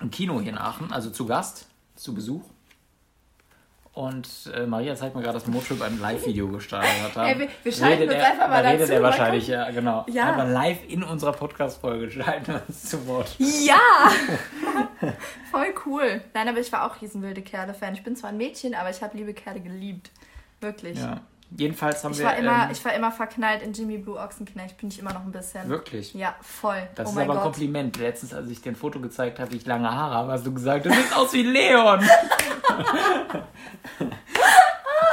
im 0.00 0.10
Kino 0.10 0.40
hier 0.40 0.52
in 0.52 0.58
Aachen, 0.58 0.90
also 0.92 1.10
zu 1.10 1.26
Gast, 1.26 1.66
zu 1.96 2.14
Besuch. 2.14 2.42
Und 3.94 4.28
äh, 4.52 4.66
Maria 4.66 4.96
zeigt 4.96 5.14
mir 5.14 5.22
gerade, 5.22 5.34
dass 5.38 5.46
Motrip 5.46 5.80
ein 5.80 6.00
Live-Video 6.00 6.48
gestartet 6.48 6.88
hat. 7.14 7.28
Ey, 7.28 7.38
wir- 7.38 7.48
wir 7.62 7.72
schalten 7.72 8.02
Redet 8.02 8.14
uns 8.16 8.24
er- 8.24 8.30
einfach 8.32 8.48
mal 8.48 8.62
da 8.62 8.68
redet 8.70 8.82
dazu, 8.82 8.92
er 8.94 9.00
mal 9.00 9.06
wahrscheinlich, 9.06 9.46
ja, 9.46 9.70
genau. 9.70 10.04
Ja. 10.08 10.32
Einfach 10.32 10.48
live 10.48 10.78
in 10.88 11.04
unserer 11.04 11.30
Podcast-Folge 11.32 12.10
schalten 12.10 12.46
wir 12.48 12.62
uns 12.66 12.82
zu 12.90 13.06
Wort. 13.06 13.36
Ja! 13.38 13.78
Voll 15.50 15.74
cool. 15.86 16.20
Nein, 16.34 16.48
aber 16.48 16.58
ich 16.58 16.72
war 16.72 16.86
auch 16.90 17.00
riesen 17.00 17.22
wilde 17.22 17.42
Kerle-Fan. 17.42 17.94
Ich 17.94 18.02
bin 18.02 18.16
zwar 18.16 18.30
ein 18.30 18.36
Mädchen, 18.36 18.74
aber 18.74 18.90
ich 18.90 19.00
habe 19.02 19.16
liebe 19.16 19.32
Kerle 19.32 19.60
geliebt. 19.60 20.10
Wirklich. 20.60 20.98
Ja. 20.98 21.20
Jedenfalls 21.56 22.02
haben 22.02 22.10
Ich 22.12 22.18
wir. 22.18 22.26
war, 22.26 22.36
immer, 22.36 22.64
ähm, 22.64 22.70
ich 22.72 22.84
war 22.84 22.92
immer 22.94 23.12
verknallt 23.12 23.62
in 23.62 23.72
Jimmy 23.72 23.98
Blue 23.98 24.18
Ochsenknecht. 24.18 24.76
Bin 24.76 24.88
ich 24.88 24.98
immer 24.98 25.12
noch 25.12 25.20
ein 25.24 25.30
bisschen. 25.30 25.68
wirklich. 25.68 26.12
Ja, 26.14 26.34
voll. 26.42 26.82
Das 26.96 27.08
oh 27.08 27.12
ist 27.12 27.18
aber 27.18 27.34
ein. 27.34 27.40
Kompliment. 27.40 27.96
Letztens, 27.96 28.34
als 28.34 28.48
ich 28.50 28.60
dir 28.60 28.70
ein 28.72 28.76
Foto 28.76 28.98
gezeigt 29.00 29.38
habe, 29.38 29.52
wie 29.52 29.56
ich 29.58 29.66
lange 29.66 29.88
Haare 29.90 30.14
habe, 30.16 30.32
hast 30.32 30.44
du 30.44 30.52
gesagt, 30.52 30.86
du 30.86 30.90
siehst 30.92 31.16
aus 31.16 31.32
wie 31.32 31.42
Leon. 31.42 32.00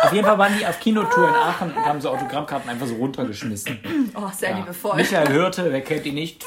auf 0.04 0.14
jeden 0.14 0.26
Fall 0.26 0.38
waren 0.38 0.58
die 0.58 0.66
auf 0.66 0.80
Kinotour 0.80 1.28
in 1.30 1.36
Aachen 1.36 1.72
und 1.74 1.86
haben 1.86 2.02
so 2.02 2.10
Autogrammkarten 2.10 2.70
einfach 2.70 2.88
so 2.88 2.96
runtergeschmissen. 2.96 4.12
Oh, 4.16 4.28
sehr 4.36 4.50
Ja. 4.52 4.58
liebevoll. 4.58 4.96
Michael 4.96 5.32
Hürte, 5.32 5.72
wer 5.72 5.82
kennt 5.82 6.06
ihn 6.08 6.16
nicht? 6.16 6.44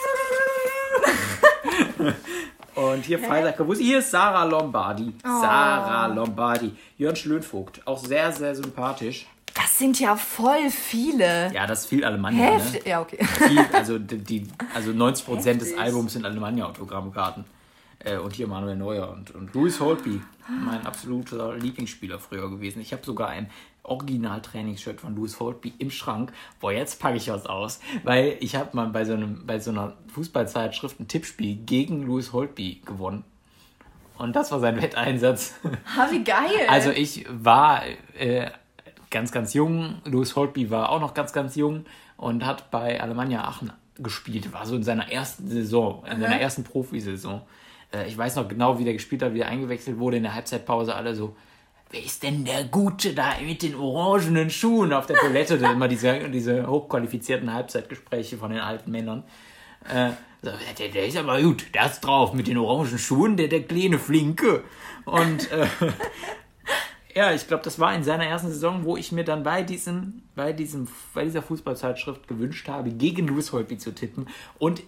Und 2.74 3.04
hier 3.04 3.20
Freitag, 3.20 3.54
wo 3.64 3.72
ist 3.72 3.78
hier 3.78 4.00
ist 4.00 4.10
Sarah 4.10 4.44
Lombardi. 4.44 5.14
Oh. 5.24 5.28
Sarah 5.40 6.06
Lombardi. 6.08 6.74
Jörn 6.98 7.14
Schlönvogt, 7.14 7.80
auch 7.86 7.98
sehr, 8.04 8.32
sehr 8.32 8.54
sympathisch. 8.56 9.26
Das 9.54 9.78
sind 9.78 10.00
ja 10.00 10.16
voll 10.16 10.68
viele. 10.68 11.52
Ja, 11.54 11.66
das 11.66 11.82
ist 11.82 11.86
viel 11.86 12.04
Alemannia, 12.04 12.44
ne? 12.44 12.52
Heftig. 12.54 12.86
Ja, 12.86 13.00
okay. 13.00 13.24
viel, 13.24 13.64
also, 13.72 13.98
die, 13.98 14.48
also 14.74 14.90
90% 14.92 15.24
des 15.36 15.46
Heftig. 15.46 15.78
Albums 15.78 16.12
sind 16.12 16.24
Alemannia-Autogrammkarten. 16.24 17.44
Äh, 18.00 18.18
und 18.18 18.34
hier 18.34 18.46
Manuel 18.46 18.76
Neuer 18.76 19.10
und, 19.10 19.30
und 19.34 19.54
Louis 19.54 19.80
Holtby, 19.80 20.20
mein 20.48 20.84
absoluter 20.84 21.56
Lieblingsspieler 21.56 22.18
früher 22.18 22.50
gewesen. 22.50 22.80
Ich 22.80 22.92
habe 22.92 23.04
sogar 23.04 23.28
ein 23.28 23.48
Original-Trainingsshirt 23.84 25.00
von 25.00 25.14
Louis 25.14 25.38
Holtby 25.40 25.74
im 25.78 25.90
Schrank. 25.90 26.32
Boah, 26.60 26.72
jetzt 26.72 27.00
packe 27.00 27.16
ich 27.16 27.28
was 27.28 27.46
aus, 27.46 27.80
weil 28.02 28.36
ich 28.40 28.56
habe 28.56 28.70
mal 28.76 28.88
bei 28.88 29.04
so, 29.04 29.14
einem, 29.14 29.46
bei 29.46 29.58
so 29.58 29.70
einer 29.70 29.94
Fußballzeitschrift 30.14 31.00
ein 31.00 31.08
Tippspiel 31.08 31.56
gegen 31.56 32.02
Louis 32.02 32.32
Holtby 32.32 32.82
gewonnen. 32.84 33.24
Und 34.16 34.36
das 34.36 34.52
war 34.52 34.60
sein 34.60 34.80
Wetteinsatz. 34.80 35.54
Ha, 35.96 36.08
wie 36.10 36.22
geil. 36.22 36.50
Also 36.68 36.90
ich 36.90 37.26
war 37.28 37.82
äh, 38.16 38.50
ganz, 39.14 39.30
ganz 39.30 39.54
jung. 39.54 40.02
Louis 40.04 40.34
Holtby 40.34 40.70
war 40.70 40.90
auch 40.90 41.00
noch 41.00 41.14
ganz, 41.14 41.32
ganz 41.32 41.54
jung 41.54 41.86
und 42.16 42.44
hat 42.44 42.70
bei 42.72 43.00
Alemannia 43.00 43.44
Aachen 43.44 43.72
gespielt. 43.96 44.52
War 44.52 44.66
so 44.66 44.74
in 44.74 44.82
seiner 44.82 45.10
ersten 45.10 45.48
Saison, 45.48 46.04
in 46.04 46.20
seiner 46.20 46.40
ersten 46.40 46.64
Profisaison. 46.64 47.40
Äh, 47.92 48.08
ich 48.08 48.18
weiß 48.18 48.34
noch 48.34 48.48
genau, 48.48 48.78
wie 48.78 48.84
der 48.84 48.92
gespielt 48.92 49.22
hat, 49.22 49.32
wie 49.32 49.40
er 49.40 49.48
eingewechselt 49.48 49.98
wurde 49.98 50.16
in 50.16 50.24
der 50.24 50.34
Halbzeitpause. 50.34 50.96
Alle 50.96 51.14
so, 51.14 51.36
wer 51.90 52.04
ist 52.04 52.24
denn 52.24 52.44
der 52.44 52.64
Gute 52.64 53.14
da 53.14 53.34
mit 53.40 53.62
den 53.62 53.76
orangenen 53.76 54.50
Schuhen 54.50 54.92
auf 54.92 55.06
der 55.06 55.16
Toilette? 55.16 55.58
Da 55.58 55.72
immer 55.72 55.86
diese, 55.86 56.28
diese 56.28 56.66
hochqualifizierten 56.66 57.54
Halbzeitgespräche 57.54 58.36
von 58.36 58.50
den 58.50 58.60
alten 58.60 58.90
Männern. 58.90 59.22
Äh, 59.88 60.10
so, 60.42 60.50
der, 60.76 60.88
der 60.88 61.06
ist 61.06 61.16
aber 61.16 61.40
gut, 61.40 61.66
der 61.72 61.86
ist 61.86 62.00
drauf 62.00 62.34
mit 62.34 62.48
den 62.48 62.58
orangen 62.58 62.98
Schuhen, 62.98 63.36
der, 63.36 63.46
der 63.46 63.62
kleine 63.62 64.00
Flinke. 64.00 64.64
Und 65.04 65.52
äh, 65.52 65.66
ja, 67.14 67.32
ich 67.32 67.46
glaube, 67.46 67.62
das 67.62 67.78
war 67.78 67.94
in 67.94 68.02
seiner 68.02 68.26
ersten 68.26 68.48
Saison, 68.48 68.84
wo 68.84 68.96
ich 68.96 69.12
mir 69.12 69.24
dann 69.24 69.42
bei 69.42 69.62
diesem, 69.62 70.22
bei 70.34 70.52
diesem, 70.52 70.88
bei 71.14 71.24
dieser 71.24 71.42
Fußballzeitschrift 71.42 72.26
gewünscht 72.26 72.68
habe, 72.68 72.90
gegen 72.90 73.28
Louis 73.28 73.52
Holtby 73.52 73.78
zu 73.78 73.94
tippen. 73.94 74.28
Und 74.58 74.82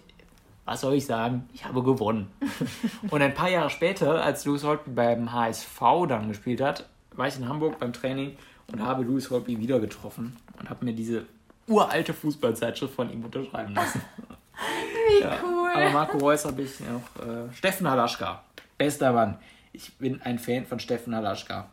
was 0.65 0.81
soll 0.81 0.95
ich 0.95 1.05
sagen? 1.05 1.47
Ich 1.53 1.63
habe 1.63 1.81
gewonnen. 1.81 2.27
Und 3.09 3.21
ein 3.21 3.33
paar 3.33 3.49
Jahre 3.49 3.69
später, 3.69 4.21
als 4.23 4.43
Louis 4.43 4.63
Holtby 4.63 4.91
beim 4.91 5.31
HSV 5.31 5.79
dann 6.09 6.27
gespielt 6.27 6.59
hat, 6.59 6.85
war 7.15 7.27
ich 7.27 7.37
in 7.37 7.47
Hamburg 7.47 7.79
beim 7.79 7.93
Training 7.93 8.37
und 8.71 8.81
habe 8.81 9.03
Louis 9.03 9.29
Holtby 9.31 9.59
wieder 9.59 9.79
getroffen 9.79 10.35
und 10.59 10.69
habe 10.69 10.83
mir 10.83 10.93
diese 10.93 11.25
uralte 11.67 12.13
Fußballzeitschrift 12.13 12.93
von 12.93 13.11
ihm 13.11 13.23
unterschreiben 13.23 13.73
lassen. 13.73 14.01
wie 15.07 15.23
Ja. 15.23 15.37
cool. 15.43 15.69
Aber 15.73 15.89
Marco 15.91 16.17
Reus 16.17 16.43
habe 16.45 16.61
ich 16.61 16.79
noch. 16.81 17.25
Äh, 17.25 17.53
Steffen 17.53 17.89
Halaschka. 17.89 18.43
Bester 18.77 19.13
Mann. 19.13 19.37
Ich 19.71 19.95
bin 19.97 20.21
ein 20.21 20.37
Fan 20.37 20.65
von 20.65 20.79
Steffen 20.79 21.15
Halaschka. 21.15 21.69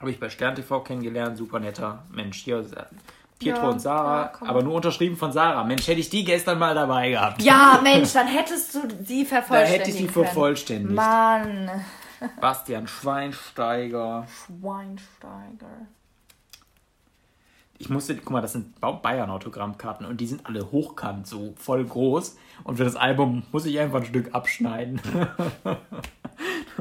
Habe 0.00 0.10
ich 0.10 0.20
bei 0.20 0.30
Stern 0.30 0.54
TV 0.54 0.80
kennengelernt. 0.80 1.36
Super 1.36 1.60
netter 1.60 2.04
Mensch. 2.10 2.38
Hier 2.38 2.64
Pietro 3.38 3.62
Ja, 3.62 3.68
und 3.68 3.80
Sarah. 3.80 4.32
ja, 4.40 4.48
aber 4.48 4.62
nur 4.62 4.74
unterschrieben 4.74 5.16
von 5.16 5.32
Sarah. 5.32 5.62
Mensch, 5.64 5.86
hätte 5.86 6.00
ich 6.00 6.10
die 6.10 6.24
gestern 6.24 6.58
mal 6.58 6.74
dabei 6.74 7.10
gehabt. 7.10 7.42
Ja, 7.42 7.78
Mensch, 7.82 8.12
dann 8.12 8.26
hättest 8.26 8.74
du 8.74 8.80
sie 9.04 9.22
Da 9.24 9.28
vervollständigen 9.28 9.78
hätte 9.78 9.90
ich 9.90 9.96
die 9.96 10.08
vervollständigt. 10.08 10.94
Mann. 10.94 11.70
Bastian 12.40 12.88
Schweinsteiger. 12.88 14.26
Schweinsteiger. 14.46 15.86
Ich 17.80 17.88
musste, 17.88 18.16
guck 18.16 18.30
mal, 18.30 18.40
das 18.40 18.54
sind 18.54 18.80
Bayern-Autogrammkarten 18.80 20.04
und 20.04 20.20
die 20.20 20.26
sind 20.26 20.44
alle 20.46 20.72
hochkant, 20.72 21.28
so 21.28 21.54
voll 21.56 21.84
groß. 21.84 22.36
Und 22.64 22.76
für 22.76 22.82
das 22.84 22.96
Album 22.96 23.44
muss 23.52 23.66
ich 23.66 23.78
einfach 23.78 24.00
ein 24.00 24.06
Stück 24.06 24.34
abschneiden. 24.34 25.00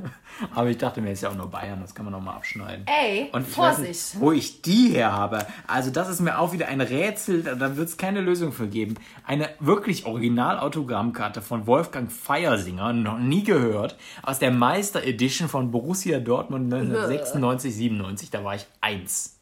Aber 0.54 0.70
ich 0.70 0.78
dachte 0.78 1.02
mir, 1.02 1.12
ist 1.12 1.22
ja 1.22 1.30
auch 1.30 1.36
nur 1.36 1.50
Bayern, 1.50 1.82
das 1.82 1.96
kann 1.96 2.06
man 2.06 2.12
noch 2.12 2.22
mal 2.22 2.36
abschneiden. 2.36 2.86
Ey, 2.86 3.30
Und 3.32 3.48
Vorsicht. 3.48 3.88
nicht, 3.90 4.20
wo 4.20 4.32
ich 4.32 4.62
die 4.62 4.90
her 4.90 5.12
habe. 5.12 5.46
Also 5.66 5.90
das 5.90 6.10
ist 6.10 6.20
mir 6.20 6.38
auch 6.40 6.54
wieder 6.54 6.68
ein 6.68 6.80
Rätsel, 6.82 7.42
da- 7.44 7.56
da 7.56 7.76
wird 7.76 7.90
es 7.90 7.98
keine 7.98 8.22
Lösung 8.22 8.52
für 8.52 8.68
geben. 8.68 8.96
Eine 9.26 9.50
wirklich 9.60 10.06
Original-Autogrammkarte 10.06 11.42
von 11.42 11.66
Wolfgang 11.66 12.12
Feiersinger, 12.12 12.94
noch 12.94 13.18
nie 13.18 13.44
gehört, 13.44 13.98
aus 14.22 14.38
der 14.40 14.52
Meister 14.52 15.04
Edition 15.04 15.50
von 15.50 15.72
Borussia 15.72 16.20
Dortmund 16.20 16.72
1996, 16.72 17.76
97. 17.76 18.30
Da 18.30 18.44
war 18.44 18.56
ich 18.56 18.66
eins. 18.82 19.38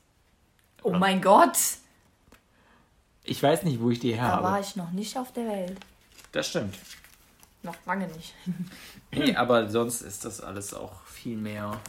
Oh 0.84 0.92
mein 0.92 1.22
Gott. 1.22 1.58
Ich 3.24 3.42
weiß 3.42 3.64
nicht, 3.64 3.82
wo 3.82 3.90
ich 3.90 4.00
die 4.00 4.14
her 4.14 4.28
Da 4.38 4.44
war 4.44 4.52
habe. 4.54 4.62
ich 4.62 4.76
noch 4.76 4.92
nicht 4.92 5.18
auf 5.18 5.34
der 5.34 5.48
Welt. 5.48 5.78
Das 6.32 6.48
stimmt. 6.50 6.76
Noch 7.66 7.76
lange 7.86 8.08
nicht. 8.08 8.34
Nee, 9.12 9.36
aber 9.36 9.68
sonst 9.70 10.02
ist 10.02 10.24
das 10.24 10.40
alles 10.42 10.74
auch 10.74 11.04
viel 11.06 11.36
mehr 11.36 11.80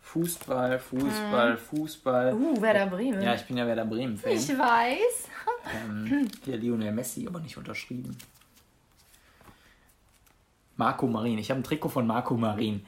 Fußball, 0.00 0.78
Fußball, 0.78 1.56
Fußball. 1.56 2.34
Uh, 2.34 2.60
Werder 2.60 2.86
Bremen. 2.86 3.20
Ja, 3.22 3.34
ich 3.34 3.44
bin 3.44 3.56
ja 3.56 3.66
Werder 3.66 3.84
Bremen-Fan. 3.84 4.32
ich 4.32 4.48
weiß. 4.48 5.28
Ähm, 5.74 6.28
hier 6.44 6.56
Lionel 6.56 6.92
Messi, 6.92 7.26
aber 7.26 7.40
nicht 7.40 7.56
unterschrieben. 7.56 8.16
Marco 10.76 11.06
Marin. 11.06 11.38
Ich 11.38 11.50
habe 11.50 11.60
ein 11.60 11.64
Trikot 11.64 11.90
von 11.90 12.06
Marco 12.06 12.36
Marin. 12.36 12.84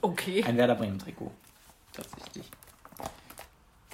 Okay. 0.00 0.44
Ein 0.44 0.56
Werder 0.56 0.76
Bremen-Trikot. 0.76 1.32
Tatsächlich. 1.92 2.50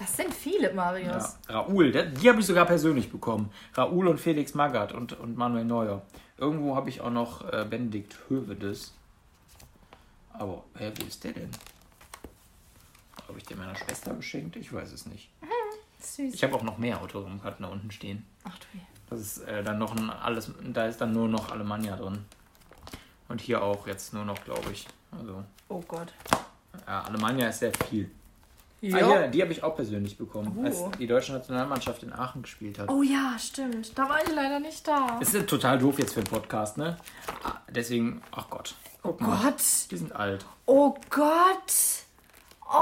Das 0.02 0.16
sind 0.16 0.34
viele, 0.34 0.68
Ja. 0.68 0.74
Marius. 0.74 1.36
Raoul, 1.48 1.92
der- 1.92 2.06
die 2.06 2.28
habe 2.28 2.40
ich 2.40 2.46
sogar 2.46 2.66
persönlich 2.66 3.10
bekommen. 3.10 3.52
Raoul 3.74 4.08
und 4.08 4.18
Felix 4.18 4.52
Magath 4.54 4.92
und, 4.92 5.12
und 5.12 5.36
Manuel 5.36 5.64
Neuer. 5.64 6.02
Irgendwo 6.38 6.74
habe 6.74 6.88
ich 6.88 7.00
auch 7.00 7.10
noch 7.10 7.42
äh, 7.52 7.64
Benedikt 7.68 8.16
Hövedes. 8.28 8.94
Aber, 10.32 10.64
hä, 10.76 10.92
wo 10.98 11.06
ist 11.06 11.22
der 11.22 11.32
denn? 11.32 11.50
Habe 13.28 13.38
ich 13.38 13.44
den 13.44 13.58
meiner 13.58 13.76
Schwester 13.76 14.12
geschenkt? 14.14 14.56
Ich 14.56 14.72
weiß 14.72 14.92
es 14.92 15.06
nicht. 15.06 15.30
Süß. 16.00 16.34
Ich 16.34 16.42
habe 16.42 16.54
auch 16.56 16.62
noch 16.64 16.78
mehr 16.78 17.00
Autogrammkarten 17.00 17.62
da 17.64 17.68
unten 17.70 17.90
stehen. 17.92 18.26
Ach 18.44 18.58
du 18.58 18.66
je. 18.74 18.80
Das 19.08 19.20
ist 19.20 19.38
äh, 19.42 19.62
dann 19.62 19.78
noch 19.78 19.94
ein 19.96 20.10
alles, 20.10 20.50
da 20.72 20.86
ist 20.86 21.00
dann 21.00 21.12
nur 21.12 21.28
noch 21.28 21.52
Alemannia 21.52 21.94
drin. 21.96 22.24
Und 23.28 23.40
hier 23.40 23.62
auch 23.62 23.86
jetzt 23.86 24.12
nur 24.12 24.24
noch, 24.24 24.42
glaube 24.44 24.72
ich. 24.72 24.88
Also, 25.12 25.44
Oh 25.68 25.80
Gott. 25.86 26.12
ja, 26.88 27.02
Alemannia 27.02 27.48
ist 27.48 27.60
sehr 27.60 27.72
viel. 27.88 28.10
Ja. 28.82 28.96
Ah, 28.96 28.98
hier, 29.20 29.28
die 29.28 29.40
habe 29.42 29.52
ich 29.52 29.62
auch 29.62 29.76
persönlich 29.76 30.18
bekommen, 30.18 30.56
Oh. 30.60 30.64
als 30.64 30.82
die 30.98 31.06
deutsche 31.06 31.32
Nationalmannschaft 31.32 32.02
in 32.02 32.12
Aachen 32.12 32.42
gespielt 32.42 32.80
hat. 32.80 32.88
Oh 32.90 33.02
ja, 33.02 33.36
stimmt. 33.38 33.96
Da 33.96 34.08
war 34.08 34.20
ich 34.20 34.28
leider 34.34 34.58
nicht 34.58 34.86
da. 34.88 35.18
Es 35.20 35.32
ist 35.34 35.48
total 35.48 35.78
doof 35.78 36.00
jetzt 36.00 36.14
für 36.14 36.20
einen 36.20 36.26
Podcast, 36.28 36.78
ne? 36.78 36.96
Ah, 37.44 37.52
Deswegen, 37.70 38.20
ach 38.32 38.50
Gott. 38.50 38.74
Guck 39.02 39.20
mal. 39.20 39.38
Gott. 39.40 39.62
Die 39.90 39.96
sind 39.96 40.14
alt. 40.16 40.44
Oh 40.66 40.94
Gott. 41.10 41.72
Oh. 42.68 42.70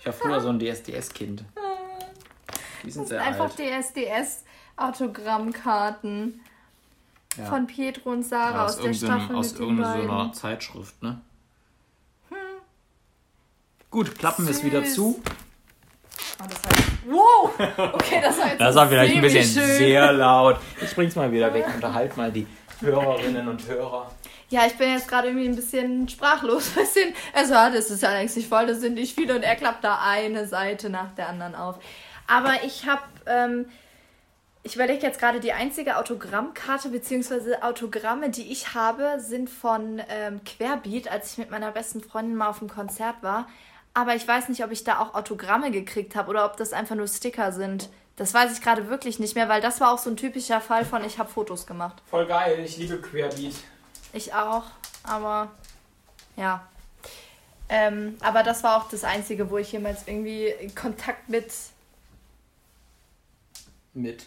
Ich 0.00 0.06
war 0.06 0.12
früher 0.14 0.40
so 0.40 0.48
ein 0.48 0.58
DSDS-Kind. 0.58 1.44
Die 2.82 2.90
sind 2.90 2.92
Das 2.92 2.94
sind 2.94 3.08
sehr 3.08 3.22
einfach 3.22 3.50
alt. 3.50 3.58
DSDS-Autogrammkarten 3.58 6.40
Ja. 7.36 7.44
von 7.46 7.66
Pietro 7.66 8.10
und 8.12 8.22
Sarah 8.24 8.54
Ja, 8.56 8.64
aus, 8.64 8.76
der 8.76 8.86
irgendeinem- 8.86 9.18
Staffel 9.20 9.36
aus 9.36 9.52
irgendeiner. 9.52 10.32
Zeitschrift, 10.32 11.02
ne? 11.02 11.20
Gut, 13.90 14.16
klappen 14.16 14.46
wir 14.46 14.52
es 14.52 14.62
wieder 14.62 14.84
zu. 14.84 15.20
Oh, 16.38 16.44
das 16.48 16.64
war, 16.64 16.70
wow! 17.06 17.92
Okay, 17.94 18.20
das 18.22 18.38
war 18.38 18.48
jetzt 18.48 18.60
Das 18.60 18.74
war 18.76 18.88
vielleicht 18.88 19.16
ein 19.16 19.20
bisschen 19.20 19.44
semi-schön. 19.44 19.78
sehr 19.78 20.12
laut. 20.12 20.58
Ich 20.80 20.94
bring's 20.94 21.16
mal 21.16 21.30
wieder 21.32 21.52
weg. 21.52 21.66
Unterhalt 21.74 22.16
mal 22.16 22.30
die 22.30 22.46
Hörerinnen 22.80 23.48
und 23.48 23.66
Hörer. 23.66 24.10
Ja, 24.48 24.66
ich 24.66 24.76
bin 24.76 24.92
jetzt 24.92 25.08
gerade 25.08 25.28
irgendwie 25.28 25.48
ein 25.48 25.56
bisschen 25.56 26.08
sprachlos. 26.08 26.68
Bisschen, 26.74 27.14
also 27.34 27.54
ja, 27.54 27.70
das 27.70 27.90
ist 27.90 28.02
ja 28.02 28.10
eigentlich 28.10 28.36
nicht 28.36 28.48
voll, 28.48 28.66
das 28.66 28.80
sind 28.80 28.94
nicht 28.94 29.14
viele 29.14 29.34
und 29.36 29.42
er 29.42 29.54
klappt 29.54 29.84
da 29.84 30.00
eine 30.04 30.46
Seite 30.46 30.90
nach 30.90 31.14
der 31.14 31.28
anderen 31.28 31.54
auf. 31.54 31.76
Aber 32.26 32.54
ich 32.64 32.86
habe, 32.86 33.02
ähm, 33.26 33.66
ich 34.62 34.74
überlege 34.74 35.06
jetzt 35.06 35.20
gerade, 35.20 35.38
die 35.40 35.52
einzige 35.52 35.98
Autogrammkarte 35.98 36.88
bzw. 36.88 37.56
Autogramme, 37.62 38.30
die 38.30 38.50
ich 38.50 38.74
habe, 38.74 39.20
sind 39.20 39.50
von 39.50 40.00
ähm, 40.08 40.40
Querbeat, 40.44 41.10
als 41.10 41.32
ich 41.32 41.38
mit 41.38 41.50
meiner 41.50 41.70
besten 41.70 42.00
Freundin 42.00 42.36
mal 42.36 42.48
auf 42.48 42.58
dem 42.58 42.68
Konzert 42.68 43.22
war. 43.22 43.46
Aber 43.94 44.14
ich 44.14 44.26
weiß 44.26 44.48
nicht, 44.48 44.64
ob 44.64 44.70
ich 44.70 44.84
da 44.84 45.00
auch 45.00 45.14
Autogramme 45.14 45.70
gekriegt 45.70 46.14
habe 46.14 46.30
oder 46.30 46.44
ob 46.44 46.56
das 46.56 46.72
einfach 46.72 46.94
nur 46.94 47.08
Sticker 47.08 47.52
sind. 47.52 47.88
Das 48.16 48.34
weiß 48.34 48.52
ich 48.52 48.62
gerade 48.62 48.88
wirklich 48.88 49.18
nicht 49.18 49.34
mehr, 49.34 49.48
weil 49.48 49.60
das 49.60 49.80
war 49.80 49.92
auch 49.92 49.98
so 49.98 50.10
ein 50.10 50.16
typischer 50.16 50.60
Fall 50.60 50.84
von, 50.84 51.04
ich 51.04 51.18
habe 51.18 51.30
Fotos 51.30 51.66
gemacht. 51.66 52.02
Voll 52.10 52.26
geil, 52.26 52.60
ich 52.64 52.76
liebe 52.76 53.00
Querbeat. 53.00 53.54
Ich 54.12 54.34
auch, 54.34 54.64
aber 55.02 55.50
ja. 56.36 56.68
Ähm, 57.68 58.16
aber 58.20 58.42
das 58.42 58.62
war 58.62 58.76
auch 58.76 58.88
das 58.88 59.04
Einzige, 59.04 59.50
wo 59.50 59.58
ich 59.58 59.72
jemals 59.72 60.06
irgendwie 60.06 60.52
Kontakt 60.74 61.28
mit 61.28 61.52
Mit 63.94 64.26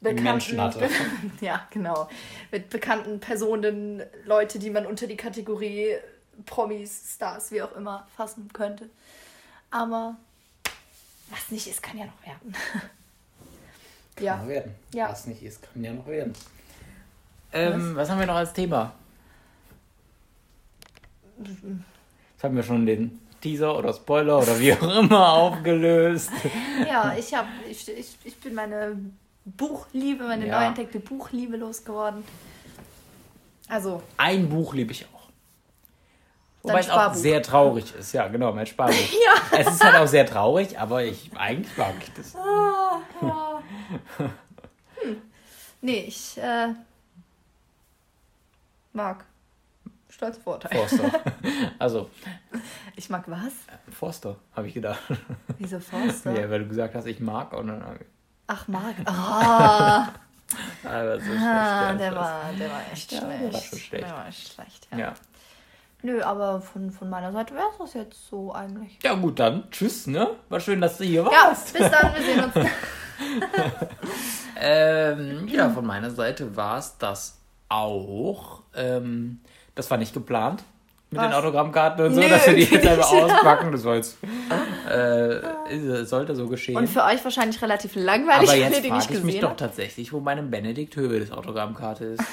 bekannten 0.00 0.60
hatte. 0.60 0.88
ja, 1.40 1.66
genau. 1.70 2.08
Mit 2.50 2.70
bekannten 2.70 3.20
Personen, 3.20 4.02
Leute, 4.24 4.58
die 4.58 4.70
man 4.70 4.86
unter 4.86 5.06
die 5.06 5.16
Kategorie 5.16 5.96
Promis, 6.46 7.14
Stars, 7.14 7.50
wie 7.50 7.62
auch 7.62 7.72
immer 7.76 8.06
fassen 8.16 8.48
könnte. 8.52 8.88
Aber 9.70 10.16
was 11.30 11.50
nicht 11.50 11.66
ist, 11.66 11.82
kann 11.82 11.98
ja 11.98 12.06
noch 12.06 12.26
werden. 12.26 12.54
Kann 14.16 14.24
ja. 14.24 14.36
noch 14.36 14.46
werden. 14.46 14.74
Ja. 14.92 15.08
Was 15.10 15.26
nicht 15.26 15.42
ist, 15.42 15.60
kann 15.62 15.82
ja 15.82 15.92
noch 15.92 16.06
werden. 16.06 16.34
Ähm, 17.52 17.96
was 17.96 18.08
haben 18.08 18.20
wir 18.20 18.26
noch 18.26 18.36
als 18.36 18.52
Thema? 18.52 18.92
Jetzt 21.42 22.44
haben 22.44 22.54
wir 22.54 22.62
schon 22.62 22.86
den 22.86 23.20
Teaser 23.40 23.76
oder 23.76 23.92
Spoiler 23.92 24.38
oder 24.38 24.58
wie 24.60 24.72
auch 24.72 24.98
immer 24.98 25.32
aufgelöst. 25.32 26.30
Ja, 26.86 27.14
ich 27.18 27.34
habe, 27.34 27.48
ich, 27.68 27.88
ich, 27.88 28.16
ich 28.24 28.36
bin 28.36 28.54
meine 28.54 28.96
Buchliebe, 29.44 30.24
meine 30.24 30.46
Ja. 30.46 30.60
neu 30.60 30.66
entdeckte 30.66 31.00
Buchliebe 31.00 31.56
losgeworden. 31.56 32.22
Also, 33.68 34.02
Ein 34.16 34.48
Buch 34.48 34.74
liebe 34.74 34.92
ich 34.92 35.06
auch. 35.06 35.13
Wobei 36.64 36.80
es 36.80 36.88
auch 36.90 37.12
sehr 37.14 37.42
traurig 37.42 37.94
ist. 37.94 38.12
Ja, 38.14 38.26
genau, 38.28 38.52
mein 38.52 38.66
Sparbuch. 38.66 38.94
Ja. 39.52 39.58
Es 39.58 39.66
ist 39.68 39.84
halt 39.84 39.96
auch 39.96 40.06
sehr 40.06 40.26
traurig, 40.26 40.78
aber 40.78 41.04
ich 41.04 41.30
eigentlich 41.36 41.76
mag 41.76 41.92
ich 42.00 42.12
das. 42.14 42.34
Ah, 42.36 43.00
ja. 43.20 43.62
hm. 44.16 44.30
Nee, 45.82 46.04
ich 46.08 46.38
äh, 46.38 46.68
mag 48.92 49.24
Stolz 50.08 50.38
Vorteil. 50.38 50.78
Forster. 50.78 51.10
Also, 51.78 52.08
Ich 52.96 53.10
mag 53.10 53.24
was? 53.26 53.52
Forster, 53.92 54.36
habe 54.56 54.68
ich 54.68 54.74
gedacht. 54.74 55.00
Wieso 55.58 55.80
Forster? 55.80 56.32
Ja, 56.40 56.48
weil 56.48 56.60
du 56.60 56.68
gesagt 56.68 56.94
hast, 56.94 57.06
ich 57.06 57.20
mag. 57.20 57.52
Und 57.52 57.68
dann, 57.68 57.98
Ach, 58.46 58.68
mag. 58.68 58.94
Ah, 59.06 60.08
aber 60.84 61.18
so 61.18 61.26
schlecht, 61.26 61.42
ah, 61.42 61.82
ja, 61.90 61.94
der, 61.94 62.10
das- 62.10 62.20
war, 62.20 62.40
der 62.58 62.70
war 62.70 62.80
echt 62.92 63.12
Ja, 63.12 63.18
schlecht. 63.20 63.42
der 63.42 63.52
war 63.52 63.60
schon 63.60 63.78
schlecht. 63.78 64.04
Der 64.04 64.12
war 64.14 64.28
echt 64.28 64.52
schlecht, 64.54 64.88
ja. 64.92 64.98
Ja. 64.98 65.14
Nö, 66.04 66.20
aber 66.22 66.60
von, 66.60 66.90
von 66.90 67.08
meiner 67.08 67.32
Seite 67.32 67.54
wäre 67.54 67.64
es 67.72 67.78
das 67.78 67.94
jetzt 67.94 68.28
so 68.28 68.52
eigentlich. 68.52 68.98
ja, 69.02 69.14
gut, 69.14 69.40
dann 69.40 69.70
tschüss, 69.70 70.06
ne? 70.06 70.28
War 70.50 70.60
schön, 70.60 70.80
dass 70.82 70.98
du 70.98 71.04
hier 71.04 71.22
Ja, 71.22 71.48
warst. 71.48 71.72
bis 71.72 71.90
dann, 71.90 72.14
wir 72.14 72.22
sehen 72.22 72.44
uns. 72.44 72.54
Ähm, 74.56 75.48
ja, 75.48 75.68
von 75.70 75.84
meiner 75.84 76.10
Seite 76.10 76.56
war 76.56 76.78
es 76.78 76.96
das 76.98 77.38
auch. 77.68 78.62
Ähm, 78.74 79.40
das 79.74 79.90
war 79.90 79.98
nicht 79.98 80.14
geplant 80.14 80.62
mit 81.10 81.20
den 81.20 81.28
Was? 81.30 81.36
Autogrammkarten 81.36 82.06
und 82.06 82.14
so, 82.14 82.20
Nö, 82.20 82.28
dass 82.28 82.46
wir 82.46 82.54
die 82.54 82.62
jetzt 82.62 82.86
einfach 82.86 83.10
auspacken. 83.12 83.72
Das 83.72 83.84
war 83.84 83.96
jetzt, 83.96 84.16
äh, 84.90 85.38
ist- 85.74 86.08
sollte 86.08 86.34
so 86.36 86.48
geschehen. 86.48 86.76
Und 86.76 86.88
für 86.88 87.02
euch 87.04 87.22
wahrscheinlich 87.24 87.60
relativ 87.62 87.94
langweilig, 87.96 88.48
Aber 88.50 88.52
wenn 88.52 88.60
jetzt 88.72 88.76
ihr 88.76 88.82
die 88.82 88.90
nicht 88.90 89.06
frage 89.06 89.18
ich 89.18 89.24
mich 89.24 89.40
doch 89.40 89.56
tatsächlich, 89.56 90.12
wo 90.12 90.20
meine 90.20 90.42
Benedikt 90.42 90.94
Höwedes 90.96 91.30
Autogrammkarte 91.32 92.04
ist. 92.04 92.22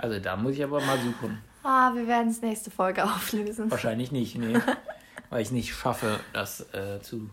Also 0.00 0.20
da 0.20 0.36
muss 0.36 0.52
ich 0.52 0.62
aber 0.62 0.80
mal 0.80 0.96
suchen. 0.98 1.38
Ah, 1.70 1.94
wir 1.94 2.06
werden 2.06 2.30
es 2.30 2.40
nächste 2.40 2.70
Folge 2.70 3.04
auflösen. 3.04 3.70
Wahrscheinlich 3.70 4.10
nicht, 4.10 4.36
nee. 4.38 4.56
Weil 5.30 5.42
ich 5.42 5.50
nicht 5.50 5.74
schaffe, 5.74 6.18
das 6.32 6.60
äh, 6.72 6.98
zu, 7.02 7.28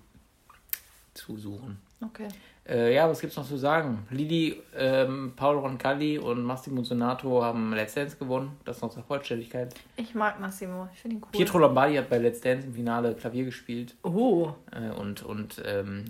zu 1.13 1.37
suchen. 1.37 1.77
Okay. 2.03 2.27
Äh, 2.67 2.93
ja, 2.93 3.07
was 3.07 3.21
gibt's 3.21 3.37
noch 3.37 3.47
zu 3.47 3.55
sagen? 3.55 4.05
Lili, 4.09 4.61
ähm, 4.75 5.31
Paul 5.37 5.59
Roncalli 5.59 6.17
und 6.17 6.43
Massimo 6.43 6.83
Sonato 6.83 7.41
haben 7.41 7.71
Let's 7.73 7.93
Dance 7.93 8.17
gewonnen. 8.17 8.57
Das 8.65 8.81
noch 8.81 8.89
zur 8.91 9.03
Vollständigkeit. 9.03 9.73
Ich 9.95 10.13
mag 10.15 10.37
Massimo, 10.41 10.89
ich 10.93 10.99
finde 10.99 11.15
ihn 11.17 11.21
cool. 11.23 11.29
Pietro 11.31 11.59
Lombardi 11.59 11.95
hat 11.95 12.09
bei 12.09 12.17
Let's 12.17 12.41
Dance 12.41 12.67
im 12.67 12.73
Finale 12.73 13.15
Klavier 13.15 13.45
gespielt 13.45 13.95
Oh. 14.03 14.51
äh, 14.71 14.89
und, 14.99 15.23
und 15.23 15.61
ähm, 15.65 16.03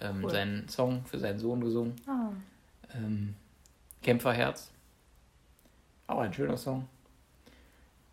ähm, 0.00 0.20
Cool. 0.22 0.30
seinen 0.30 0.68
Song 0.68 1.04
für 1.06 1.18
seinen 1.18 1.40
Sohn 1.40 1.60
gesungen. 1.60 1.96
Ah. 2.06 2.28
Ähm, 2.94 3.34
Kämpferherz. 4.02 4.70
Auch 6.06 6.20
ein 6.20 6.32
schöner 6.32 6.56
Song. 6.56 6.86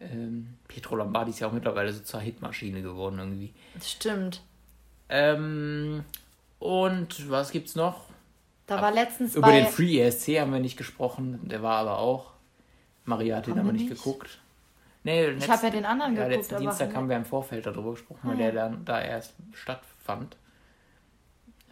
Ähm, 0.01 0.55
Pietro 0.67 0.95
Lombardi 0.95 1.31
ist 1.31 1.39
ja 1.39 1.47
auch 1.47 1.51
mittlerweile 1.51 1.91
so 1.91 2.01
zur 2.03 2.19
Hitmaschine 2.21 2.81
geworden 2.81 3.19
irgendwie. 3.19 3.53
Das 3.75 3.91
stimmt. 3.91 4.41
Ähm, 5.09 6.03
und 6.59 7.29
was 7.29 7.51
gibt's 7.51 7.75
noch? 7.75 8.05
Da 8.67 8.81
war 8.81 8.91
letztens 8.91 9.35
Über 9.35 9.51
den 9.51 9.65
Free 9.67 9.99
ESC 9.99 10.39
haben 10.39 10.53
wir 10.53 10.59
nicht 10.59 10.77
gesprochen. 10.77 11.39
Der 11.49 11.63
war 11.63 11.77
aber 11.79 11.97
auch. 11.97 12.31
Maria 13.05 13.37
hat 13.37 13.47
den 13.47 13.53
Haben 13.53 13.61
aber 13.61 13.69
wir 13.69 13.73
nicht, 13.73 13.89
geguckt. 13.89 14.39
Nee, 15.03 15.29
Ich 15.29 15.49
habe 15.49 15.63
ja 15.65 15.69
den 15.71 15.85
anderen 15.85 16.13
ja, 16.15 16.19
geguckt. 16.25 16.37
letzten 16.37 16.55
aber- 16.55 16.63
Dienstag 16.65 16.93
haben 16.95 17.09
wir 17.09 17.15
im 17.17 17.25
Vorfeld 17.25 17.65
darüber 17.65 17.91
gesprochen, 17.91 18.19
weil 18.23 18.35
Ah, 18.35 18.37
der 18.37 18.51
dann 18.51 18.85
da 18.85 19.01
erst 19.01 19.33
stattfand. 19.53 20.37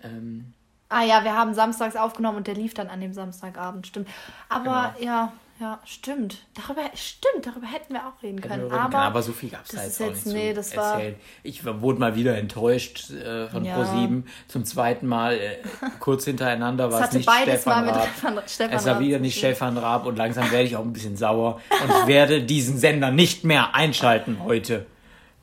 Ähm, 0.04 0.54
Ah 0.90 1.04
ja, 1.04 1.24
wir 1.26 1.36
haben 1.36 1.54
samstags 1.54 1.98
aufgenommen 1.98 2.38
und 2.38 2.48
der 2.48 2.56
lief 2.56 2.74
dann 2.74 2.88
an 2.88 3.02
dem 3.02 3.14
Samstagabend, 3.14 3.86
stimmt. 3.88 4.08
Aber 4.48 4.94
Genau. 4.98 5.06
ja, 5.12 5.34
ja, 5.60 5.80
stimmt. 5.86 6.38
Darüber, 6.54 6.82
stimmt, 6.94 7.46
darüber 7.46 7.66
hätten 7.68 7.94
wir 7.94 8.02
auch 8.02 8.22
reden 8.22 8.40
können. 8.42 8.62
reden 8.64 8.72
aber, 8.74 8.90
können, 8.92 8.94
aber 9.04 9.22
so 9.24 9.32
viel 9.32 9.50
gab 9.50 9.64
es 9.66 9.70
da 9.72 9.82
ist 9.82 10.00
jetzt 10.00 10.02
auch 10.02 10.06
jetzt- 10.14 10.26
nicht 10.28 10.36
nee, 10.36 10.50
zu 10.50 10.56
das 10.56 10.78
war- 10.78 10.94
erzählen. 10.94 11.16
Ich 11.44 11.66
wurde 11.66 12.00
mal 12.00 12.16
wieder 12.16 12.38
enttäuscht 12.38 13.10
äh, 13.12 13.48
von 13.48 13.66
Ja. 13.66 13.78
Pro7. 13.78 14.24
Zum 14.48 14.66
zweiten 14.66 15.08
Mal 15.08 15.34
äh, 15.36 15.58
kurz 16.00 16.26
hintereinander 16.26 16.86
es 16.88 16.92
war 16.94 17.00
es 17.00 17.06
hatte 17.08 17.18
nicht 17.18 17.26
beides 17.26 17.62
Stefan 17.62 17.86
mal 17.86 17.86
mit 17.86 17.96
Raab. 17.96 18.08
Stefan, 18.14 18.42
Stefan 18.48 18.74
Es 18.78 18.86
war 18.86 18.94
Raab 18.94 19.02
wieder 19.02 19.20
nicht. 19.20 19.38
Stefan 19.38 19.78
Raab 19.78 20.06
und 20.06 20.16
langsam 20.18 20.52
werde 20.52 20.66
ich 20.66 20.76
auch 20.76 20.84
ein 20.86 20.94
bisschen 20.94 21.18
sauer 21.18 21.60
und 21.84 21.90
ich 22.02 22.08
werde 22.08 22.44
diesen 22.44 22.78
Sender 22.78 23.12
nicht 23.12 23.44
mehr 23.44 23.74
einschalten 23.74 24.38
heute. 24.44 24.86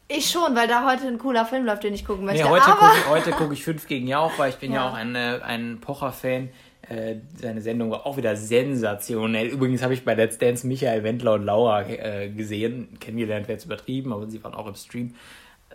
Ich 0.06 0.30
schon, 0.30 0.54
weil 0.54 0.68
da 0.68 0.86
heute 0.86 1.08
ein 1.08 1.18
cooler 1.18 1.46
Film 1.46 1.64
läuft, 1.64 1.82
den 1.82 1.94
ich 1.94 2.04
gucken 2.04 2.26
möchte. 2.26 2.44
Nee, 2.44 2.48
heute 2.50 2.70
gucke 2.70 3.30
ich, 3.30 3.36
guck 3.36 3.52
ich 3.54 3.64
5 3.64 3.86
gegen 3.88 4.06
Jauch, 4.06 4.32
weil 4.36 4.50
ich 4.50 4.56
bin 4.56 4.70
ja, 4.70 4.84
Ja. 4.84 4.90
auch 4.90 4.94
ein, 4.94 5.16
ein 5.16 5.80
Pocher-Fan. 5.80 6.50
Äh, 6.88 7.16
seine 7.40 7.62
Sendung 7.62 7.90
war 7.90 8.06
auch 8.06 8.16
wieder 8.16 8.36
sensationell. 8.36 9.46
Übrigens 9.48 9.82
habe 9.82 9.94
ich 9.94 10.04
bei 10.04 10.14
Let's 10.14 10.38
Dance 10.38 10.66
Michael 10.66 11.02
Wendler 11.02 11.34
und 11.34 11.44
Laura 11.44 11.82
äh, 11.88 12.28
gesehen. 12.28 12.88
Kennengelernt 13.00 13.48
wäre 13.48 13.54
jetzt 13.54 13.64
übertrieben, 13.64 14.12
aber 14.12 14.26
sie 14.28 14.42
waren 14.44 14.54
auch 14.54 14.66
im 14.66 14.74
Stream. 14.74 15.14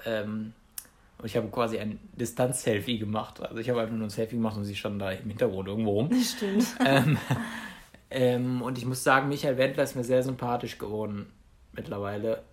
Ähm, 0.05 0.53
und 1.17 1.25
ich 1.25 1.35
habe 1.35 1.47
quasi 1.49 1.79
ein 1.79 1.99
Distanz-Selfie 2.13 2.99
gemacht. 2.99 3.41
Also 3.41 3.57
ich 3.57 3.69
habe 3.69 3.81
einfach 3.81 3.95
nur 3.95 4.07
ein 4.07 4.11
Selfie 4.11 4.35
gemacht 4.35 4.55
und 4.55 4.65
sie 4.65 4.75
standen 4.75 4.99
da 4.99 5.11
im 5.11 5.27
Hintergrund 5.27 5.67
irgendwo 5.67 5.91
rum. 5.91 6.09
Stimmt. 6.13 6.65
ähm, 6.85 7.17
ähm, 8.11 8.61
und 8.61 8.77
ich 8.77 8.85
muss 8.85 9.03
sagen, 9.03 9.27
Michael 9.29 9.57
Wendler 9.57 9.83
ist 9.83 9.95
mir 9.95 10.03
sehr 10.03 10.23
sympathisch 10.23 10.77
geworden 10.77 11.25
mittlerweile. 11.73 12.43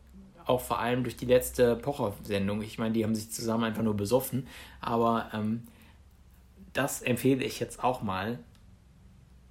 Auch 0.47 0.61
vor 0.61 0.81
allem 0.81 1.03
durch 1.03 1.17
die 1.17 1.27
letzte 1.27 1.77
Pocher-Sendung. 1.77 2.63
Ich 2.63 2.79
meine, 2.79 2.95
die 2.95 3.05
haben 3.05 3.15
sich 3.15 3.31
zusammen 3.31 3.65
einfach 3.65 3.83
nur 3.83 3.97
besoffen. 3.97 4.47
Aber 4.81 5.31
ähm, 5.33 5.65
das 6.77 7.03
empfehle 7.03 7.45
ich 7.45 7.61
jetzt 7.61 7.83
auch 7.83 8.03
mal. 8.03 8.39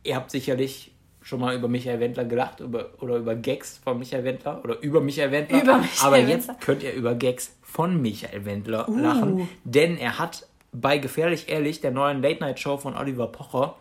Ihr 0.03 0.15
habt 0.15 0.31
sicherlich 0.31 0.91
schon 1.21 1.39
mal 1.39 1.55
über 1.55 1.67
Michael 1.67 1.99
Wendler 1.99 2.25
gelacht 2.25 2.59
über, 2.59 2.91
oder 3.01 3.15
über 3.17 3.33
Gags 3.35 3.79
von 3.79 3.97
Michael 3.97 4.23
Wendler 4.23 4.63
oder 4.63 4.79
über 4.81 5.01
Michael 5.01 5.31
Wendler. 5.31 5.63
Über 5.63 5.77
Michael 5.79 6.05
Aber 6.07 6.17
Wendler. 6.17 6.35
jetzt 6.35 6.61
könnt 6.61 6.83
ihr 6.83 6.93
über 6.93 7.15
Gags 7.15 7.55
von 7.63 7.99
Michael 7.99 8.45
Wendler 8.45 8.87
Uh. 8.87 8.97
lachen, 8.97 9.49
denn 9.63 9.97
er 9.97 10.19
hat 10.19 10.47
bei 10.71 10.99
Gefährlich 10.99 11.49
Ehrlich, 11.49 11.81
der 11.81 11.91
neuen 11.91 12.21
Late-Night-Show 12.21 12.77
von 12.77 12.95
Oliver 12.95 13.27
Pocher, 13.27 13.75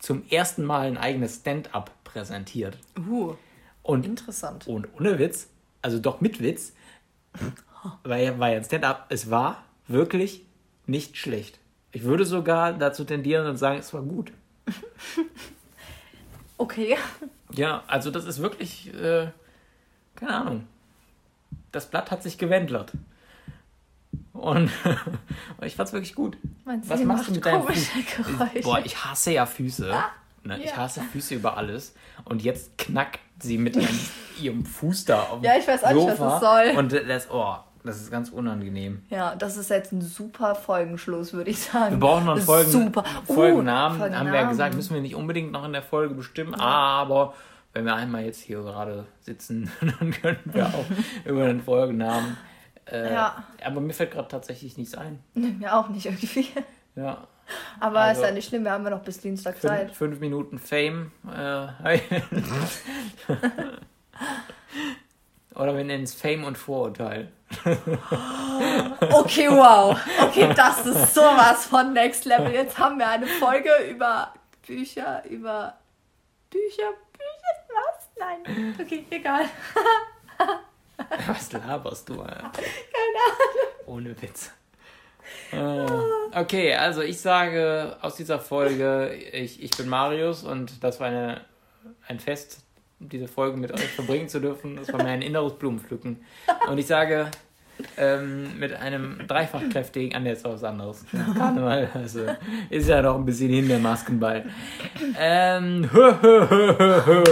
zum 0.00 0.26
ersten 0.28 0.64
Mal 0.64 0.86
ein 0.88 0.96
eigenes 0.98 1.36
Stand-up 1.36 1.92
präsentiert. 2.04 2.78
Uh, 2.98 3.34
Und, 3.82 4.04
interessant. 4.06 4.66
und 4.66 4.88
ohne 4.98 5.18
Witz, 5.20 5.48
also 5.82 5.98
doch 6.00 6.20
mit 6.20 6.42
Witz, 6.42 6.72
weil 8.02 8.24
er 8.24 8.38
war 8.40 8.50
ja 8.50 8.56
ein 8.56 8.64
Stand-up, 8.64 9.06
es 9.10 9.30
war 9.30 9.62
wirklich 9.86 10.42
nicht 10.86 11.16
schlecht. 11.16 11.59
Ich 11.92 12.04
würde 12.04 12.24
sogar 12.24 12.72
dazu 12.72 13.04
tendieren 13.04 13.46
und 13.46 13.56
sagen, 13.56 13.78
es 13.78 13.92
war 13.92 14.02
gut. 14.02 14.32
Okay. 16.60 16.98
Ja, 17.52 17.82
also 17.86 18.10
das 18.10 18.26
ist 18.26 18.42
wirklich, 18.42 18.92
äh, 18.92 19.28
keine 20.14 20.34
Ahnung. 20.34 20.68
das 21.72 21.86
Blatt 21.86 22.10
hat 22.10 22.22
sich 22.22 22.36
gewendelt. 22.36 22.92
Und, 24.34 24.70
und 24.70 24.70
ich 25.62 25.74
fand's 25.74 25.94
wirklich 25.94 26.14
gut. 26.14 26.36
Mein 26.66 26.82
Was 26.86 27.02
machst 27.02 27.28
du 27.28 27.30
macht 27.30 27.30
mit 27.30 27.46
deinen 27.46 27.66
Füßen? 27.66 28.62
Boah, 28.62 28.82
ich 28.84 29.02
hasse 29.02 29.32
ja 29.32 29.46
Füße. 29.46 29.90
Ne? 30.44 30.58
Ich 30.62 30.70
ja. 30.70 30.76
hasse 30.76 31.00
Füße 31.00 31.34
über 31.34 31.56
alles. 31.56 31.94
Und 32.26 32.42
jetzt 32.42 32.76
knackt 32.76 33.20
sie 33.38 33.56
mit 33.56 33.76
ihrem, 33.76 33.98
ihrem 34.38 34.66
Fuß 34.66 35.06
da 35.06 35.22
auf 35.22 35.40
dem 35.40 35.44
Ja, 35.44 35.56
ich 35.56 35.66
weiß 35.66 35.82
auch 35.82 35.92
nicht, 35.92 36.08
was 36.08 36.18
Sofa. 36.18 36.30
das 36.30 36.40
soll. 36.40 36.78
Und 36.78 36.92
das, 36.92 37.30
oh, 37.30 37.56
das 37.84 38.00
ist 38.00 38.10
ganz 38.10 38.28
unangenehm. 38.30 39.02
Ja, 39.10 39.34
das 39.34 39.56
ist 39.56 39.70
jetzt 39.70 39.92
ein 39.92 40.00
super 40.02 40.54
Folgenschluss, 40.54 41.32
würde 41.32 41.50
ich 41.50 41.58
sagen. 41.60 41.92
Wir 41.92 41.98
brauchen 42.00 42.26
noch 42.26 42.36
einen 42.36 42.42
Folgen, 42.44 42.70
super. 42.70 43.04
Uh, 43.28 43.32
Folgennamen. 43.34 44.00
Haben 44.16 44.26
wir 44.26 44.34
ja 44.40 44.48
gesagt, 44.48 44.74
müssen 44.74 44.94
wir 44.94 45.00
nicht 45.00 45.14
unbedingt 45.14 45.52
noch 45.52 45.64
in 45.64 45.72
der 45.72 45.82
Folge 45.82 46.14
bestimmen. 46.14 46.54
Aber 46.54 47.34
wenn 47.72 47.84
wir 47.84 47.94
einmal 47.94 48.24
jetzt 48.24 48.40
hier 48.40 48.62
gerade 48.62 49.06
sitzen, 49.20 49.70
dann 49.80 50.10
können 50.10 50.40
wir 50.44 50.66
auch 50.66 50.84
über 51.24 51.46
den 51.46 51.60
Folgennamen. 51.62 52.36
Äh, 52.86 53.12
Ja. 53.14 53.44
Aber 53.64 53.80
mir 53.80 53.92
fällt 53.94 54.10
gerade 54.12 54.28
tatsächlich 54.28 54.76
nichts 54.76 54.94
ein. 54.94 55.20
Mir 55.34 55.74
auch 55.76 55.88
nicht 55.88 56.06
irgendwie. 56.06 56.48
Ja. 56.96 57.26
Aber 57.80 58.00
Also- 58.00 58.20
ist 58.22 58.28
ja 58.28 58.34
nicht 58.34 58.48
schlimm, 58.48 58.64
wir 58.64 58.72
haben 58.72 58.84
ja 58.84 58.90
noch 58.90 59.02
bis 59.02 59.18
Dienstag 59.20 59.56
Fünf, 59.56 59.72
Zeit. 59.72 59.90
fünf 59.96 60.20
Minuten 60.20 60.58
Fame. 60.58 61.10
Äh, 61.26 61.98
Oder 65.54 65.76
wir 65.76 65.84
nennen 65.84 66.04
es 66.04 66.14
Fame 66.14 66.44
und 66.44 66.56
Vorurteil. 66.56 67.28
Okay, 69.12 69.48
wow. 69.48 69.96
Okay, 70.22 70.52
das 70.54 70.86
ist 70.86 71.14
sowas 71.14 71.66
von 71.66 71.92
Next 71.92 72.24
Level. 72.24 72.52
Jetzt 72.52 72.78
haben 72.78 72.98
wir 72.98 73.08
eine 73.08 73.26
Folge 73.26 73.70
über 73.90 74.32
Bücher, 74.66 75.22
über 75.28 75.74
Bücher, 76.50 76.90
Bücher, 77.12 77.64
was? 77.68 78.08
Nein. 78.18 78.76
Okay, 78.80 79.04
egal. 79.10 79.44
Was 81.26 81.50
laberst 81.52 82.08
du? 82.10 82.20
Alter? 82.20 82.50
Keine 82.52 83.20
Ahnung. 83.26 83.70
Ohne 83.86 84.22
Witz. 84.22 84.52
Äh, 85.50 85.86
Okay, 86.32 86.74
also 86.74 87.00
ich 87.00 87.20
sage 87.20 87.96
aus 88.02 88.14
dieser 88.16 88.38
Folge, 88.38 89.12
ich, 89.14 89.62
ich 89.62 89.70
bin 89.72 89.88
Marius 89.88 90.44
und 90.44 90.84
das 90.84 91.00
war 91.00 91.08
eine, 91.08 91.40
ein 92.06 92.20
Fest, 92.20 92.60
diese 93.00 93.26
Folge 93.28 93.56
mit 93.56 93.72
euch 93.72 93.88
verbringen 93.88 94.28
zu 94.28 94.40
dürfen. 94.40 94.76
Das 94.76 94.92
war 94.92 95.02
mir 95.02 95.08
ein 95.08 95.22
inneres 95.22 95.54
Blumenpflücken. 95.54 96.18
Und 96.68 96.78
ich 96.78 96.86
sage 96.86 97.30
ähm, 97.96 98.58
mit 98.58 98.74
einem 98.74 99.26
dreifach 99.26 99.62
kräftigen, 99.72 100.14
an 100.14 100.26
jetzt 100.26 100.44
was 100.44 100.62
anderes. 100.62 101.04
Karneval, 101.36 101.88
also 101.94 102.26
ist 102.68 102.88
ja 102.88 103.02
noch 103.02 103.16
ein 103.16 103.24
bisschen 103.24 103.50
hin 103.50 103.68
der 103.68 103.78
Maskenball. 103.78 104.44
Ähm, 105.18 105.88
hö, 105.92 106.14
hö, 106.20 106.46
hö, 106.48 106.76
hö, 106.78 107.02
hö. 107.06 107.24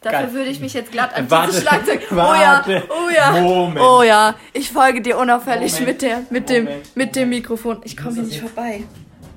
Dafür 0.00 0.32
würde 0.34 0.50
ich 0.50 0.60
mich 0.60 0.74
jetzt 0.74 0.92
glatt 0.92 1.14
an 1.14 1.30
Warte, 1.30 1.50
dieses 1.50 1.62
Schlagzeug. 1.62 2.02
Oh 2.12 2.14
ja, 2.14 2.64
oh 2.66 3.08
ja. 3.14 3.40
Moment. 3.40 3.80
Oh 3.80 4.02
ja. 4.02 4.34
Ich 4.52 4.70
folge 4.70 5.00
dir 5.00 5.16
unauffällig 5.16 5.72
Moment, 5.72 5.88
mit 5.88 6.02
der, 6.02 6.22
mit 6.28 6.50
dem, 6.50 6.64
Moment, 6.64 6.96
mit 6.96 7.16
dem. 7.16 7.28
Mikrofon. 7.30 7.80
Ich 7.84 7.96
komme 7.96 8.14
hier 8.14 8.22
nicht 8.24 8.40
vorbei. 8.40 8.84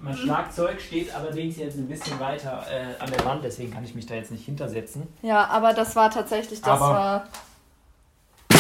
Mein 0.08 0.16
Schlagzeug 0.18 0.80
steht 0.80 1.14
allerdings 1.14 1.58
jetzt 1.58 1.76
ein 1.76 1.88
bisschen 1.88 2.18
weiter 2.20 2.64
äh, 2.72 3.04
an 3.04 3.12
der 3.12 3.26
Wand, 3.26 3.44
deswegen 3.44 3.74
kann 3.74 3.84
ich 3.84 3.94
mich 3.94 4.06
da 4.06 4.16
jetzt 4.16 4.32
nicht 4.32 4.46
hintersetzen. 4.46 5.06
Ja, 5.22 5.46
aber 5.48 5.74
das 5.74 5.98
war 5.98 6.10
tatsächlich, 6.10 6.62
das 6.62 6.70
Aber- 6.70 6.94
war. 6.94 7.28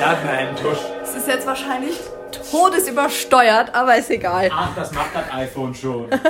Da 0.00 0.10
hat 0.10 0.24
man 0.24 0.32
einen 0.34 0.56
Tusch. 0.56 0.78
Es 1.02 1.16
ist 1.16 1.26
jetzt 1.26 1.44
wahrscheinlich 1.44 1.98
todesübersteuert, 2.52 3.74
aber 3.74 3.96
ist 3.96 4.10
egal. 4.10 4.48
Ach, 4.54 4.70
das 4.76 4.92
macht 4.92 5.12
das 5.14 5.32
iPhone 5.32 5.74
schon. 5.74 6.08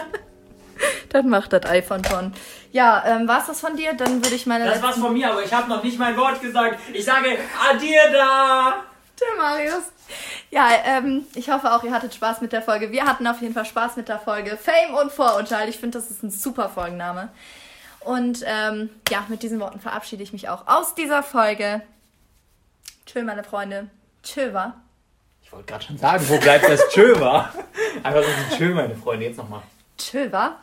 Das 1.10 1.24
macht 1.24 1.52
das 1.54 1.64
iPhone 1.64 2.04
schon. 2.04 2.34
Ja, 2.70 3.02
ähm, 3.06 3.26
war's 3.26 3.46
das 3.46 3.60
von 3.60 3.74
dir? 3.76 3.94
Dann 3.94 4.22
würde 4.22 4.36
ich 4.36 4.46
meine 4.46 4.66
Das 4.66 4.82
war's 4.82 4.98
von 4.98 5.12
mir, 5.14 5.30
aber 5.32 5.42
ich 5.42 5.52
habe 5.52 5.66
noch 5.68 5.82
nicht 5.82 5.98
mein 5.98 6.14
Wort 6.18 6.40
gesagt. 6.42 6.78
Ich 6.92 7.02
sage 7.04 7.36
Adieu 7.70 7.96
da! 8.12 8.74
Der 9.18 9.42
Marius. 9.42 9.84
Ja, 10.50 10.68
ähm, 10.84 11.26
ich 11.34 11.50
hoffe 11.50 11.72
auch, 11.72 11.82
ihr 11.84 11.92
hattet 11.92 12.14
Spaß 12.14 12.40
mit 12.40 12.52
der 12.52 12.62
Folge. 12.62 12.90
Wir 12.92 13.04
hatten 13.04 13.26
auf 13.26 13.40
jeden 13.40 13.54
Fall 13.54 13.64
Spaß 13.64 13.96
mit 13.96 14.08
der 14.08 14.18
Folge 14.18 14.56
Fame 14.56 14.94
und 14.94 15.12
Vorurteil. 15.12 15.68
Ich 15.68 15.78
finde, 15.78 15.98
das 15.98 16.10
ist 16.10 16.22
ein 16.22 16.30
super 16.30 16.68
Folgenname. 16.68 17.28
Und 18.00 18.42
ähm, 18.46 18.90
ja, 19.10 19.24
mit 19.28 19.42
diesen 19.42 19.60
Worten 19.60 19.80
verabschiede 19.80 20.22
ich 20.22 20.32
mich 20.32 20.48
auch 20.48 20.66
aus 20.66 20.94
dieser 20.94 21.22
Folge. 21.22 21.82
Tschö, 23.06 23.22
meine 23.22 23.44
Freunde. 23.44 23.88
Tschö, 24.22 24.52
wa? 24.52 24.74
Ich 25.42 25.52
wollte 25.52 25.66
gerade 25.66 25.84
schon 25.84 25.98
sagen, 25.98 26.28
wo 26.28 26.38
bleibt 26.38 26.68
das 26.68 26.88
Tschö 26.90 27.18
war? 27.20 27.52
Einfach 28.02 28.22
so 28.22 28.28
ein 28.28 28.58
Tschö, 28.58 28.74
meine 28.74 28.94
Freunde, 28.94 29.26
jetzt 29.26 29.38
nochmal. 29.38 29.62
Tschö, 29.96 30.30
wa? 30.30 30.56